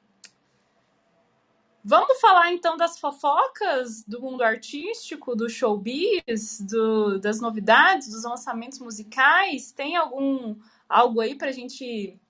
Vamos 1.84 2.20
falar 2.20 2.54
então 2.54 2.78
das 2.78 3.00
fofocas 3.00 4.04
do 4.04 4.22
mundo 4.22 4.44
artístico, 4.44 5.36
do 5.36 5.50
showbiz, 5.50 6.62
do, 6.62 7.18
das 7.18 7.42
novidades, 7.42 8.12
dos 8.12 8.26
lançamentos 8.26 8.78
musicais. 8.78 9.72
Tem 9.72 9.96
algum 9.96 10.56
algo 10.88 11.20
aí 11.20 11.34
pra 11.34 11.52
gente 11.52 12.22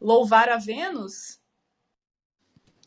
louvar 0.00 0.48
a 0.48 0.56
Vênus? 0.56 1.38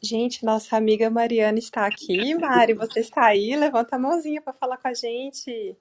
Gente, 0.02 0.46
nossa 0.46 0.78
amiga 0.78 1.10
Mariana 1.10 1.60
está 1.60 1.86
aqui. 1.86 2.34
Mari, 2.36 2.74
você 2.74 3.02
está 3.02 3.26
aí? 3.26 3.56
Levanta 3.56 3.98
a 3.98 4.00
mãozinha 4.00 4.42
para 4.42 4.54
falar 4.54 4.78
com 4.78 4.88
a 4.88 4.94
gente. 4.94 5.78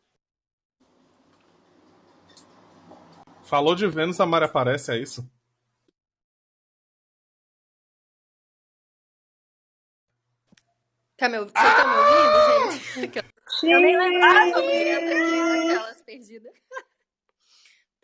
Falou 3.44 3.74
de 3.74 3.86
Vênus, 3.86 4.20
a 4.20 4.26
Mari 4.26 4.44
aparece, 4.44 4.92
é 4.92 4.98
isso? 4.98 5.28
Tá 11.16 11.28
me, 11.28 11.38
Vocês 11.38 11.52
estão 11.56 11.88
me 11.88 11.96
ouvindo, 11.96 13.12
gente? 13.12 13.38
Eu 13.62 13.80
nem 13.80 13.98
lembrava 13.98 14.52
como 14.52 14.70
entra 14.70 15.64
aquelas 15.64 16.02
perdidas. 16.02 16.52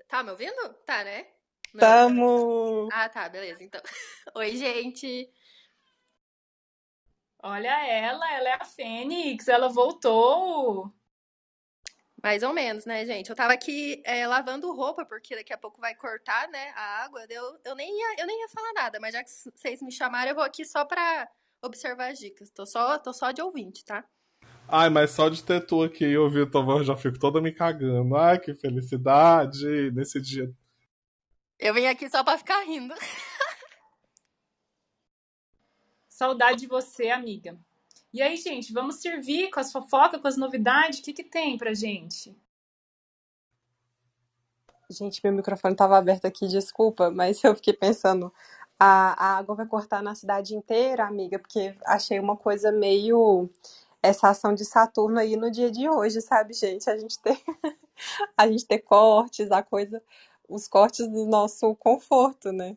Tá 0.09 0.23
me 0.23 0.31
ouvindo? 0.31 0.75
Tá, 0.87 1.05
né? 1.05 1.27
Não, 1.73 1.81
Tamo! 1.81 2.89
Ah, 2.93 3.09
tá, 3.09 3.29
beleza. 3.29 3.63
Então. 3.63 3.81
Oi, 4.37 4.57
gente. 4.57 5.29
Olha 7.47 7.87
ela, 7.87 8.33
ela 8.33 8.49
é 8.49 8.55
a 8.55 8.65
Fênix, 8.65 9.49
ela 9.49 9.69
voltou. 9.69 10.91
Mais 12.23 12.43
ou 12.43 12.55
menos, 12.55 12.87
né, 12.87 13.05
gente? 13.05 13.29
Eu 13.29 13.37
tava 13.37 13.53
aqui 13.53 14.03
é, 14.07 14.27
lavando 14.27 14.73
roupa, 14.73 15.05
porque 15.05 15.37
daqui 15.37 15.53
a 15.53 15.59
pouco 15.59 15.79
vai 15.79 15.95
cortar, 15.95 16.49
né, 16.49 16.73
a 16.75 17.05
água. 17.05 17.27
Eu, 17.29 17.61
eu, 17.63 17.75
nem 17.75 17.95
ia, 17.95 18.23
eu 18.23 18.27
nem 18.27 18.41
ia 18.41 18.49
falar 18.49 18.73
nada, 18.73 18.99
mas 18.99 19.13
já 19.13 19.23
que 19.23 19.31
vocês 19.31 19.83
me 19.83 19.93
chamaram, 19.93 20.31
eu 20.31 20.35
vou 20.35 20.43
aqui 20.43 20.65
só 20.65 20.87
pra 20.87 21.29
observar 21.63 22.13
as 22.13 22.19
dicas. 22.19 22.49
Tô 22.51 22.65
só, 22.65 22.99
tô 22.99 23.13
só 23.13 23.31
de 23.31 23.43
ouvinte, 23.43 23.85
tá? 23.85 24.03
Ai, 24.67 24.89
mas 24.89 25.11
só 25.11 25.29
de 25.29 25.45
ter 25.45 25.67
tu 25.67 25.83
aqui 25.83 26.07
e 26.07 26.17
ouvir 26.17 26.51
tua 26.51 26.63
voz, 26.63 26.87
já 26.87 26.97
fico 26.97 27.19
toda 27.19 27.43
me 27.43 27.53
cagando. 27.53 28.17
Ai, 28.17 28.39
que 28.39 28.55
felicidade 28.55 29.91
nesse 29.91 30.19
dia. 30.19 30.51
Eu 31.59 31.75
vim 31.75 31.85
aqui 31.85 32.09
só 32.09 32.25
pra 32.25 32.39
ficar 32.39 32.63
rindo. 32.63 32.95
Saudade 36.15 36.61
de 36.61 36.69
você, 36.69 37.11
amiga. 37.11 37.59
E 38.13 38.23
aí, 38.23 38.37
gente, 38.37 38.73
vamos 38.73 39.01
servir 39.01 39.51
com 39.51 39.59
as 39.59 39.73
fofocas, 39.73 40.21
com 40.23 40.29
as 40.29 40.37
novidades? 40.37 41.01
O 41.01 41.03
que, 41.03 41.13
que 41.13 41.25
tem 41.25 41.59
pra 41.59 41.75
gente? 41.75 42.39
Gente, 44.89 45.21
meu 45.25 45.33
microfone 45.33 45.75
estava 45.75 45.99
aberto 45.99 46.25
aqui, 46.25 46.47
desculpa, 46.47 47.11
mas 47.11 47.43
eu 47.43 47.57
fiquei 47.57 47.73
pensando, 47.73 48.33
a, 48.79 49.25
a 49.25 49.39
água 49.39 49.57
vai 49.57 49.67
cortar 49.67 50.05
na 50.05 50.15
cidade 50.15 50.55
inteira, 50.55 51.05
amiga, 51.05 51.37
porque 51.37 51.75
achei 51.85 52.21
uma 52.21 52.37
coisa 52.37 52.71
meio 52.71 53.51
essa 54.01 54.29
ação 54.29 54.55
de 54.55 54.65
Saturno 54.65 55.19
aí 55.19 55.35
no 55.35 55.51
dia 55.51 55.69
de 55.69 55.89
hoje, 55.89 56.21
sabe, 56.21 56.55
gente? 56.55 56.89
A 56.89 56.97
gente 56.97 57.19
ter 57.19 57.43
a 58.39 58.47
gente 58.47 58.65
ter 58.65 58.79
cortes, 58.79 59.51
a 59.51 59.65
coisa, 59.65 60.01
os 60.49 60.69
cortes 60.69 61.09
do 61.09 61.27
nosso 61.27 61.75
conforto, 61.75 62.53
né? 62.53 62.77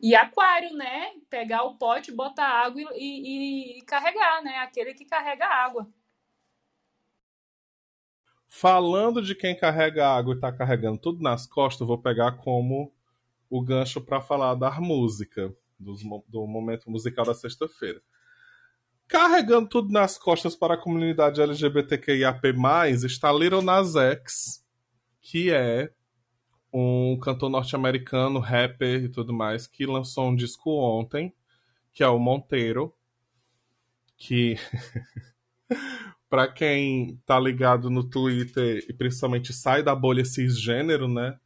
E 0.00 0.14
aquário, 0.14 0.74
né? 0.74 1.12
Pegar 1.28 1.64
o 1.64 1.76
pote, 1.76 2.10
botar 2.10 2.46
água 2.46 2.80
e, 2.94 3.76
e, 3.76 3.78
e 3.78 3.82
carregar, 3.82 4.42
né? 4.42 4.56
Aquele 4.58 4.94
que 4.94 5.04
carrega 5.04 5.46
água. 5.46 5.86
Falando 8.48 9.22
de 9.22 9.34
quem 9.34 9.56
carrega 9.56 10.08
água 10.08 10.34
e 10.34 10.40
tá 10.40 10.50
carregando 10.50 10.98
tudo 10.98 11.22
nas 11.22 11.46
costas, 11.46 11.86
vou 11.86 11.98
pegar 11.98 12.32
como 12.32 12.92
o 13.48 13.62
gancho 13.62 14.00
para 14.00 14.20
falar 14.20 14.54
da 14.54 14.80
música, 14.80 15.54
do, 15.78 15.94
do 16.26 16.46
momento 16.46 16.90
musical 16.90 17.24
da 17.24 17.34
sexta-feira. 17.34 18.00
Carregando 19.06 19.68
tudo 19.68 19.92
nas 19.92 20.16
costas 20.16 20.56
para 20.56 20.74
a 20.74 20.78
comunidade 20.78 21.42
LGBTQIAP+, 21.42 22.48
está 23.04 23.32
Little 23.32 23.62
Nas 23.62 23.96
X, 23.96 24.64
que 25.20 25.52
é 25.52 25.92
um 26.72 27.18
cantor 27.18 27.50
norte-americano, 27.50 28.38
rapper 28.38 29.04
e 29.04 29.08
tudo 29.08 29.32
mais, 29.32 29.66
que 29.66 29.86
lançou 29.86 30.28
um 30.28 30.36
disco 30.36 30.70
ontem, 30.70 31.34
que 31.92 32.02
é 32.02 32.08
o 32.08 32.18
Monteiro, 32.18 32.94
que 34.16 34.56
para 36.28 36.46
quem 36.46 37.20
tá 37.26 37.40
ligado 37.40 37.90
no 37.90 38.04
Twitter 38.04 38.84
e 38.88 38.92
principalmente 38.92 39.52
sai 39.52 39.82
da 39.82 39.94
bolha 39.94 40.24
cisgênero, 40.24 41.08
né, 41.08 41.38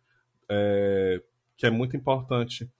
é, 0.48 1.22
que 1.56 1.66
é 1.66 1.70
muito 1.70 1.96
importante. 1.96 2.70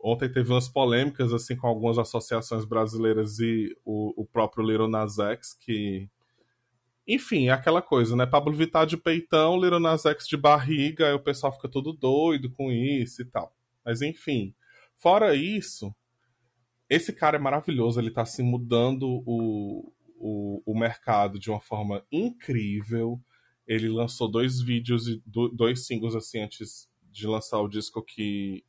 Ontem 0.00 0.28
teve 0.28 0.50
umas 0.50 0.68
polêmicas 0.68 1.32
assim 1.32 1.54
com 1.54 1.68
algumas 1.68 1.96
associações 1.96 2.64
brasileiras 2.64 3.38
e 3.38 3.76
o, 3.84 4.22
o 4.22 4.26
próprio 4.26 4.66
Little 4.66 4.88
Nas 4.88 5.20
X, 5.20 5.54
que 5.54 6.10
enfim, 7.06 7.48
é 7.48 7.50
aquela 7.50 7.82
coisa, 7.82 8.14
né? 8.14 8.26
Pablo 8.26 8.54
Vittar 8.54 8.86
de 8.86 8.96
peitão, 8.96 9.60
Little 9.60 9.80
Nas 9.80 10.06
X 10.06 10.26
de 10.26 10.36
barriga, 10.36 11.08
aí 11.08 11.14
o 11.14 11.20
pessoal 11.20 11.52
fica 11.52 11.68
todo 11.68 11.92
doido 11.92 12.50
com 12.50 12.70
isso 12.70 13.22
e 13.22 13.24
tal. 13.24 13.54
Mas 13.84 14.02
enfim, 14.02 14.54
fora 14.96 15.34
isso, 15.34 15.94
esse 16.88 17.12
cara 17.12 17.36
é 17.36 17.40
maravilhoso, 17.40 18.00
ele 18.00 18.10
tá 18.10 18.22
assim 18.22 18.42
mudando 18.42 19.22
o, 19.26 19.92
o, 20.16 20.62
o 20.64 20.78
mercado 20.78 21.38
de 21.38 21.50
uma 21.50 21.60
forma 21.60 22.04
incrível. 22.12 23.20
Ele 23.66 23.88
lançou 23.88 24.30
dois 24.30 24.60
vídeos 24.60 25.08
e 25.08 25.22
dois 25.26 25.86
singles 25.86 26.14
assim 26.14 26.40
antes 26.40 26.88
de 27.10 27.26
lançar 27.26 27.60
o 27.60 27.68
disco 27.68 28.02
que 28.02 28.64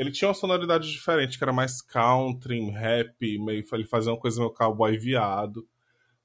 ele 0.00 0.10
tinha 0.10 0.28
uma 0.28 0.34
sonoridade 0.34 0.90
diferente, 0.90 1.36
que 1.36 1.44
era 1.44 1.52
mais 1.52 1.82
country, 1.82 2.58
rap, 2.70 3.14
meio 3.38 3.62
ele 3.70 3.84
fazia 3.84 4.10
uma 4.10 4.18
coisa 4.18 4.40
meio 4.40 4.50
cowboy 4.50 4.96
viado. 4.96 5.68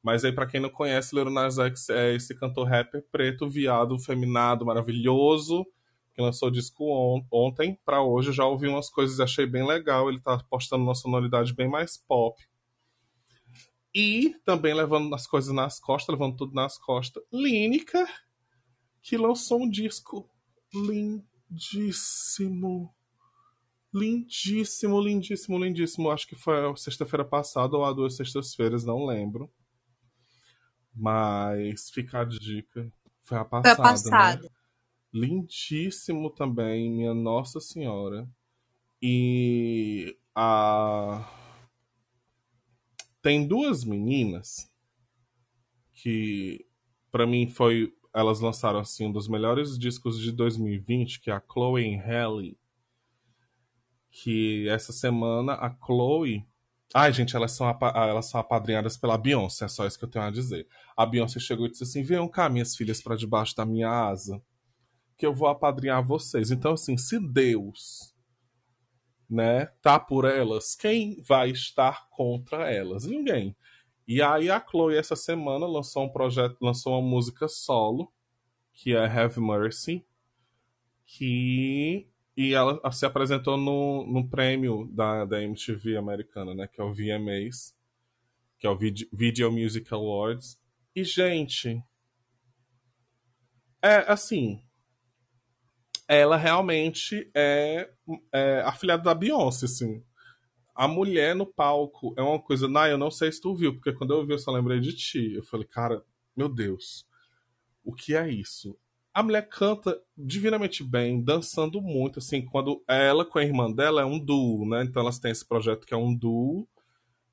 Mas 0.05 0.23
aí, 0.23 0.31
para 0.31 0.45
quem 0.45 0.59
não 0.59 0.69
conhece, 0.69 1.15
Lil 1.15 1.31
Nas 1.31 1.57
X 1.57 1.89
é 1.89 2.13
esse 2.13 2.35
cantor 2.35 2.67
rapper 2.67 3.03
preto, 3.11 3.49
viado, 3.49 3.97
feminado, 3.97 4.63
maravilhoso, 4.63 5.65
que 6.13 6.21
lançou 6.21 6.49
o 6.49 6.51
disco 6.51 6.85
on 6.85 7.25
ontem 7.31 7.79
para 7.83 8.03
hoje. 8.03 8.31
Já 8.31 8.45
ouvi 8.45 8.67
umas 8.67 8.87
coisas 8.87 9.17
e 9.17 9.23
achei 9.23 9.47
bem 9.47 9.65
legal. 9.65 10.07
Ele 10.07 10.19
tá 10.19 10.37
postando 10.47 10.83
uma 10.83 10.93
sonoridade 10.93 11.55
bem 11.55 11.67
mais 11.67 11.97
pop. 11.97 12.39
E 13.95 14.35
também 14.45 14.75
levando 14.75 15.11
as 15.15 15.25
coisas 15.25 15.51
nas 15.51 15.79
costas, 15.79 16.13
levando 16.13 16.37
tudo 16.37 16.53
nas 16.53 16.77
costas. 16.77 17.23
Lineker, 17.33 18.07
que 19.01 19.17
lançou 19.17 19.63
um 19.63 19.67
disco 19.67 20.29
lindíssimo. 20.71 21.33
Lindíssimo, 23.91 25.01
lindíssimo, 25.01 25.57
lindíssimo. 25.57 26.11
Acho 26.11 26.27
que 26.27 26.35
foi 26.35 26.53
sexta-feira 26.77 27.25
passada 27.25 27.75
ou 27.75 27.83
há 27.83 27.91
duas 27.91 28.15
sextas-feiras, 28.15 28.85
não 28.85 29.03
lembro. 29.03 29.51
Mas 30.95 31.89
fica 31.89 32.21
a 32.21 32.23
dica. 32.23 32.91
Foi 33.23 33.37
a 33.37 33.45
passada. 33.45 33.75
Foi 33.75 33.85
a 33.85 33.87
passada. 33.89 34.43
Né? 34.43 34.49
Lindíssimo 35.13 36.29
também, 36.29 36.91
minha 36.91 37.13
Nossa 37.13 37.59
Senhora. 37.59 38.27
E 39.01 40.17
a. 40.33 41.29
Tem 43.21 43.47
duas 43.47 43.83
meninas 43.83 44.71
que, 45.93 46.65
para 47.11 47.27
mim, 47.27 47.47
foi. 47.47 47.93
Elas 48.13 48.39
lançaram 48.39 48.79
assim 48.79 49.07
um 49.07 49.11
dos 49.11 49.27
melhores 49.27 49.77
discos 49.77 50.17
de 50.19 50.31
2020, 50.31 51.19
que 51.19 51.29
é 51.29 51.33
a 51.33 51.41
Chloe 51.41 51.83
e 51.83 51.97
Halle 51.97 52.57
que 54.15 54.69
essa 54.69 54.93
semana 54.93 55.53
a 55.53 55.69
Chloe. 55.69 56.45
Ai, 56.97 57.11
gente, 57.11 57.35
elas 57.35 57.51
são, 57.51 57.67
elas 57.93 58.27
são 58.27 58.39
apadrinhadas 58.39 58.95
pela 58.95 59.17
Beyoncé, 59.17 59.65
é 59.65 59.67
só 59.67 59.85
isso 59.85 59.99
que 59.99 60.05
eu 60.05 60.09
tenho 60.09 60.23
a 60.23 60.31
dizer. 60.31 60.65
A 60.95 61.05
Beyoncé 61.05 61.41
chegou 61.41 61.65
e 61.65 61.69
disse 61.69 61.83
assim: 61.83 62.01
venham 62.01 62.25
cá, 62.25 62.47
minhas 62.47 62.73
filhas, 62.73 63.01
para 63.01 63.17
debaixo 63.17 63.53
da 63.53 63.65
minha 63.65 63.89
asa, 63.89 64.41
que 65.17 65.25
eu 65.25 65.33
vou 65.33 65.49
apadrinhar 65.49 66.01
vocês. 66.01 66.51
Então, 66.51 66.71
assim, 66.71 66.95
se 66.95 67.19
Deus 67.19 68.15
né, 69.29 69.65
tá 69.81 69.99
por 69.99 70.23
elas, 70.23 70.73
quem 70.73 71.21
vai 71.21 71.49
estar 71.49 72.07
contra 72.09 72.71
elas? 72.71 73.05
Ninguém. 73.05 73.53
E 74.07 74.21
aí 74.21 74.49
a 74.49 74.65
Chloe 74.65 74.95
essa 74.95 75.17
semana 75.17 75.67
lançou 75.67 76.05
um 76.05 76.09
projeto, 76.09 76.55
lançou 76.61 76.93
uma 76.93 77.05
música 77.05 77.49
solo, 77.49 78.09
que 78.71 78.95
é 78.95 79.05
Have 79.05 79.41
Mercy, 79.41 80.05
que 81.05 82.07
e 82.37 82.53
ela 82.53 82.79
se 82.91 83.05
apresentou 83.05 83.57
no, 83.57 84.05
no 84.05 84.27
prêmio 84.27 84.89
da, 84.91 85.23
da 85.23 85.41
MTV 85.41 85.95
americana, 85.95 86.53
né? 86.53 86.67
Que 86.67 86.81
é 86.81 86.83
o 86.83 86.93
VMAs, 86.93 87.73
que 88.59 88.67
é 88.67 88.69
o 88.69 88.77
Video 88.77 89.51
Music 89.51 89.93
Awards. 89.93 90.59
E, 90.93 91.03
gente, 91.03 91.81
é 93.81 94.11
assim. 94.11 94.61
Ela 96.07 96.35
realmente 96.35 97.29
é, 97.33 97.89
é 98.33 98.61
afilhada 98.61 99.03
da 99.03 99.13
Beyoncé, 99.13 99.65
assim. 99.65 100.03
A 100.75 100.89
mulher 100.89 101.35
no 101.35 101.45
palco 101.45 102.13
é 102.17 102.21
uma 102.21 102.39
coisa. 102.39 102.67
Nah, 102.67 102.89
eu 102.89 102.97
não 102.97 103.09
sei 103.09 103.31
se 103.31 103.39
tu 103.39 103.55
viu, 103.55 103.73
porque 103.73 103.93
quando 103.93 104.13
eu 104.13 104.25
vi 104.25 104.33
eu 104.33 104.39
só 104.39 104.51
lembrei 104.51 104.81
de 104.81 104.93
ti. 104.93 105.33
Eu 105.33 105.43
falei, 105.43 105.65
cara, 105.65 106.03
meu 106.35 106.49
Deus, 106.49 107.07
o 107.83 107.93
que 107.93 108.13
é 108.13 108.29
isso? 108.29 108.77
A 109.15 109.23
mulher 109.23 109.47
canta 109.47 109.97
divinamente 110.17 110.83
bem, 110.83 111.23
dançando 111.23 111.81
muito, 111.81 112.19
assim, 112.19 112.43
quando 112.43 112.83
ela 112.85 113.23
com 113.23 113.39
a 113.39 113.43
irmã 113.43 113.71
dela 113.71 114.01
é 114.01 114.05
um 114.05 114.19
duo, 114.19 114.67
né? 114.67 114.83
Então 114.83 115.01
elas 115.01 115.17
têm 115.17 115.31
esse 115.31 115.47
projeto 115.47 115.87
que 115.87 115.93
é 115.93 115.97
um 115.97 116.13
duo, 116.13 116.67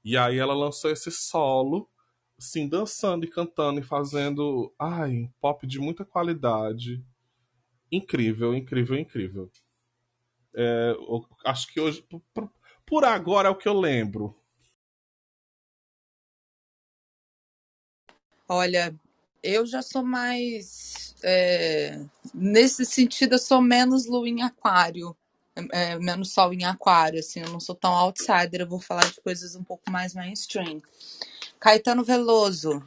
e 0.04 0.16
aí 0.16 0.38
ela 0.38 0.54
lançou 0.54 0.92
esse 0.92 1.10
solo, 1.10 1.90
assim, 2.38 2.68
dançando 2.68 3.24
e 3.24 3.28
cantando 3.28 3.80
e 3.80 3.82
fazendo, 3.82 4.72
ai, 4.78 5.28
pop 5.40 5.66
de 5.66 5.80
muita 5.80 6.04
qualidade. 6.04 7.04
Incrível, 7.90 8.54
incrível, 8.54 8.96
incrível. 8.96 9.50
É, 10.54 10.94
acho 11.44 11.66
que 11.66 11.80
hoje, 11.80 12.06
por, 12.32 12.48
por 12.86 13.04
agora 13.04 13.48
é 13.48 13.50
o 13.50 13.56
que 13.56 13.68
eu 13.68 13.74
lembro. 13.74 14.36
Olha, 18.48 18.94
eu 19.43 19.66
já 19.66 19.82
sou 19.82 20.03
mais. 20.03 21.14
É, 21.22 22.01
nesse 22.34 22.84
sentido, 22.84 23.34
eu 23.34 23.38
sou 23.38 23.61
menos 23.61 24.07
lua 24.07 24.28
em 24.28 24.43
aquário. 24.43 25.16
É, 25.70 25.99
menos 25.99 26.32
sol 26.32 26.55
em 26.55 26.64
aquário, 26.64 27.20
assim, 27.20 27.40
eu 27.40 27.51
não 27.51 27.61
sou 27.61 27.74
tão 27.74 27.93
outsider, 27.93 28.62
eu 28.62 28.66
vou 28.66 28.80
falar 28.80 29.05
de 29.05 29.20
coisas 29.20 29.55
um 29.55 29.62
pouco 29.62 29.90
mais 29.90 30.14
mainstream. 30.14 30.80
Caetano 31.61 32.03
Veloso 32.03 32.82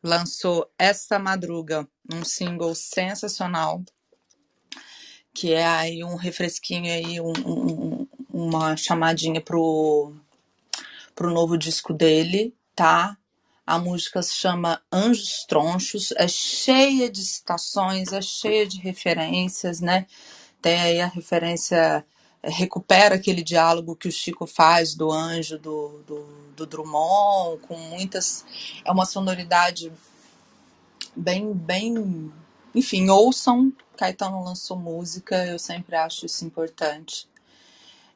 lançou 0.00 0.70
esta 0.78 1.18
madruga 1.18 1.88
um 2.12 2.24
single 2.24 2.76
sensacional, 2.76 3.82
que 5.34 5.52
é 5.52 5.66
aí 5.66 6.04
um 6.04 6.14
refresquinho 6.14 6.92
aí, 6.92 7.20
um, 7.20 7.32
um, 7.44 8.08
uma 8.30 8.76
chamadinha 8.76 9.40
pro, 9.40 10.14
pro 11.12 11.32
novo 11.32 11.58
disco 11.58 11.92
dele, 11.92 12.54
tá? 12.74 13.18
A 13.68 13.78
música 13.78 14.22
se 14.22 14.32
chama 14.34 14.80
Anjos 14.90 15.44
Tronchos, 15.46 16.10
é 16.16 16.26
cheia 16.26 17.10
de 17.10 17.22
citações, 17.22 18.14
é 18.14 18.22
cheia 18.22 18.66
de 18.66 18.78
referências, 18.78 19.82
né? 19.82 20.06
Tem 20.62 20.80
aí 20.80 21.00
a 21.02 21.06
referência, 21.06 22.02
é, 22.42 22.48
recupera 22.48 23.16
aquele 23.16 23.42
diálogo 23.42 23.94
que 23.94 24.08
o 24.08 24.10
Chico 24.10 24.46
faz 24.46 24.94
do 24.94 25.12
anjo 25.12 25.58
do, 25.58 26.02
do, 26.06 26.26
do 26.56 26.64
Drummond, 26.66 27.60
com 27.68 27.76
muitas. 27.76 28.42
É 28.86 28.90
uma 28.90 29.04
sonoridade 29.04 29.92
bem, 31.14 31.52
bem. 31.52 32.32
Enfim, 32.74 33.10
ouçam. 33.10 33.70
Caetano 33.98 34.42
lançou 34.42 34.78
música, 34.78 35.44
eu 35.44 35.58
sempre 35.58 35.94
acho 35.94 36.24
isso 36.24 36.42
importante. 36.42 37.28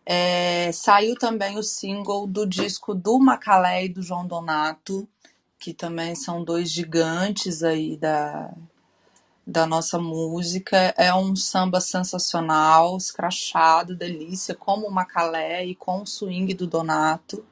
É, 0.06 0.72
saiu 0.72 1.14
também 1.14 1.58
o 1.58 1.62
single 1.62 2.26
do 2.26 2.46
disco 2.46 2.94
do 2.94 3.18
Macalé 3.18 3.84
e 3.84 3.88
do 3.90 4.00
João 4.00 4.26
Donato, 4.26 5.06
que 5.62 5.72
também 5.72 6.16
são 6.16 6.42
dois 6.42 6.68
gigantes 6.72 7.62
aí 7.62 7.96
da, 7.96 8.52
da 9.46 9.64
nossa 9.64 9.96
música. 9.96 10.92
É 10.96 11.14
um 11.14 11.36
samba 11.36 11.80
sensacional, 11.80 12.96
escrachado, 12.96 13.94
delícia, 13.94 14.56
como 14.56 14.88
o 14.88 14.90
Macalé 14.90 15.64
e 15.64 15.76
com 15.76 16.02
o 16.02 16.06
swing 16.06 16.52
do 16.52 16.66
Donato. 16.66 17.46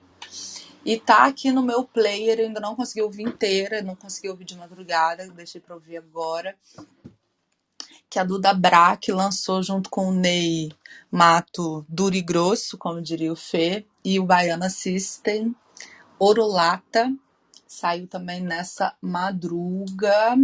E 0.85 0.99
tá 0.99 1.27
aqui 1.27 1.53
no 1.53 1.63
meu 1.63 1.85
player, 1.85 2.41
eu 2.41 2.47
ainda 2.47 2.59
não 2.59 2.75
consegui 2.75 3.01
ouvir 3.01 3.23
inteira, 3.23 3.81
não 3.81 3.95
consegui 3.95 4.29
ouvir 4.29 4.45
de 4.45 4.57
madrugada, 4.57 5.29
deixei 5.29 5.61
pra 5.61 5.77
ouvir 5.77 5.99
agora. 5.99 6.57
Que 8.09 8.19
a 8.19 8.25
Duda 8.25 8.53
Braque 8.53 9.13
lançou 9.13 9.63
junto 9.63 9.89
com 9.89 10.09
o 10.09 10.13
Ney 10.13 10.73
Mato 11.13 11.87
Duro 11.89 12.17
e 12.17 12.23
Grosso, 12.23 12.77
como 12.77 13.01
diria 13.01 13.33
o 13.33 13.37
Fê, 13.37 13.87
e 14.05 14.19
o 14.19 14.27
Baiana 14.27 14.69
System, 14.69 15.55
Orolata, 16.19 17.09
Saiu 17.71 18.09
também 18.09 18.43
nessa 18.43 18.97
madruga. 19.01 20.37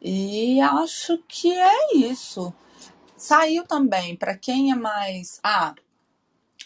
E 0.00 0.60
acho 0.60 1.18
que 1.26 1.52
é 1.52 1.96
isso. 1.96 2.54
Saiu 3.16 3.66
também, 3.66 4.14
para 4.14 4.38
quem 4.38 4.70
é 4.70 4.76
mais. 4.76 5.40
Ah, 5.42 5.74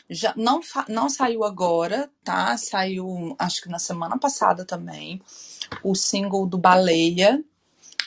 já 0.09 0.35
não, 0.37 0.61
não 0.87 1.09
saiu 1.09 1.45
agora, 1.45 2.11
tá? 2.23 2.59
Saiu, 2.59 3.35
acho 3.39 3.63
que 3.63 3.71
na 3.71 3.79
semana 3.79 4.19
passada 4.19 4.67
também, 4.67 5.23
o 5.83 5.95
single 5.95 6.47
do 6.47 6.59
Baleia. 6.59 7.43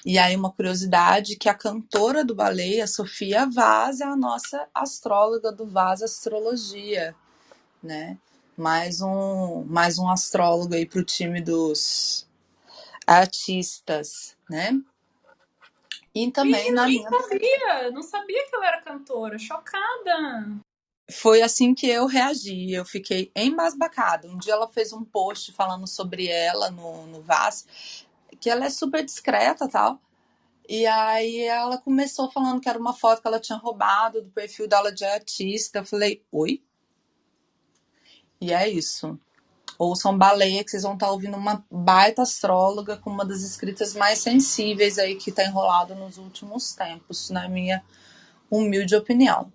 E 0.05 0.19
aí, 0.19 0.35
uma 0.35 0.51
curiosidade: 0.51 1.37
que 1.37 1.49
a 1.49 1.55
cantora 1.55 2.23
do 2.23 2.35
Baleia, 2.35 2.85
Sofia 2.85 3.49
Vaz, 3.49 3.99
é 3.99 4.05
a 4.05 4.15
nossa 4.15 4.67
astróloga 4.75 5.51
do 5.51 5.65
Vaz 5.65 6.03
Astrologia, 6.03 7.15
né? 7.81 8.15
Mais 8.59 9.01
um, 9.01 9.63
mais 9.63 9.97
um 9.97 10.09
astrólogo 10.09 10.75
aí 10.75 10.85
para 10.85 10.99
o 10.99 11.05
time 11.05 11.41
dos 11.41 12.27
artistas, 13.07 14.35
né? 14.49 14.79
E 16.13 16.29
também 16.31 16.67
Ih, 16.67 16.71
na 16.71 16.85
minha. 16.85 17.09
sabia, 17.09 17.91
não 17.91 18.03
sabia 18.03 18.45
que 18.47 18.55
ela 18.55 18.67
era 18.67 18.81
cantora, 18.81 19.39
chocada. 19.39 20.59
Foi 21.11 21.41
assim 21.41 21.73
que 21.73 21.87
eu 21.87 22.05
reagi, 22.05 22.71
eu 22.71 22.83
fiquei 22.83 23.31
embasbacada. 23.35 24.27
Um 24.27 24.37
dia 24.37 24.53
ela 24.53 24.67
fez 24.67 24.91
um 24.91 25.03
post 25.03 25.53
falando 25.53 25.87
sobre 25.87 26.27
ela 26.27 26.69
no, 26.69 27.07
no 27.07 27.21
VAS, 27.21 28.05
que 28.39 28.49
ela 28.49 28.65
é 28.65 28.69
super 28.69 29.03
discreta 29.03 29.67
tal. 29.67 29.99
E 30.67 30.85
aí 30.85 31.41
ela 31.41 31.79
começou 31.79 32.29
falando 32.29 32.61
que 32.61 32.69
era 32.69 32.77
uma 32.77 32.93
foto 32.93 33.21
que 33.21 33.27
ela 33.27 33.39
tinha 33.39 33.57
roubado 33.57 34.21
do 34.21 34.29
perfil 34.29 34.67
dela 34.67 34.91
de 34.91 35.03
artista. 35.05 35.79
Eu 35.79 35.85
falei, 35.85 36.23
oi? 36.31 36.61
E 38.41 38.53
é 38.53 38.67
isso. 38.69 39.19
Ouçam 39.77 40.17
Baleia, 40.17 40.63
que 40.63 40.71
vocês 40.71 40.83
vão 40.83 40.93
estar 40.93 41.07
tá 41.07 41.11
ouvindo 41.11 41.37
uma 41.37 41.65
baita 41.71 42.21
astróloga 42.21 42.97
com 42.97 43.09
uma 43.09 43.25
das 43.25 43.41
escritas 43.41 43.93
mais 43.93 44.19
sensíveis 44.19 44.97
aí 44.97 45.15
que 45.15 45.29
está 45.29 45.43
enrolado 45.43 45.95
nos 45.95 46.17
últimos 46.17 46.73
tempos, 46.73 47.29
na 47.29 47.47
minha 47.47 47.81
humilde 48.51 48.95
opinião. 48.95 49.51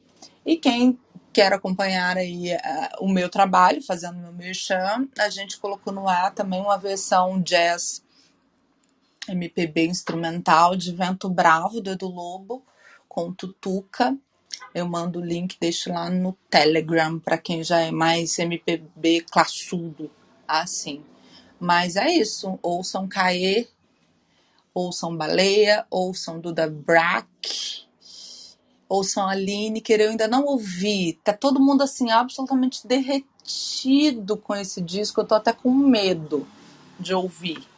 E 0.47 0.57
quem 0.57 0.99
quer 1.33 1.53
acompanhar 1.53 2.17
aí 2.17 2.55
uh, 2.55 3.05
o 3.05 3.09
meu 3.09 3.29
trabalho, 3.29 3.83
fazendo 3.83 4.19
meu 4.19 4.33
merchan, 4.33 5.09
a 5.19 5.29
gente 5.29 5.59
colocou 5.59 5.93
no 5.93 6.09
ar 6.09 6.33
também 6.33 6.61
uma 6.61 6.79
versão 6.79 7.43
jazz 7.43 8.05
MPB 9.29 9.87
instrumental 9.87 10.77
de 10.77 10.93
Vento 10.93 11.29
Bravo, 11.29 11.81
do 11.81 11.91
Edu 11.91 12.09
Lobo, 12.09 12.65
com 13.09 13.33
Tutuca. 13.33 14.17
Eu 14.75 14.87
mando 14.89 15.19
o 15.19 15.25
link, 15.25 15.57
deixo 15.61 15.93
lá 15.93 16.11
no 16.11 16.37
Telegram 16.51 17.19
para 17.19 17.39
quem 17.39 17.63
já 17.63 17.81
é 17.81 17.91
mais 17.91 18.39
MPB 18.39 19.23
classudo, 19.31 20.11
assim. 20.47 21.03
Mas 21.59 21.97
é 21.97 22.11
isso. 22.11 22.59
Ouçam 22.63 23.09
Caê, 23.09 23.69
ouçam 24.75 25.17
Baleia, 25.17 25.87
ouçam 25.91 26.41
Duda 26.41 26.69
Brack, 26.69 27.87
ouçam 28.89 29.29
Aline, 29.29 29.81
que 29.81 29.93
eu 29.93 30.11
ainda 30.11 30.29
não 30.29 30.45
ouvi. 30.45 31.19
Tá 31.25 31.33
todo 31.33 31.61
mundo 31.61 31.83
assim 31.83 32.11
absolutamente 32.11 32.87
derretido 32.87 34.37
com 34.37 34.55
esse 34.55 34.81
disco. 34.81 35.21
Eu 35.21 35.27
tô 35.27 35.35
até 35.35 35.53
com 35.53 35.73
medo 35.73 36.47
de 36.99 37.15
ouvir. 37.15 37.74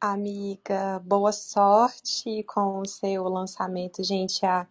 Amiga, 0.00 0.98
boa 1.04 1.30
sorte 1.30 2.42
com 2.44 2.80
o 2.80 2.86
seu 2.86 3.24
lançamento. 3.24 4.02
Gente, 4.02 4.46
a, 4.46 4.66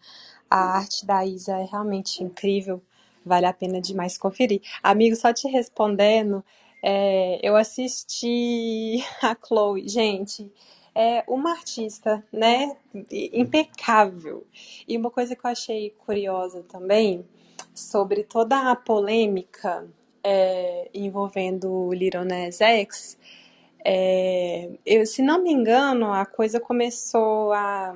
a 0.50 0.78
arte 0.78 1.06
da 1.06 1.24
Isa 1.24 1.56
é 1.56 1.66
realmente 1.66 2.24
incrível, 2.24 2.82
vale 3.24 3.46
a 3.46 3.54
pena 3.54 3.80
demais 3.80 4.18
conferir. 4.18 4.60
Amigo, 4.82 5.16
só 5.16 5.32
te 5.32 5.48
respondendo, 5.48 6.44
é, 6.82 7.40
eu 7.44 7.56
assisti 7.56 9.04
a 9.22 9.38
Chloe, 9.40 9.88
gente, 9.88 10.52
é 10.96 11.24
uma 11.28 11.52
artista, 11.52 12.26
né, 12.34 12.76
impecável. 13.12 14.48
E 14.88 14.98
uma 14.98 15.12
coisa 15.12 15.36
que 15.36 15.46
eu 15.46 15.52
achei 15.52 15.92
curiosa 15.92 16.64
também, 16.64 17.24
sobre 17.72 18.24
toda 18.24 18.72
a 18.72 18.76
polêmica 18.76 19.88
é, 20.24 20.90
envolvendo 20.92 21.72
o 21.72 21.94
Little 21.94 22.26
X, 22.52 23.16
é, 23.86 24.70
eu, 24.86 25.06
se 25.06 25.22
não 25.22 25.42
me 25.42 25.52
engano, 25.52 26.12
a 26.14 26.26
coisa 26.26 26.60
começou 26.60 27.54
a, 27.54 27.96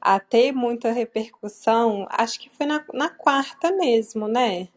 a 0.00 0.20
ter 0.20 0.52
muita 0.52 0.92
repercussão, 0.92 2.06
acho 2.10 2.38
que 2.38 2.48
foi 2.50 2.66
na, 2.66 2.84
na 2.92 3.08
quarta 3.08 3.72
mesmo, 3.72 4.28
né? 4.28 4.68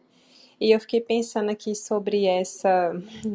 E 0.60 0.70
eu 0.70 0.80
fiquei 0.80 1.00
pensando 1.00 1.50
aqui 1.50 1.74
sobre 1.74 2.26
essa 2.26 2.92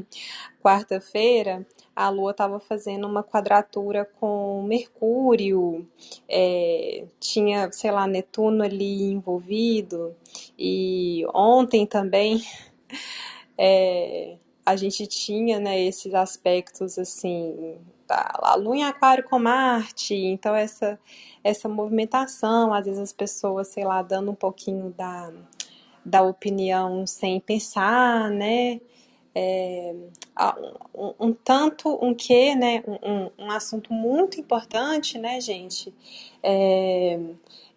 quarta-feira, 0.63 1.65
a 1.95 2.09
Lua 2.09 2.31
estava 2.31 2.59
fazendo 2.59 3.05
uma 3.05 3.23
quadratura 3.23 4.05
com 4.19 4.63
Mercúrio, 4.63 5.87
é, 6.27 7.05
tinha, 7.19 7.71
sei 7.71 7.91
lá, 7.91 8.07
Netuno 8.07 8.63
ali 8.63 9.11
envolvido, 9.11 10.15
e 10.57 11.25
ontem 11.33 11.85
também 11.85 12.41
é, 13.57 14.37
a 14.69 14.75
gente 14.75 15.07
tinha, 15.07 15.59
né, 15.59 15.81
esses 15.81 16.13
aspectos 16.13 16.99
assim, 16.99 17.75
a 18.07 18.55
Lua 18.55 18.77
em 18.77 18.83
Aquário 18.83 19.23
com 19.23 19.39
Marte, 19.39 20.13
então 20.13 20.55
essa 20.55 20.99
essa 21.43 21.67
movimentação, 21.67 22.73
às 22.73 22.85
vezes 22.85 22.99
as 22.99 23.13
pessoas, 23.13 23.69
sei 23.69 23.83
lá, 23.83 24.01
dando 24.01 24.29
um 24.29 24.35
pouquinho 24.35 24.93
da, 24.95 25.31
da 26.05 26.21
opinião 26.21 27.07
sem 27.07 27.39
pensar, 27.39 28.29
né? 28.29 28.79
É, 29.33 29.95
um, 30.93 31.13
um, 31.27 31.33
tanto 31.33 31.97
um 32.03 32.13
que, 32.13 32.53
né? 32.55 32.83
Um, 32.85 33.45
um, 33.45 33.51
assunto 33.51 33.93
muito 33.93 34.39
importante, 34.39 35.17
né, 35.17 35.39
gente? 35.39 35.93
É, 36.43 37.19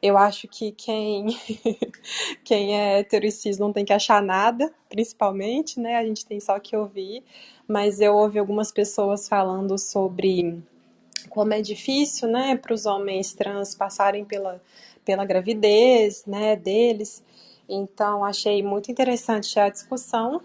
eu 0.02 0.18
acho 0.18 0.48
que 0.48 0.72
quem, 0.72 1.28
quem 2.42 2.76
é 2.76 2.98
hétero 2.98 3.24
e 3.24 3.30
cis 3.30 3.56
não 3.58 3.72
tem 3.72 3.84
que 3.84 3.92
achar 3.92 4.20
nada, 4.20 4.72
principalmente, 4.88 5.78
né? 5.78 5.96
A 5.96 6.04
gente 6.04 6.26
tem 6.26 6.40
só 6.40 6.58
que 6.58 6.76
ouvir. 6.76 7.22
Mas 7.68 8.00
eu 8.00 8.14
ouvi 8.16 8.38
algumas 8.40 8.72
pessoas 8.72 9.28
falando 9.28 9.78
sobre 9.78 10.60
como 11.30 11.54
é 11.54 11.62
difícil, 11.62 12.28
né, 12.28 12.56
para 12.56 12.74
os 12.74 12.84
homens 12.84 13.32
trans 13.32 13.74
passarem 13.74 14.24
pela, 14.24 14.60
pela 15.04 15.24
gravidez, 15.24 16.24
né, 16.26 16.56
deles. 16.56 17.22
Então, 17.68 18.24
achei 18.24 18.62
muito 18.62 18.90
interessante 18.90 19.58
a 19.58 19.68
discussão, 19.68 20.42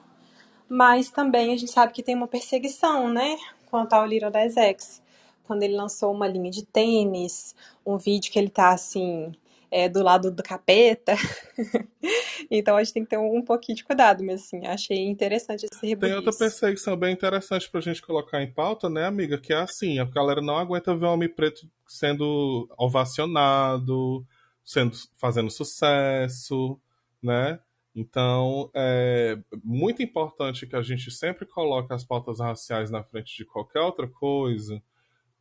mas 0.70 1.10
também 1.10 1.52
a 1.52 1.58
gente 1.58 1.72
sabe 1.72 1.94
que 1.94 2.04
tem 2.04 2.16
uma 2.16 2.28
perseguição, 2.28 3.10
né, 3.10 3.38
quanto 3.70 3.94
ao 3.94 4.06
Little 4.06 4.32
das 4.32 4.56
X. 4.56 5.02
Quando 5.46 5.64
ele 5.64 5.76
lançou 5.76 6.14
uma 6.14 6.28
linha 6.28 6.52
de 6.52 6.64
tênis, 6.64 7.56
um 7.86 7.98
vídeo 7.98 8.32
que 8.32 8.38
ele 8.38 8.50
tá 8.50 8.70
assim, 8.70 9.34
é, 9.72 9.88
do 9.90 10.04
lado 10.04 10.32
do 10.32 10.44
capeta. 10.44 11.16
então 12.50 12.76
a 12.76 12.84
gente 12.84 12.94
tem 12.94 13.04
que 13.04 13.10
ter 13.10 13.18
um, 13.18 13.38
um 13.38 13.42
pouquinho 13.42 13.76
de 13.76 13.84
cuidado, 13.84 14.24
mas 14.24 14.42
assim, 14.42 14.66
achei 14.66 15.06
interessante 15.08 15.66
esse 15.72 15.86
rebuliço. 15.86 16.16
Tem 16.16 16.26
outra 16.26 16.38
perseguição 16.38 16.96
bem 16.96 17.14
interessante 17.14 17.70
pra 17.70 17.82
gente 17.82 18.02
colocar 18.02 18.42
em 18.42 18.52
pauta, 18.52 18.90
né, 18.90 19.06
amiga? 19.06 19.38
Que 19.38 19.54
é 19.54 19.58
assim, 19.58 20.00
a 20.00 20.06
galera 20.06 20.42
não 20.42 20.58
aguenta 20.58 20.96
ver 20.96 21.06
o 21.06 21.14
homem 21.14 21.30
preto 21.30 21.70
sendo 21.88 22.68
ovacionado, 22.78 24.26
sendo, 24.64 24.96
fazendo 25.18 25.50
sucesso, 25.50 26.80
né? 27.22 27.60
Então, 27.96 28.70
é 28.76 29.40
muito 29.64 30.04
importante 30.04 30.68
que 30.68 30.76
a 30.76 30.84
gente 30.84 31.10
sempre 31.10 31.48
coloque 31.48 31.92
as 31.92 32.06
pautas 32.06 32.40
raciais 32.40 32.92
na 32.92 33.04
frente 33.04 33.36
de 33.36 33.44
qualquer 33.44 33.82
outra 33.82 34.08
coisa, 34.08 34.82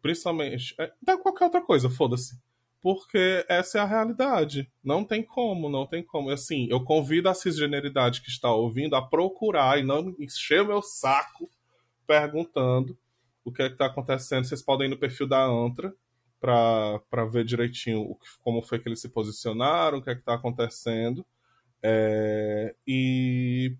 principalmente. 0.01 0.75
É, 0.79 0.91
qualquer 1.19 1.45
outra 1.45 1.61
coisa, 1.61 1.91
foda-se 1.91 2.46
porque 2.87 3.45
essa 3.49 3.79
é 3.79 3.81
a 3.81 3.85
realidade. 3.85 4.71
Não 4.81 5.05
tem 5.05 5.21
como, 5.21 5.69
não 5.69 5.85
tem 5.85 6.05
como. 6.05 6.31
Assim, 6.31 6.69
eu 6.71 6.85
convido 6.85 7.29
a 7.29 7.35
cisgeneridade 7.35 8.23
que 8.23 8.29
está 8.29 8.49
ouvindo 8.53 8.95
a 8.95 9.03
procurar 9.03 9.77
e 9.77 9.83
não 9.83 10.15
encher 10.21 10.63
o 10.63 10.69
meu 10.69 10.81
saco 10.81 11.51
perguntando 12.07 12.97
o 13.45 13.51
que 13.51 13.61
é 13.61 13.67
está 13.67 13.87
acontecendo. 13.87 14.45
Vocês 14.45 14.63
podem 14.63 14.87
ir 14.87 14.91
no 14.91 14.97
perfil 14.97 15.27
da 15.27 15.45
Antra 15.45 15.93
para 16.39 17.25
ver 17.29 17.45
direitinho 17.45 18.03
o 18.03 18.15
que, 18.15 18.29
como 18.39 18.63
foi 18.63 18.79
que 18.79 18.89
eles 18.89 19.01
se 19.01 19.09
posicionaram, 19.09 19.99
o 19.99 20.01
que 20.01 20.11
é 20.11 20.13
está 20.13 20.35
acontecendo. 20.35 21.27
É, 21.83 22.73
e 22.87 23.77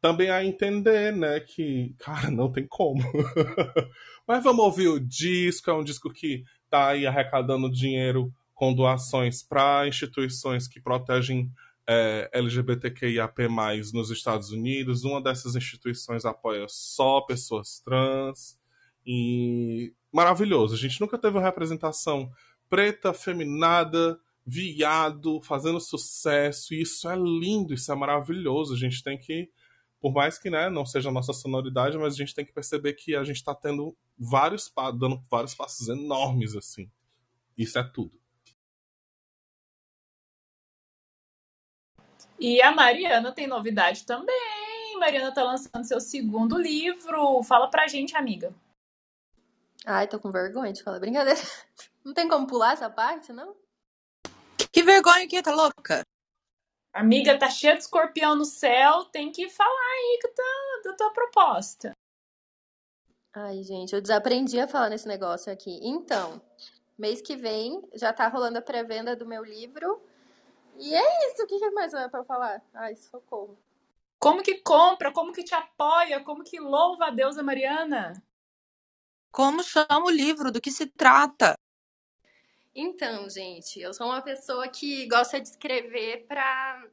também 0.00 0.30
a 0.30 0.42
entender, 0.42 1.14
né, 1.14 1.40
que, 1.40 1.94
cara, 1.98 2.30
não 2.30 2.50
tem 2.50 2.66
como. 2.66 3.02
Mas 4.26 4.42
vamos 4.42 4.64
ouvir 4.64 4.88
o 4.88 4.98
disco, 4.98 5.70
é 5.70 5.74
um 5.74 5.84
disco 5.84 6.10
que 6.10 6.42
está 6.74 6.88
aí 6.88 7.06
arrecadando 7.06 7.70
dinheiro 7.70 8.34
com 8.52 8.74
doações 8.74 9.42
para 9.42 9.86
instituições 9.86 10.66
que 10.66 10.80
protegem 10.80 11.50
é, 11.86 12.28
LGBTQIAP+, 12.32 13.48
nos 13.92 14.10
Estados 14.10 14.50
Unidos. 14.50 15.04
Uma 15.04 15.22
dessas 15.22 15.54
instituições 15.54 16.24
apoia 16.24 16.66
só 16.68 17.20
pessoas 17.20 17.80
trans. 17.80 18.58
E 19.06 19.92
maravilhoso. 20.12 20.74
A 20.74 20.78
gente 20.78 21.00
nunca 21.00 21.18
teve 21.18 21.36
uma 21.36 21.44
representação 21.44 22.30
preta, 22.68 23.12
feminada, 23.12 24.18
viado, 24.44 25.40
fazendo 25.42 25.78
sucesso. 25.78 26.74
E 26.74 26.82
isso 26.82 27.08
é 27.08 27.14
lindo, 27.14 27.72
isso 27.72 27.92
é 27.92 27.94
maravilhoso. 27.94 28.74
A 28.74 28.78
gente 28.78 29.02
tem 29.02 29.16
que, 29.16 29.48
por 30.00 30.12
mais 30.12 30.38
que 30.38 30.50
né, 30.50 30.68
não 30.68 30.84
seja 30.84 31.10
a 31.10 31.12
nossa 31.12 31.32
sonoridade, 31.32 31.98
mas 31.98 32.14
a 32.14 32.16
gente 32.16 32.34
tem 32.34 32.44
que 32.44 32.52
perceber 32.52 32.94
que 32.94 33.14
a 33.14 33.22
gente 33.22 33.36
está 33.36 33.54
tendo 33.54 33.94
vários 34.18 34.72
dando 34.98 35.22
vários 35.30 35.54
passos 35.54 35.88
enormes 35.88 36.54
assim. 36.54 36.90
Isso 37.56 37.78
é 37.78 37.82
tudo. 37.82 38.20
E 42.38 42.60
a 42.60 42.72
Mariana 42.72 43.32
tem 43.32 43.46
novidade 43.46 44.04
também. 44.04 44.96
Mariana 44.98 45.32
tá 45.32 45.42
lançando 45.42 45.84
seu 45.84 46.00
segundo 46.00 46.58
livro. 46.58 47.42
Fala 47.42 47.68
pra 47.68 47.86
gente, 47.86 48.16
amiga. 48.16 48.54
Ai, 49.86 50.08
tô 50.08 50.18
com 50.18 50.30
vergonha 50.30 50.72
de 50.72 50.82
falar 50.82 50.98
brincadeira. 50.98 51.40
Não 52.04 52.12
tem 52.12 52.28
como 52.28 52.46
pular 52.46 52.72
essa 52.72 52.90
parte, 52.90 53.32
não? 53.32 53.56
Que 54.70 54.82
vergonha 54.82 55.26
que 55.26 55.42
tá 55.42 55.54
louca? 55.54 56.02
Amiga, 56.92 57.38
tá 57.38 57.48
cheia 57.48 57.74
de 57.74 57.82
escorpião 57.82 58.36
no 58.36 58.44
céu, 58.44 59.06
tem 59.06 59.32
que 59.32 59.48
falar 59.48 59.70
aí 59.70 60.18
que 60.20 60.28
tá, 60.28 60.42
da 60.84 60.96
tua 60.96 61.10
proposta. 61.12 61.93
Ai, 63.34 63.64
gente, 63.64 63.92
eu 63.92 64.00
desaprendi 64.00 64.60
a 64.60 64.68
falar 64.68 64.88
nesse 64.88 65.08
negócio 65.08 65.52
aqui. 65.52 65.80
Então, 65.82 66.40
mês 66.96 67.20
que 67.20 67.34
vem 67.34 67.82
já 67.94 68.12
tá 68.12 68.28
rolando 68.28 68.58
a 68.58 68.62
pré-venda 68.62 69.16
do 69.16 69.26
meu 69.26 69.44
livro. 69.44 70.00
E 70.78 70.94
é 70.94 71.30
isso. 71.32 71.42
O 71.42 71.46
que 71.46 71.70
mais 71.70 71.92
é 71.92 72.08
pra 72.08 72.22
falar? 72.24 72.62
Ai, 72.72 72.94
socorro. 72.94 73.58
Como 74.20 74.40
que 74.40 74.58
compra? 74.58 75.12
Como 75.12 75.32
que 75.32 75.42
te 75.42 75.54
apoia? 75.54 76.22
Como 76.22 76.44
que 76.44 76.60
louva 76.60 77.06
a 77.06 77.10
deusa 77.10 77.42
Mariana? 77.42 78.22
Como 79.32 79.64
chama 79.64 80.04
o 80.04 80.10
livro? 80.10 80.52
Do 80.52 80.60
que 80.60 80.70
se 80.70 80.86
trata? 80.86 81.58
Então, 82.72 83.28
gente, 83.28 83.80
eu 83.80 83.92
sou 83.92 84.06
uma 84.06 84.22
pessoa 84.22 84.68
que 84.68 85.06
gosta 85.08 85.40
de 85.40 85.48
escrever 85.48 86.24
pra. 86.28 86.86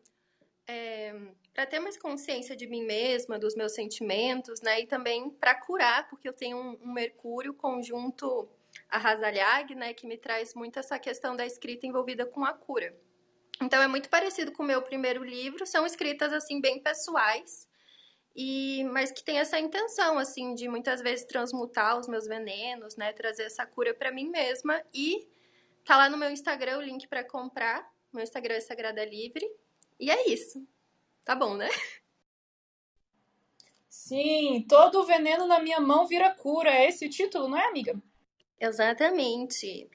É 0.71 1.13
para 1.53 1.65
ter 1.65 1.79
mais 1.79 1.97
consciência 1.97 2.55
de 2.55 2.65
mim 2.65 2.83
mesma, 2.83 3.37
dos 3.37 3.55
meus 3.55 3.73
sentimentos, 3.73 4.61
né? 4.61 4.81
E 4.81 4.87
também 4.87 5.29
para 5.29 5.53
curar, 5.53 6.07
porque 6.09 6.27
eu 6.27 6.33
tenho 6.33 6.57
um, 6.57 6.79
um 6.81 6.93
Mercúrio 6.93 7.53
conjunto 7.53 8.47
a 8.89 8.97
Razalhag, 8.97 9.75
né? 9.75 9.93
Que 9.93 10.07
me 10.07 10.17
traz 10.17 10.53
muito 10.53 10.79
essa 10.79 10.97
questão 10.97 11.35
da 11.35 11.45
escrita 11.45 11.85
envolvida 11.85 12.25
com 12.25 12.45
a 12.45 12.53
cura. 12.53 12.95
Então 13.61 13.81
é 13.81 13.87
muito 13.87 14.09
parecido 14.09 14.53
com 14.53 14.63
o 14.63 14.65
meu 14.65 14.81
primeiro 14.81 15.23
livro, 15.23 15.67
são 15.67 15.85
escritas 15.85 16.31
assim 16.33 16.59
bem 16.59 16.79
pessoais, 16.79 17.67
e 18.35 18.83
mas 18.85 19.11
que 19.11 19.23
tem 19.23 19.37
essa 19.37 19.59
intenção 19.59 20.17
assim 20.17 20.55
de 20.55 20.67
muitas 20.67 21.01
vezes 21.01 21.25
transmutar 21.25 21.99
os 21.99 22.07
meus 22.07 22.25
venenos, 22.25 22.95
né, 22.95 23.13
trazer 23.13 23.43
essa 23.43 23.65
cura 23.65 23.93
para 23.93 24.11
mim 24.11 24.29
mesma 24.29 24.81
e 24.93 25.27
Tá 25.83 25.97
lá 25.97 26.09
no 26.09 26.17
meu 26.17 26.29
Instagram 26.29 26.77
o 26.77 26.81
link 26.81 27.07
para 27.07 27.23
comprar. 27.23 27.91
Meu 28.13 28.23
Instagram 28.23 28.55
é 28.55 28.59
Sagrada 28.61 29.03
Livre. 29.03 29.45
E 30.01 30.09
é 30.09 30.27
isso. 30.27 30.67
Tá 31.23 31.35
bom, 31.35 31.55
né? 31.55 31.69
Sim, 33.87 34.65
todo 34.67 35.05
veneno 35.05 35.45
na 35.45 35.59
minha 35.59 35.79
mão 35.79 36.07
vira 36.07 36.33
cura. 36.33 36.71
É 36.71 36.89
esse 36.89 37.05
o 37.05 37.09
título, 37.09 37.47
não 37.47 37.55
é, 37.55 37.67
amiga? 37.67 38.01
Exatamente. 38.59 39.87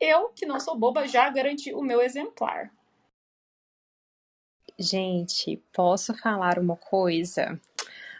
Eu, 0.00 0.30
que 0.30 0.44
não 0.44 0.58
sou 0.58 0.76
boba, 0.76 1.06
já 1.06 1.30
garanti 1.30 1.72
o 1.72 1.80
meu 1.80 2.02
exemplar. 2.02 2.74
Gente, 4.76 5.62
posso 5.72 6.12
falar 6.12 6.58
uma 6.58 6.76
coisa? 6.76 7.60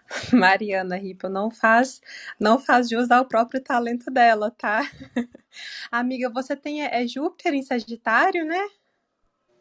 Mariana 0.33 0.97
Ripa 0.97 1.29
não 1.29 1.51
faz, 1.51 2.01
não 2.39 2.61
faz 2.61 2.89
de 2.89 2.97
usar 2.97 3.21
o 3.21 3.27
próprio 3.27 3.61
talento 3.61 4.13
dela, 4.13 4.53
tá? 4.53 4.81
Amiga, 5.91 6.31
você 6.31 6.55
tem 6.55 6.83
é 6.83 7.05
Júpiter 7.05 7.53
em 7.53 7.63
Sagitário, 7.65 8.45
né? 8.45 8.71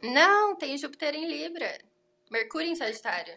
Não, 0.04 0.56
tem 0.56 0.78
Júpiter 0.78 1.16
em 1.16 1.26
Libra. 1.26 1.78
Mercúrio 2.30 2.68
em 2.68 2.76
Sagitário. 2.76 3.36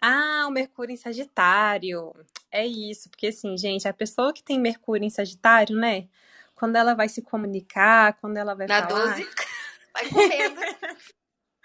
Ah, 0.00 0.44
o 0.46 0.50
Mercúrio 0.50 0.92
em 0.92 0.96
Sagitário. 0.96 2.12
É 2.50 2.64
isso, 2.64 3.10
porque 3.10 3.26
assim, 3.28 3.58
gente, 3.58 3.88
a 3.88 3.92
pessoa 3.92 4.32
que 4.32 4.42
tem 4.42 4.58
Mercúrio 4.58 5.04
em 5.04 5.10
Sagitário, 5.10 5.76
né? 5.76 6.08
Quando 6.54 6.76
ela 6.76 6.94
vai 6.94 7.08
se 7.08 7.22
comunicar, 7.22 8.14
quando 8.20 8.36
ela 8.36 8.54
vai 8.54 8.66
Na 8.66 8.86
falar. 8.88 9.16
12, 9.16 9.28
vai 9.92 10.08
correndo. 10.08 10.60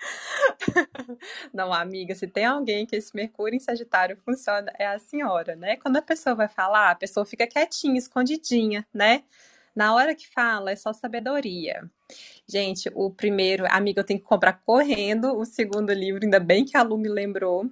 Não, 1.54 1.72
amiga, 1.72 2.16
se 2.16 2.28
tem 2.28 2.46
alguém 2.46 2.86
que 2.86 2.96
esse 2.96 3.16
Mercúrio 3.16 3.56
em 3.56 3.60
Sagitário 3.60 4.18
funciona, 4.26 4.74
é 4.78 4.88
a 4.88 4.98
senhora, 4.98 5.56
né? 5.56 5.78
Quando 5.78 5.98
a 5.98 6.02
pessoa 6.02 6.36
vai 6.36 6.48
falar, 6.48 6.92
a 6.92 6.96
pessoa 6.96 7.26
fica 7.26 7.46
quietinha, 7.46 7.98
escondidinha, 7.98 8.86
né? 8.94 9.24
Na 9.76 9.96
hora 9.96 10.14
que 10.14 10.28
fala, 10.30 10.72
é 10.72 10.76
só 10.76 10.92
sabedoria. 10.94 11.90
Gente, 12.48 12.92
o 12.94 13.10
primeiro, 13.10 13.66
amiga, 13.70 14.02
eu 14.02 14.06
tenho 14.06 14.20
que 14.20 14.26
comprar 14.26 14.54
correndo 14.66 15.38
o 15.38 15.46
segundo 15.46 15.94
livro, 15.94 16.22
ainda 16.24 16.40
bem 16.40 16.66
que 16.66 16.76
a 16.76 16.82
Lu 16.82 16.98
me 16.98 17.08
lembrou. 17.08 17.70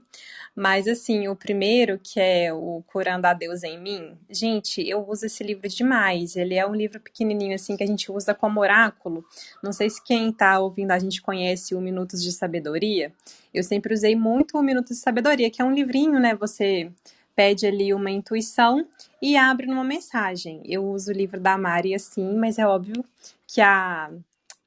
Mas, 0.56 0.88
assim, 0.88 1.28
o 1.28 1.36
primeiro, 1.36 2.00
que 2.02 2.20
é 2.20 2.54
o 2.54 2.84
Curando 2.88 3.28
a 3.28 3.34
Deus 3.34 3.64
em 3.64 3.80
Mim, 3.80 4.18
gente, 4.30 4.82
eu 4.88 5.08
uso 5.08 5.26
esse 5.26 5.44
livro 5.44 5.68
demais. 5.68 6.36
Ele 6.36 6.56
é 6.56 6.66
um 6.66 6.76
livro 6.76 7.00
pequenininho, 7.00 7.56
assim, 7.56 7.78
que 7.78 7.84
a 7.84 7.88
gente 7.88 8.12
usa 8.12 8.34
como 8.34 8.60
oráculo. 8.60 9.26
Não 9.64 9.72
sei 9.72 9.90
se 9.90 10.04
quem 10.04 10.32
tá 10.32 10.60
ouvindo 10.60 10.92
a 10.92 11.00
gente 11.00 11.22
conhece 11.22 11.76
o 11.76 11.82
Minutos 11.82 12.24
de 12.24 12.32
Sabedoria. 12.32 13.12
Eu 13.54 13.64
sempre 13.64 13.94
usei 13.94 14.16
muito 14.16 14.58
o 14.58 14.64
Minutos 14.64 14.98
de 14.98 15.04
Sabedoria, 15.04 15.50
que 15.50 15.62
é 15.62 15.66
um 15.66 15.74
livrinho, 15.74 16.20
né? 16.20 16.36
Você 16.36 16.92
pede 17.40 17.66
ali 17.66 17.94
uma 17.94 18.12
intuição 18.12 18.86
e 19.22 19.38
abre 19.38 19.66
numa 19.66 19.86
mensagem. 19.86 20.62
Eu 20.66 20.84
uso 20.84 21.10
o 21.10 21.14
livro 21.14 21.40
da 21.40 21.58
Mari 21.58 21.96
assim, 21.96 22.36
mas 22.38 22.60
é 22.60 22.68
óbvio 22.68 23.02
que 23.48 23.62
a, 23.62 24.12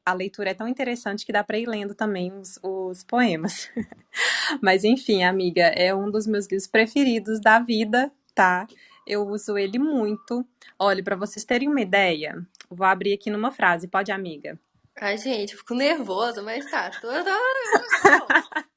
a 0.07 0.12
leitura 0.14 0.53
é 0.53 0.55
tão 0.55 0.66
interessante 0.66 1.27
que 1.27 1.33
dá 1.35 1.45
para 1.45 1.59
ir 1.59 1.68
lendo 1.68 1.95
também 1.95 2.33
os, 2.33 2.59
os 2.62 3.05
poemas. 3.05 3.70
mas 4.62 4.85
enfim, 4.85 5.23
amiga, 5.23 5.64
é 5.64 5.95
um 5.95 6.11
dos 6.11 6.27
meus 6.27 6.47
livros 6.47 6.66
preferidos 6.66 7.43
da 7.43 7.59
vida, 7.59 8.11
tá? 8.35 8.66
Eu 9.07 9.29
uso 9.29 9.59
ele 9.59 9.79
muito. 9.79 10.43
Olha, 10.79 11.05
para 11.05 11.14
vocês 11.14 11.45
terem 11.45 11.68
uma 11.68 11.83
ideia, 11.83 12.43
vou 12.70 12.87
abrir 12.87 13.12
aqui 13.12 13.29
numa 13.29 13.51
frase, 13.51 13.87
pode, 13.87 14.11
amiga? 14.11 14.59
Ai, 14.99 15.18
gente, 15.18 15.59
fico 15.59 15.75
nervosa, 15.75 16.41
mas 16.41 16.70
tá. 16.70 16.89
Tô, 16.89 17.09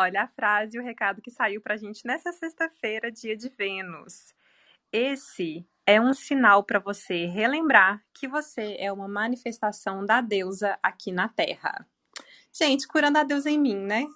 Olha 0.00 0.22
a 0.22 0.28
frase 0.28 0.76
e 0.76 0.80
o 0.80 0.84
recado 0.84 1.20
que 1.20 1.28
saiu 1.28 1.60
pra 1.60 1.76
gente 1.76 2.06
nessa 2.06 2.30
sexta-feira, 2.32 3.10
dia 3.10 3.36
de 3.36 3.48
Vênus. 3.48 4.32
Esse 4.92 5.66
é 5.84 6.00
um 6.00 6.14
sinal 6.14 6.62
para 6.62 6.78
você 6.78 7.26
relembrar 7.26 8.00
que 8.14 8.28
você 8.28 8.76
é 8.78 8.92
uma 8.92 9.08
manifestação 9.08 10.06
da 10.06 10.20
deusa 10.20 10.78
aqui 10.80 11.10
na 11.10 11.28
Terra. 11.28 11.84
Gente, 12.52 12.86
curando 12.86 13.18
a 13.18 13.24
deusa 13.24 13.50
em 13.50 13.58
mim, 13.58 13.74
né? 13.74 14.06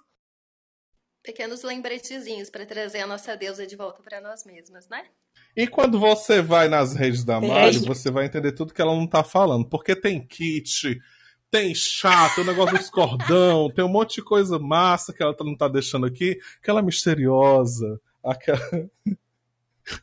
Pequenos 1.20 1.64
lembretezinhos 1.64 2.48
para 2.48 2.64
trazer 2.64 3.00
a 3.00 3.06
nossa 3.08 3.36
deusa 3.36 3.66
de 3.66 3.74
volta 3.74 4.04
para 4.04 4.20
nós 4.20 4.44
mesmas, 4.44 4.86
né? 4.88 5.04
E 5.56 5.66
quando 5.66 5.98
você 5.98 6.40
vai 6.40 6.68
nas 6.68 6.94
redes 6.94 7.24
da 7.24 7.40
Mari, 7.40 7.80
você 7.80 8.08
vai 8.08 8.26
entender 8.26 8.52
tudo 8.52 8.72
que 8.72 8.80
ela 8.80 8.94
não 8.94 9.08
tá 9.08 9.24
falando. 9.24 9.68
Porque 9.68 9.96
tem 9.96 10.24
kit, 10.24 10.96
tem 11.52 11.74
chá, 11.74 12.30
tem 12.30 12.42
o 12.42 12.46
negócio 12.46 12.78
dos 12.78 12.88
cordão, 12.88 13.70
tem 13.70 13.84
um 13.84 13.88
monte 13.88 14.14
de 14.16 14.22
coisa 14.22 14.58
massa 14.58 15.12
que 15.12 15.22
ela 15.22 15.36
não 15.40 15.54
tá 15.54 15.68
deixando 15.68 16.06
aqui, 16.06 16.40
aquela 16.58 16.80
misteriosa, 16.80 18.00
aquela... 18.24 18.58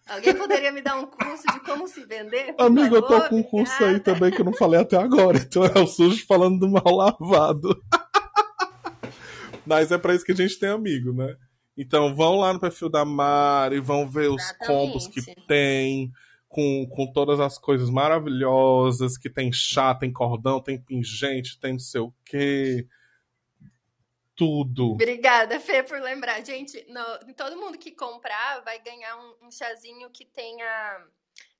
Alguém 0.07 0.35
poderia 0.35 0.71
me 0.71 0.81
dar 0.81 0.97
um 0.97 1.07
curso 1.07 1.43
de 1.51 1.59
como 1.61 1.87
se 1.87 2.05
vender? 2.05 2.53
Amigo, 2.59 2.97
eu 2.97 3.01
tô 3.01 3.27
com 3.29 3.37
um 3.37 3.43
curso 3.43 3.83
aí 3.83 3.99
também 3.99 4.29
que 4.29 4.41
eu 4.41 4.45
não 4.45 4.53
falei 4.53 4.79
até 4.79 4.97
agora, 4.97 5.39
então 5.39 5.65
é 5.65 5.79
o 5.79 5.87
sujo 5.87 6.23
falando 6.27 6.59
do 6.59 6.69
mal 6.69 6.95
lavado. 6.95 7.81
Mas 9.65 9.91
é 9.91 9.97
para 9.97 10.13
isso 10.13 10.25
que 10.25 10.33
a 10.33 10.35
gente 10.35 10.59
tem 10.59 10.69
amigo, 10.69 11.13
né? 11.13 11.35
Então 11.75 12.13
vão 12.13 12.35
lá 12.35 12.53
no 12.53 12.59
perfil 12.59 12.89
da 12.89 13.03
Mari, 13.03 13.79
vão 13.79 14.07
ver 14.07 14.29
os 14.29 14.43
Exatamente. 14.43 14.67
combos 14.67 15.07
que 15.07 15.21
tem, 15.47 16.11
com, 16.49 16.87
com 16.89 17.05
todas 17.13 17.39
as 17.39 17.59
coisas 17.59 17.91
maravilhosas, 17.91 19.17
que 19.17 19.29
tem 19.29 19.53
chá, 19.53 19.93
tem 19.93 20.11
cordão, 20.11 20.59
tem 20.59 20.81
pingente, 20.81 21.59
tem 21.59 21.73
não 21.73 21.79
sei 21.79 22.01
o 22.01 22.13
quê. 22.25 22.87
Tudo. 24.35 24.93
Obrigada, 24.93 25.59
Fê, 25.59 25.83
por 25.83 26.01
lembrar. 26.01 26.43
Gente, 26.43 26.83
no- 26.89 27.33
todo 27.35 27.55
mundo 27.57 27.77
que 27.77 27.91
comprar 27.91 28.61
vai 28.63 28.79
ganhar 28.81 29.15
um, 29.17 29.47
um 29.47 29.51
chazinho 29.51 30.09
que 30.09 30.25
tenha. 30.25 31.05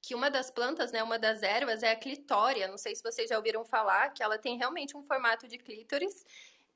Que 0.02 0.16
uma 0.16 0.32
das 0.32 0.50
plantas, 0.50 0.92
né, 0.92 1.04
uma 1.04 1.20
das 1.20 1.44
ervas 1.44 1.84
é 1.84 1.92
a 1.92 1.96
clitória. 1.96 2.68
Não 2.68 2.78
sei 2.78 2.96
se 2.96 3.04
vocês 3.04 3.30
já 3.30 3.38
ouviram 3.38 3.64
falar, 3.66 4.10
que 4.10 4.24
ela 4.24 4.38
tem 4.38 4.58
realmente 4.58 4.98
um 4.98 5.04
formato 5.04 5.48
de 5.48 5.58
clítoris. 5.58 6.26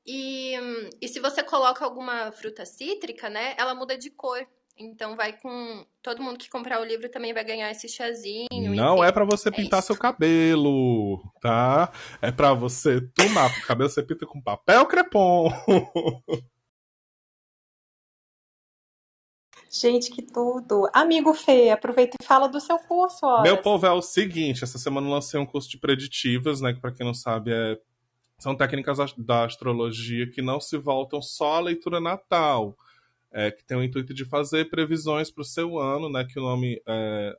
E, 0.06 0.52
e 1.00 1.08
se 1.08 1.18
você 1.18 1.42
coloca 1.42 1.82
alguma 1.84 2.30
fruta 2.30 2.66
cítrica, 2.66 3.30
né, 3.30 3.54
ela 3.56 3.74
muda 3.74 3.96
de 3.96 4.10
cor. 4.10 4.46
Então 4.76 5.14
vai 5.14 5.32
com. 5.38 5.86
Todo 6.02 6.20
mundo 6.22 6.36
que 6.38 6.50
comprar 6.50 6.80
o 6.80 6.84
livro 6.84 7.08
também 7.08 7.32
vai 7.32 7.44
ganhar 7.44 7.70
esse 7.70 7.88
chazinho. 7.88 8.48
Não 8.74 8.96
enfim. 8.96 9.04
é 9.06 9.12
pra 9.12 9.24
você 9.24 9.48
é 9.48 9.52
pintar 9.52 9.78
isso. 9.78 9.86
seu 9.88 9.96
cabelo, 9.96 11.22
tá? 11.40 11.92
É 12.20 12.32
pra 12.32 12.52
você 12.52 13.00
tomar. 13.00 13.50
O 13.56 13.62
cabelo 13.66 13.88
você 13.88 14.02
pinta 14.02 14.26
com 14.26 14.40
papel 14.42 14.84
crepom. 14.86 15.48
Gente, 19.70 20.10
que 20.10 20.22
tudo. 20.22 20.88
Amigo 20.92 21.34
Fê, 21.34 21.70
aproveita 21.70 22.16
e 22.20 22.24
fala 22.24 22.48
do 22.48 22.60
seu 22.60 22.78
curso, 22.78 23.18
ó. 23.26 23.42
Meu 23.42 23.60
povo, 23.60 23.84
é 23.86 23.90
o 23.90 24.00
seguinte, 24.02 24.62
essa 24.62 24.78
semana 24.78 25.06
eu 25.08 25.10
lancei 25.12 25.38
um 25.40 25.46
curso 25.46 25.68
de 25.68 25.78
preditivas, 25.78 26.60
né, 26.60 26.72
que 26.72 26.80
pra 26.80 26.92
quem 26.92 27.04
não 27.04 27.14
sabe 27.14 27.52
é 27.52 27.78
são 28.38 28.54
técnicas 28.56 29.00
as- 29.00 29.12
da 29.14 29.44
astrologia 29.44 30.28
que 30.30 30.42
não 30.42 30.60
se 30.60 30.76
voltam 30.76 31.20
só 31.22 31.54
à 31.54 31.60
leitura 31.60 32.00
natal, 32.00 32.76
é, 33.34 33.50
que 33.50 33.64
tem 33.64 33.76
o 33.76 33.82
intuito 33.82 34.14
de 34.14 34.24
fazer 34.24 34.70
previsões 34.70 35.28
para 35.28 35.42
o 35.42 35.44
seu 35.44 35.76
ano, 35.76 36.08
né, 36.08 36.24
que 36.24 36.38
o 36.38 36.42
nome 36.42 36.80
é 36.86 37.36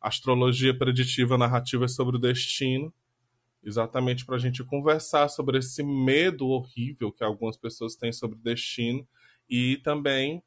Astrologia 0.00 0.76
Preditiva 0.76 1.36
Narrativa 1.36 1.86
sobre 1.86 2.16
o 2.16 2.18
Destino, 2.18 2.90
exatamente 3.62 4.24
para 4.24 4.36
a 4.36 4.38
gente 4.38 4.64
conversar 4.64 5.28
sobre 5.28 5.58
esse 5.58 5.82
medo 5.82 6.48
horrível 6.48 7.12
que 7.12 7.22
algumas 7.22 7.58
pessoas 7.58 7.94
têm 7.94 8.10
sobre 8.10 8.38
o 8.38 8.42
destino 8.42 9.06
e 9.46 9.76
também 9.84 10.42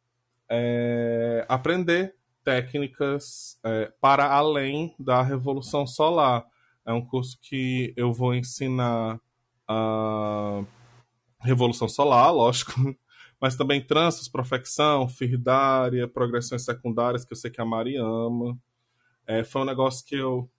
é, 0.50 1.46
aprender 1.48 2.16
técnicas 2.44 3.60
é, 3.64 3.94
para 4.02 4.26
além 4.26 4.96
da 4.98 5.22
Revolução 5.22 5.86
Solar. 5.86 6.44
É 6.84 6.92
um 6.92 7.06
curso 7.06 7.38
que 7.40 7.94
eu 7.96 8.12
vou 8.12 8.34
ensinar 8.34 9.20
a 9.68 10.64
Revolução 11.40 11.88
Solar, 11.88 12.34
lógico, 12.34 12.96
mas 13.44 13.58
também 13.58 13.86
trânsitos, 13.86 14.30
profecção, 14.30 15.10
firdária, 15.10 16.08
progressões 16.08 16.64
secundárias, 16.64 17.26
que 17.26 17.34
eu 17.34 17.36
sei 17.36 17.52
que 17.52 17.60
a 17.60 17.66
Mari 17.66 17.98
ama. 17.98 18.58
É, 19.28 19.44
foi 19.44 19.64
um 19.64 19.66
negócio 19.66 20.06
que 20.06 20.16
eu. 20.16 20.50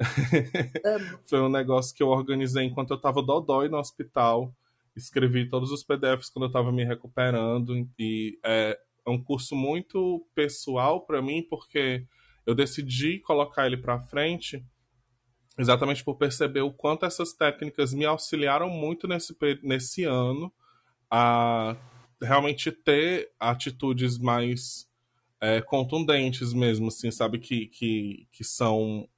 foi 1.30 1.40
um 1.40 1.48
negócio 1.48 1.94
que 1.94 2.02
eu 2.02 2.08
organizei 2.08 2.64
enquanto 2.64 2.90
eu 2.90 2.96
estava 2.96 3.22
dodói 3.22 3.68
no 3.68 3.78
hospital. 3.78 4.52
Escrevi 4.96 5.48
todos 5.48 5.70
os 5.70 5.84
PDFs 5.84 6.28
quando 6.28 6.46
eu 6.46 6.48
estava 6.48 6.72
me 6.72 6.84
recuperando. 6.84 7.88
E 7.96 8.40
é, 8.44 8.76
é 9.06 9.10
um 9.10 9.22
curso 9.22 9.54
muito 9.54 10.26
pessoal 10.34 11.06
para 11.06 11.22
mim, 11.22 11.46
porque 11.48 12.08
eu 12.44 12.56
decidi 12.56 13.20
colocar 13.20 13.66
ele 13.66 13.76
para 13.76 14.00
frente 14.00 14.66
exatamente 15.56 16.02
por 16.02 16.16
perceber 16.16 16.62
o 16.62 16.72
quanto 16.72 17.06
essas 17.06 17.32
técnicas 17.32 17.94
me 17.94 18.04
auxiliaram 18.04 18.68
muito 18.68 19.06
nesse, 19.06 19.32
nesse 19.62 20.02
ano 20.02 20.52
a 21.08 21.76
realmente 22.20 22.70
ter 22.72 23.30
atitudes 23.38 24.18
mais 24.18 24.88
é, 25.40 25.60
contundentes 25.60 26.52
mesmo, 26.52 26.88
assim, 26.88 27.10
sabe? 27.10 27.38
Que, 27.38 27.66
que, 27.66 28.26
que 28.32 28.44
são 28.44 29.08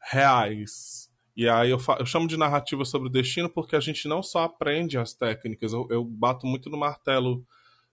reais. 0.00 1.10
E 1.36 1.48
aí 1.48 1.70
eu, 1.70 1.78
eu 1.98 2.06
chamo 2.06 2.28
de 2.28 2.36
narrativa 2.36 2.84
sobre 2.84 3.08
o 3.08 3.12
destino 3.12 3.48
porque 3.48 3.74
a 3.74 3.80
gente 3.80 4.06
não 4.06 4.22
só 4.22 4.44
aprende 4.44 4.98
as 4.98 5.14
técnicas, 5.14 5.72
eu, 5.72 5.86
eu 5.90 6.04
bato 6.04 6.46
muito 6.46 6.68
no 6.68 6.76
martelo 6.76 7.44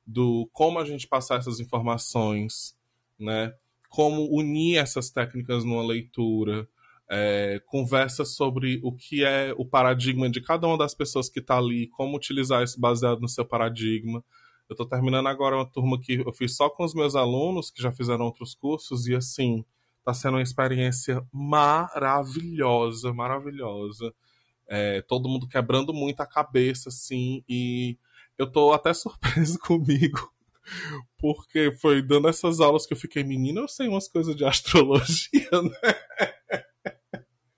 do 0.05 0.49
como 0.51 0.79
a 0.79 0.85
gente 0.85 1.07
passar 1.07 1.37
essas 1.37 1.59
informações, 1.59 2.75
né? 3.17 3.53
como 3.89 4.29
unir 4.31 4.77
essas 4.77 5.09
técnicas 5.09 5.63
numa 5.63 5.85
leitura, 5.85 6.69
é, 7.09 7.59
conversa 7.65 8.23
sobre 8.23 8.79
o 8.83 8.91
que 8.91 9.25
é 9.25 9.53
o 9.57 9.65
paradigma 9.65 10.29
de 10.29 10.39
cada 10.39 10.67
uma 10.67 10.77
das 10.77 10.93
pessoas 10.93 11.27
que 11.27 11.39
está 11.39 11.57
ali, 11.57 11.87
como 11.87 12.15
utilizar 12.15 12.63
isso 12.63 12.79
baseado 12.79 13.19
no 13.19 13.27
seu 13.27 13.43
paradigma. 13.43 14.23
Eu 14.69 14.75
estou 14.75 14.85
terminando 14.85 15.27
agora 15.27 15.55
uma 15.55 15.65
turma 15.65 15.99
que 15.99 16.21
eu 16.23 16.31
fiz 16.31 16.55
só 16.55 16.69
com 16.69 16.85
os 16.85 16.93
meus 16.93 17.15
alunos, 17.15 17.71
que 17.71 17.81
já 17.81 17.91
fizeram 17.91 18.25
outros 18.25 18.53
cursos, 18.53 19.07
e 19.07 19.15
assim, 19.15 19.65
está 19.97 20.13
sendo 20.13 20.35
uma 20.35 20.43
experiência 20.43 21.25
maravilhosa, 21.33 23.11
maravilhosa. 23.11 24.13
É, 24.67 25.01
todo 25.01 25.27
mundo 25.27 25.47
quebrando 25.47 25.91
muito 25.91 26.21
a 26.21 26.27
cabeça, 26.27 26.89
assim, 26.89 27.43
e 27.49 27.97
eu 28.37 28.45
estou 28.45 28.71
até 28.71 28.93
surpreso 28.95 29.57
comigo, 29.57 30.31
porque 31.17 31.71
foi 31.81 32.03
dando 32.03 32.27
essas 32.27 32.59
aulas 32.59 32.85
que 32.85 32.93
eu 32.93 32.97
fiquei, 32.97 33.23
menino, 33.23 33.61
eu 33.61 33.67
sei 33.67 33.87
umas 33.87 34.07
coisas 34.07 34.35
de 34.35 34.45
astrologia, 34.45 35.49
né? 35.51 36.38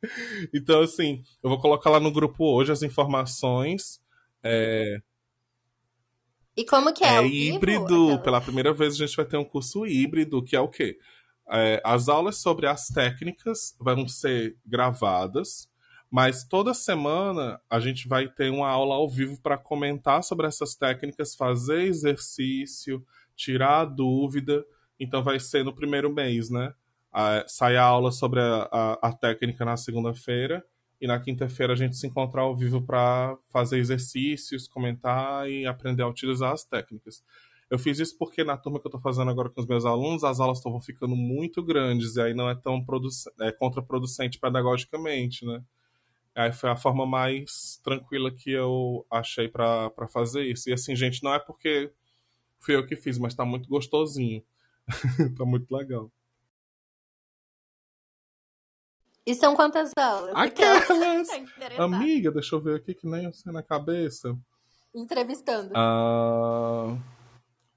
Então, 0.54 0.82
assim, 0.82 1.24
eu 1.43 1.49
vou 1.49 1.60
colocar 1.60 1.89
lá 1.89 1.99
no 1.99 2.12
grupo 2.12 2.43
hoje 2.45 2.72
as 2.72 2.82
informações. 2.84 4.02
É, 4.43 4.99
E 6.56 6.66
como 6.66 6.93
que 6.93 7.04
é? 7.04 7.16
é 7.16 7.22
vivo? 7.22 7.56
híbrido. 7.56 8.20
Pela 8.24 8.41
primeira 8.41 8.74
vez 8.74 8.93
a 8.95 9.06
gente 9.06 9.16
vai 9.16 9.26
ter 9.26 9.38
um 9.38 9.45
curso 9.45 9.86
híbrido, 9.86 10.43
que 10.43 10.56
é 10.56 10.60
o 10.60 10.68
quê? 10.68 10.97
É, 11.49 11.82
as 11.84 12.08
aulas 12.08 12.38
sobre 12.38 12.68
as 12.68 12.88
técnicas 12.88 13.76
vão 13.80 14.08
ser 14.08 14.58
gravadas, 14.66 15.70
mas 16.10 16.43
toda 16.43 16.74
semana 16.74 17.60
a 17.70 17.80
gente 17.80 18.08
vai 18.08 18.28
ter 18.28 18.49
uma 18.49 18.70
aula 18.70 18.95
ao 18.95 19.10
vivo 19.10 19.39
para 19.41 19.58
comentar 19.58 20.24
sobre 20.24 20.47
essas 20.47 20.76
técnicas, 20.76 21.36
fazer 21.36 21.84
exercício, 21.84 23.06
tirar 23.36 23.82
a 23.82 23.86
dúvida. 23.86 24.66
Então 24.99 25.24
vai 25.24 25.39
ser 25.39 25.64
no 25.64 25.74
primeiro 25.74 26.14
mês, 26.14 26.49
né? 26.49 26.74
Ah, 27.14 27.43
sai 27.47 27.76
a 27.78 27.84
aula 27.84 28.12
sobre 28.12 28.39
a, 28.39 28.70
a- 28.72 28.99
a 29.09 29.14
técnica 29.14 29.66
na 29.66 29.76
segunda-feira 29.78 30.64
e 30.99 31.07
na 31.07 31.20
quinta-feira 31.20 31.74
a 31.74 31.76
gente 31.76 31.97
se 31.97 32.07
encontra 32.07 32.41
ao 32.41 32.55
vivo 32.55 32.82
para 32.82 33.38
fazer 33.51 33.80
exercícios, 33.80 34.68
comentar 34.68 35.49
e 35.49 35.66
aprender 35.66 36.03
a 36.03 36.07
utilizar 36.07 36.53
as 36.53 36.64
técnicas. 36.64 37.24
Eu 37.70 37.80
fiz 37.80 37.99
isso 37.99 38.18
porque 38.18 38.43
na 38.43 38.57
turma 38.57 38.80
que 38.80 38.86
eu 38.88 38.89
estou 38.89 39.01
fazendo 39.01 39.32
agora 39.32 39.49
com 39.49 39.59
os 39.62 39.68
meus 39.68 39.86
alunos, 39.86 40.24
as 40.24 40.39
aulas 40.39 40.57
estavam 40.59 40.80
ficando 40.82 41.16
muito 41.16 41.64
grandes 41.64 42.16
e 42.18 42.22
aí 42.22 42.34
não 42.34 42.49
é 42.49 42.55
tão 42.55 42.84
é 43.41 43.51
contraproducente 43.51 44.39
pedagogicamente, 44.39 45.45
né? 45.45 45.62
Aí 46.36 46.53
foi 46.53 46.70
a 46.70 46.76
forma 46.78 47.05
mais 47.05 47.80
tranquila 47.84 48.32
que 48.32 48.51
eu 48.51 49.05
achei 49.12 49.47
para 49.49 49.91
fazer 50.12 50.43
isso. 50.45 50.70
E 50.70 50.74
assim, 50.74 50.95
gente, 50.95 51.24
não 51.24 51.34
é 51.34 51.39
porque 51.39 51.91
fui 52.59 52.76
eu 52.76 52.86
que 52.88 52.95
fiz, 52.95 53.18
mas 53.20 53.36
tá 53.36 53.45
muito 53.45 53.70
gostosinho. 53.70 54.43
tá 55.38 55.45
muito 55.45 55.72
legal. 55.76 56.12
E 59.26 59.36
são 59.36 59.56
quantas 59.56 59.92
aulas? 59.96 60.34
Aquelas! 60.36 61.30
Amiga, 61.78 62.32
deixa 62.32 62.56
eu 62.56 62.62
ver 62.62 62.78
aqui 62.78 62.94
que 62.94 63.08
nem 63.08 63.26
eu 63.26 63.34
sei 63.34 63.52
na 63.52 63.62
cabeça. 63.62 64.38
Entrevistando. 64.94 65.72
Ah, 65.76 66.98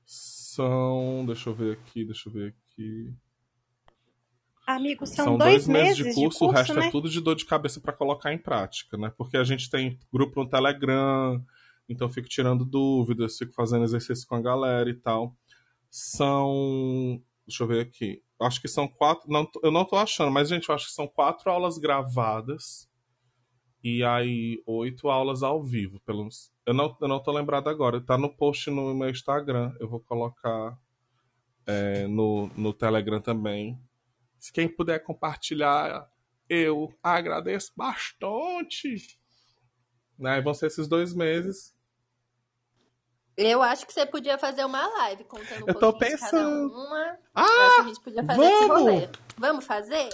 são. 0.07 1.25
Deixa 1.27 1.51
eu 1.51 1.55
ver 1.55 1.75
aqui, 1.75 2.05
deixa 2.05 2.29
eu 2.29 2.33
ver 2.33 2.55
aqui. 2.55 3.15
Amigo, 4.67 5.07
são, 5.07 5.25
São 5.27 5.39
dois, 5.39 5.67
dois 5.67 5.69
meses 5.69 5.97
de 5.97 6.15
curso, 6.15 6.47
o 6.47 6.51
resto 6.51 6.73
né? 6.73 6.87
é 6.87 6.91
tudo 6.91 7.09
de 7.11 7.21
dor 7.21 7.37
de 7.37 7.45
cabeça 7.45 7.81
para 7.81 7.93
colocar 7.93 8.33
em 8.33 8.39
prática, 8.39 8.97
né? 8.97 9.13
Porque 9.15 9.37
a 9.37 9.45
gente 9.45 9.69
tem 9.69 9.99
grupo 10.11 10.43
no 10.43 10.49
Telegram, 10.49 11.45
então 11.87 12.09
eu 12.09 12.13
fico 12.13 12.29
tirando 12.29 12.65
dúvidas, 12.65 13.37
fico 13.37 13.53
fazendo 13.53 13.85
exercício 13.85 14.27
com 14.27 14.37
a 14.37 14.41
galera 14.41 14.89
e 14.89 14.95
tal. 14.95 15.37
São. 15.91 17.23
Deixa 17.47 17.63
eu 17.63 17.67
ver 17.69 17.81
aqui. 17.81 18.24
Acho 18.41 18.61
que 18.61 18.68
são 18.68 18.89
quatro. 18.89 19.30
Não, 19.30 19.49
eu 19.62 19.70
não 19.70 19.85
tô 19.85 19.97
achando, 19.97 20.30
mas, 20.30 20.49
gente, 20.49 20.68
eu 20.68 20.74
acho 20.74 20.87
que 20.87 20.93
são 20.93 21.07
quatro 21.07 21.51
aulas 21.51 21.78
gravadas 21.78 22.89
e 23.82 24.03
aí 24.03 24.62
oito 24.66 25.09
aulas 25.09 25.43
ao 25.43 25.62
vivo. 25.62 26.01
Pelos... 26.01 26.53
Eu, 26.66 26.74
não, 26.74 26.97
eu 27.01 27.09
não 27.09 27.22
tô 27.22 27.30
lembrado 27.32 27.68
agora. 27.68 28.01
Tá 28.01 28.16
no 28.16 28.35
post 28.35 28.70
no 28.70 28.95
meu 28.95 29.11
Instagram. 29.11 29.74
Eu 29.78 29.89
vou 29.89 30.01
colocar 30.01 30.78
é, 31.66 32.07
no, 32.07 32.49
no 32.57 32.72
Telegram 32.72 33.20
também. 33.20 33.78
Se 34.39 34.53
quem 34.53 34.68
puder 34.68 34.99
compartilhar, 35.01 36.11
eu 36.49 36.93
agradeço 37.03 37.72
bastante. 37.76 39.18
Né? 40.18 40.41
Vão 40.41 40.55
ser 40.55 40.66
esses 40.66 40.89
dois 40.89 41.14
meses. 41.14 41.74
Eu 43.37 43.62
acho 43.62 43.87
que 43.87 43.93
você 43.93 44.07
podia 44.07 44.39
fazer 44.39 44.64
uma 44.64 44.87
live 44.99 45.24
contando 45.24 45.64
um 45.64 45.68
Eu 45.68 45.74
tô 45.74 45.80
pouquinho 45.93 46.11
de 46.14 46.18
cada 46.18 46.30
pensando. 46.32 46.72
uma. 46.72 47.05
Eu 47.07 47.18
Ah, 47.35 47.43
acho 47.43 47.74
que 47.74 47.80
a 47.80 47.85
gente 47.85 48.01
podia 48.01 48.24
fazer 48.24 48.45
esse 48.45 48.66
vamos! 48.68 48.82
rolê. 48.82 49.09
Vamos 49.37 49.64
fazer? 49.66 50.09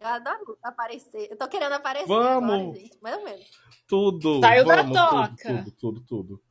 Eu 0.00 0.06
adoro 0.06 0.58
aparecer. 0.62 1.28
Eu 1.30 1.36
tô 1.36 1.48
querendo 1.48 1.72
aparecer 1.72 2.06
Vamos! 2.06 2.50
agora, 2.50 2.74
gente. 2.78 2.98
Mais 3.00 3.16
ou 3.16 3.24
menos. 3.24 3.50
Tudo. 3.86 4.40
Saiu 4.40 4.64
da 4.66 4.76
vamos, 4.82 4.96
toca. 4.96 5.36
Tudo, 5.36 5.46
tudo, 5.46 5.70
tudo, 5.72 6.00
tudo. 6.02 6.42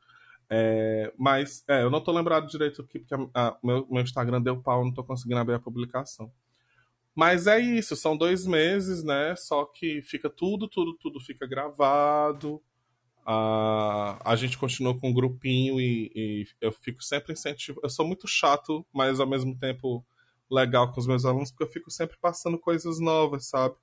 É, 0.50 1.14
mas 1.18 1.64
é, 1.68 1.84
eu 1.84 1.90
não 1.90 2.02
tô 2.02 2.12
lembrado 2.12 2.48
direito 2.48 2.82
aqui, 2.82 3.00
porque 3.00 3.14
a- 3.14 3.48
a- 3.50 3.58
meu, 3.64 3.86
meu 3.90 4.02
Instagram 4.02 4.42
deu 4.42 4.62
pau, 4.62 4.84
não 4.84 4.94
tô 4.94 5.04
conseguindo 5.04 5.40
abrir 5.40 5.56
a 5.56 5.60
publicação. 5.60 6.32
Mas 7.14 7.48
é 7.48 7.60
isso, 7.60 7.96
são 7.96 8.16
dois 8.16 8.46
meses, 8.46 9.04
né? 9.04 9.36
Só 9.36 9.66
que 9.66 10.02
fica 10.04 10.30
tudo, 10.30 10.68
tudo, 10.68 10.94
tudo 10.96 11.20
fica 11.20 11.46
gravado. 11.48 12.62
A, 13.30 14.18
a 14.24 14.38
gente 14.38 14.58
continua 14.58 14.98
com 14.98 15.10
um 15.10 15.14
grupinho 15.14 15.82
e, 15.82 16.10
e 16.16 16.48
eu 16.62 16.72
fico 16.72 17.04
sempre 17.04 17.34
incentivo. 17.34 17.82
Eu 17.84 17.90
sou 17.90 18.08
muito 18.08 18.26
chato, 18.26 18.86
mas 18.94 19.20
ao 19.20 19.28
mesmo 19.28 19.54
tempo 19.58 20.06
legal 20.50 20.94
com 20.94 21.00
os 21.02 21.06
meus 21.06 21.26
alunos, 21.26 21.52
porque 21.52 21.66
eu 21.66 21.70
fico 21.70 21.92
sempre 21.92 22.18
passando 22.22 22.58
coisas 22.58 23.02
novas, 23.02 23.50
sabe? 23.50 23.76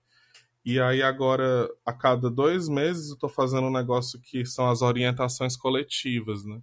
E 0.65 0.81
aí 0.81 1.03
agora, 1.03 1.69
a 1.85 1.93
cada 1.93 2.31
dois 2.31 2.71
meses, 2.71 3.11
eu 3.11 3.19
tô 3.19 3.29
fazendo 3.29 3.67
um 3.67 3.73
negócio 3.73 4.19
que 4.19 4.47
são 4.47 4.71
as 4.71 4.81
orientações 4.81 5.59
coletivas, 5.59 6.43
né? 6.43 6.63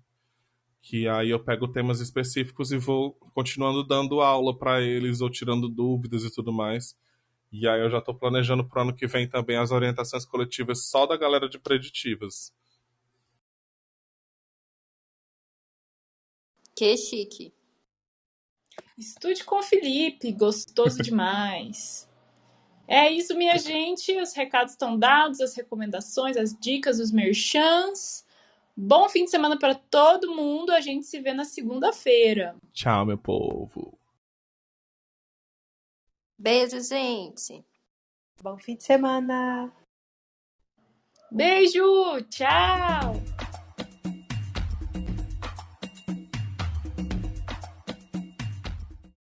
Que 0.81 1.07
aí 1.07 1.29
eu 1.29 1.39
pego 1.39 1.67
temas 1.67 1.99
específicos 1.99 2.71
e 2.71 2.79
vou 2.79 3.13
continuando 3.35 3.83
dando 3.85 4.21
aula 4.21 4.57
para 4.57 4.81
eles 4.81 5.21
ou 5.21 5.29
tirando 5.29 5.69
dúvidas 5.69 6.23
e 6.23 6.33
tudo 6.33 6.51
mais. 6.51 6.97
E 7.51 7.67
aí 7.67 7.79
eu 7.79 7.91
já 7.91 8.01
tô 8.01 8.13
planejando 8.15 8.67
pro 8.67 8.81
ano 8.81 8.95
que 8.95 9.05
vem 9.05 9.27
também 9.29 9.57
as 9.57 9.69
orientações 9.69 10.25
coletivas 10.25 10.89
só 10.89 11.05
da 11.05 11.15
galera 11.15 11.47
de 11.47 11.59
preditivas. 11.59 12.51
Que 16.81 16.97
chique. 16.97 17.53
Estude 18.97 19.43
com 19.43 19.59
o 19.59 19.61
Felipe, 19.61 20.31
gostoso 20.31 20.97
demais. 21.03 22.09
É 22.87 23.07
isso, 23.07 23.37
minha 23.37 23.55
gente. 23.59 24.19
Os 24.19 24.33
recados 24.33 24.73
estão 24.73 24.97
dados, 24.97 25.41
as 25.41 25.53
recomendações, 25.53 26.35
as 26.35 26.59
dicas, 26.59 26.99
os 26.99 27.11
merchans. 27.11 28.25
Bom 28.75 29.07
fim 29.09 29.25
de 29.25 29.29
semana 29.29 29.59
para 29.59 29.75
todo 29.75 30.33
mundo. 30.33 30.71
A 30.71 30.81
gente 30.81 31.05
se 31.05 31.19
vê 31.19 31.33
na 31.33 31.45
segunda-feira. 31.45 32.55
Tchau, 32.73 33.05
meu 33.05 33.17
povo. 33.19 33.95
Beijo, 36.35 36.81
gente. 36.81 37.63
Bom 38.41 38.57
fim 38.57 38.75
de 38.75 38.83
semana! 38.83 39.71
Beijo, 41.31 41.83
tchau. 42.27 43.13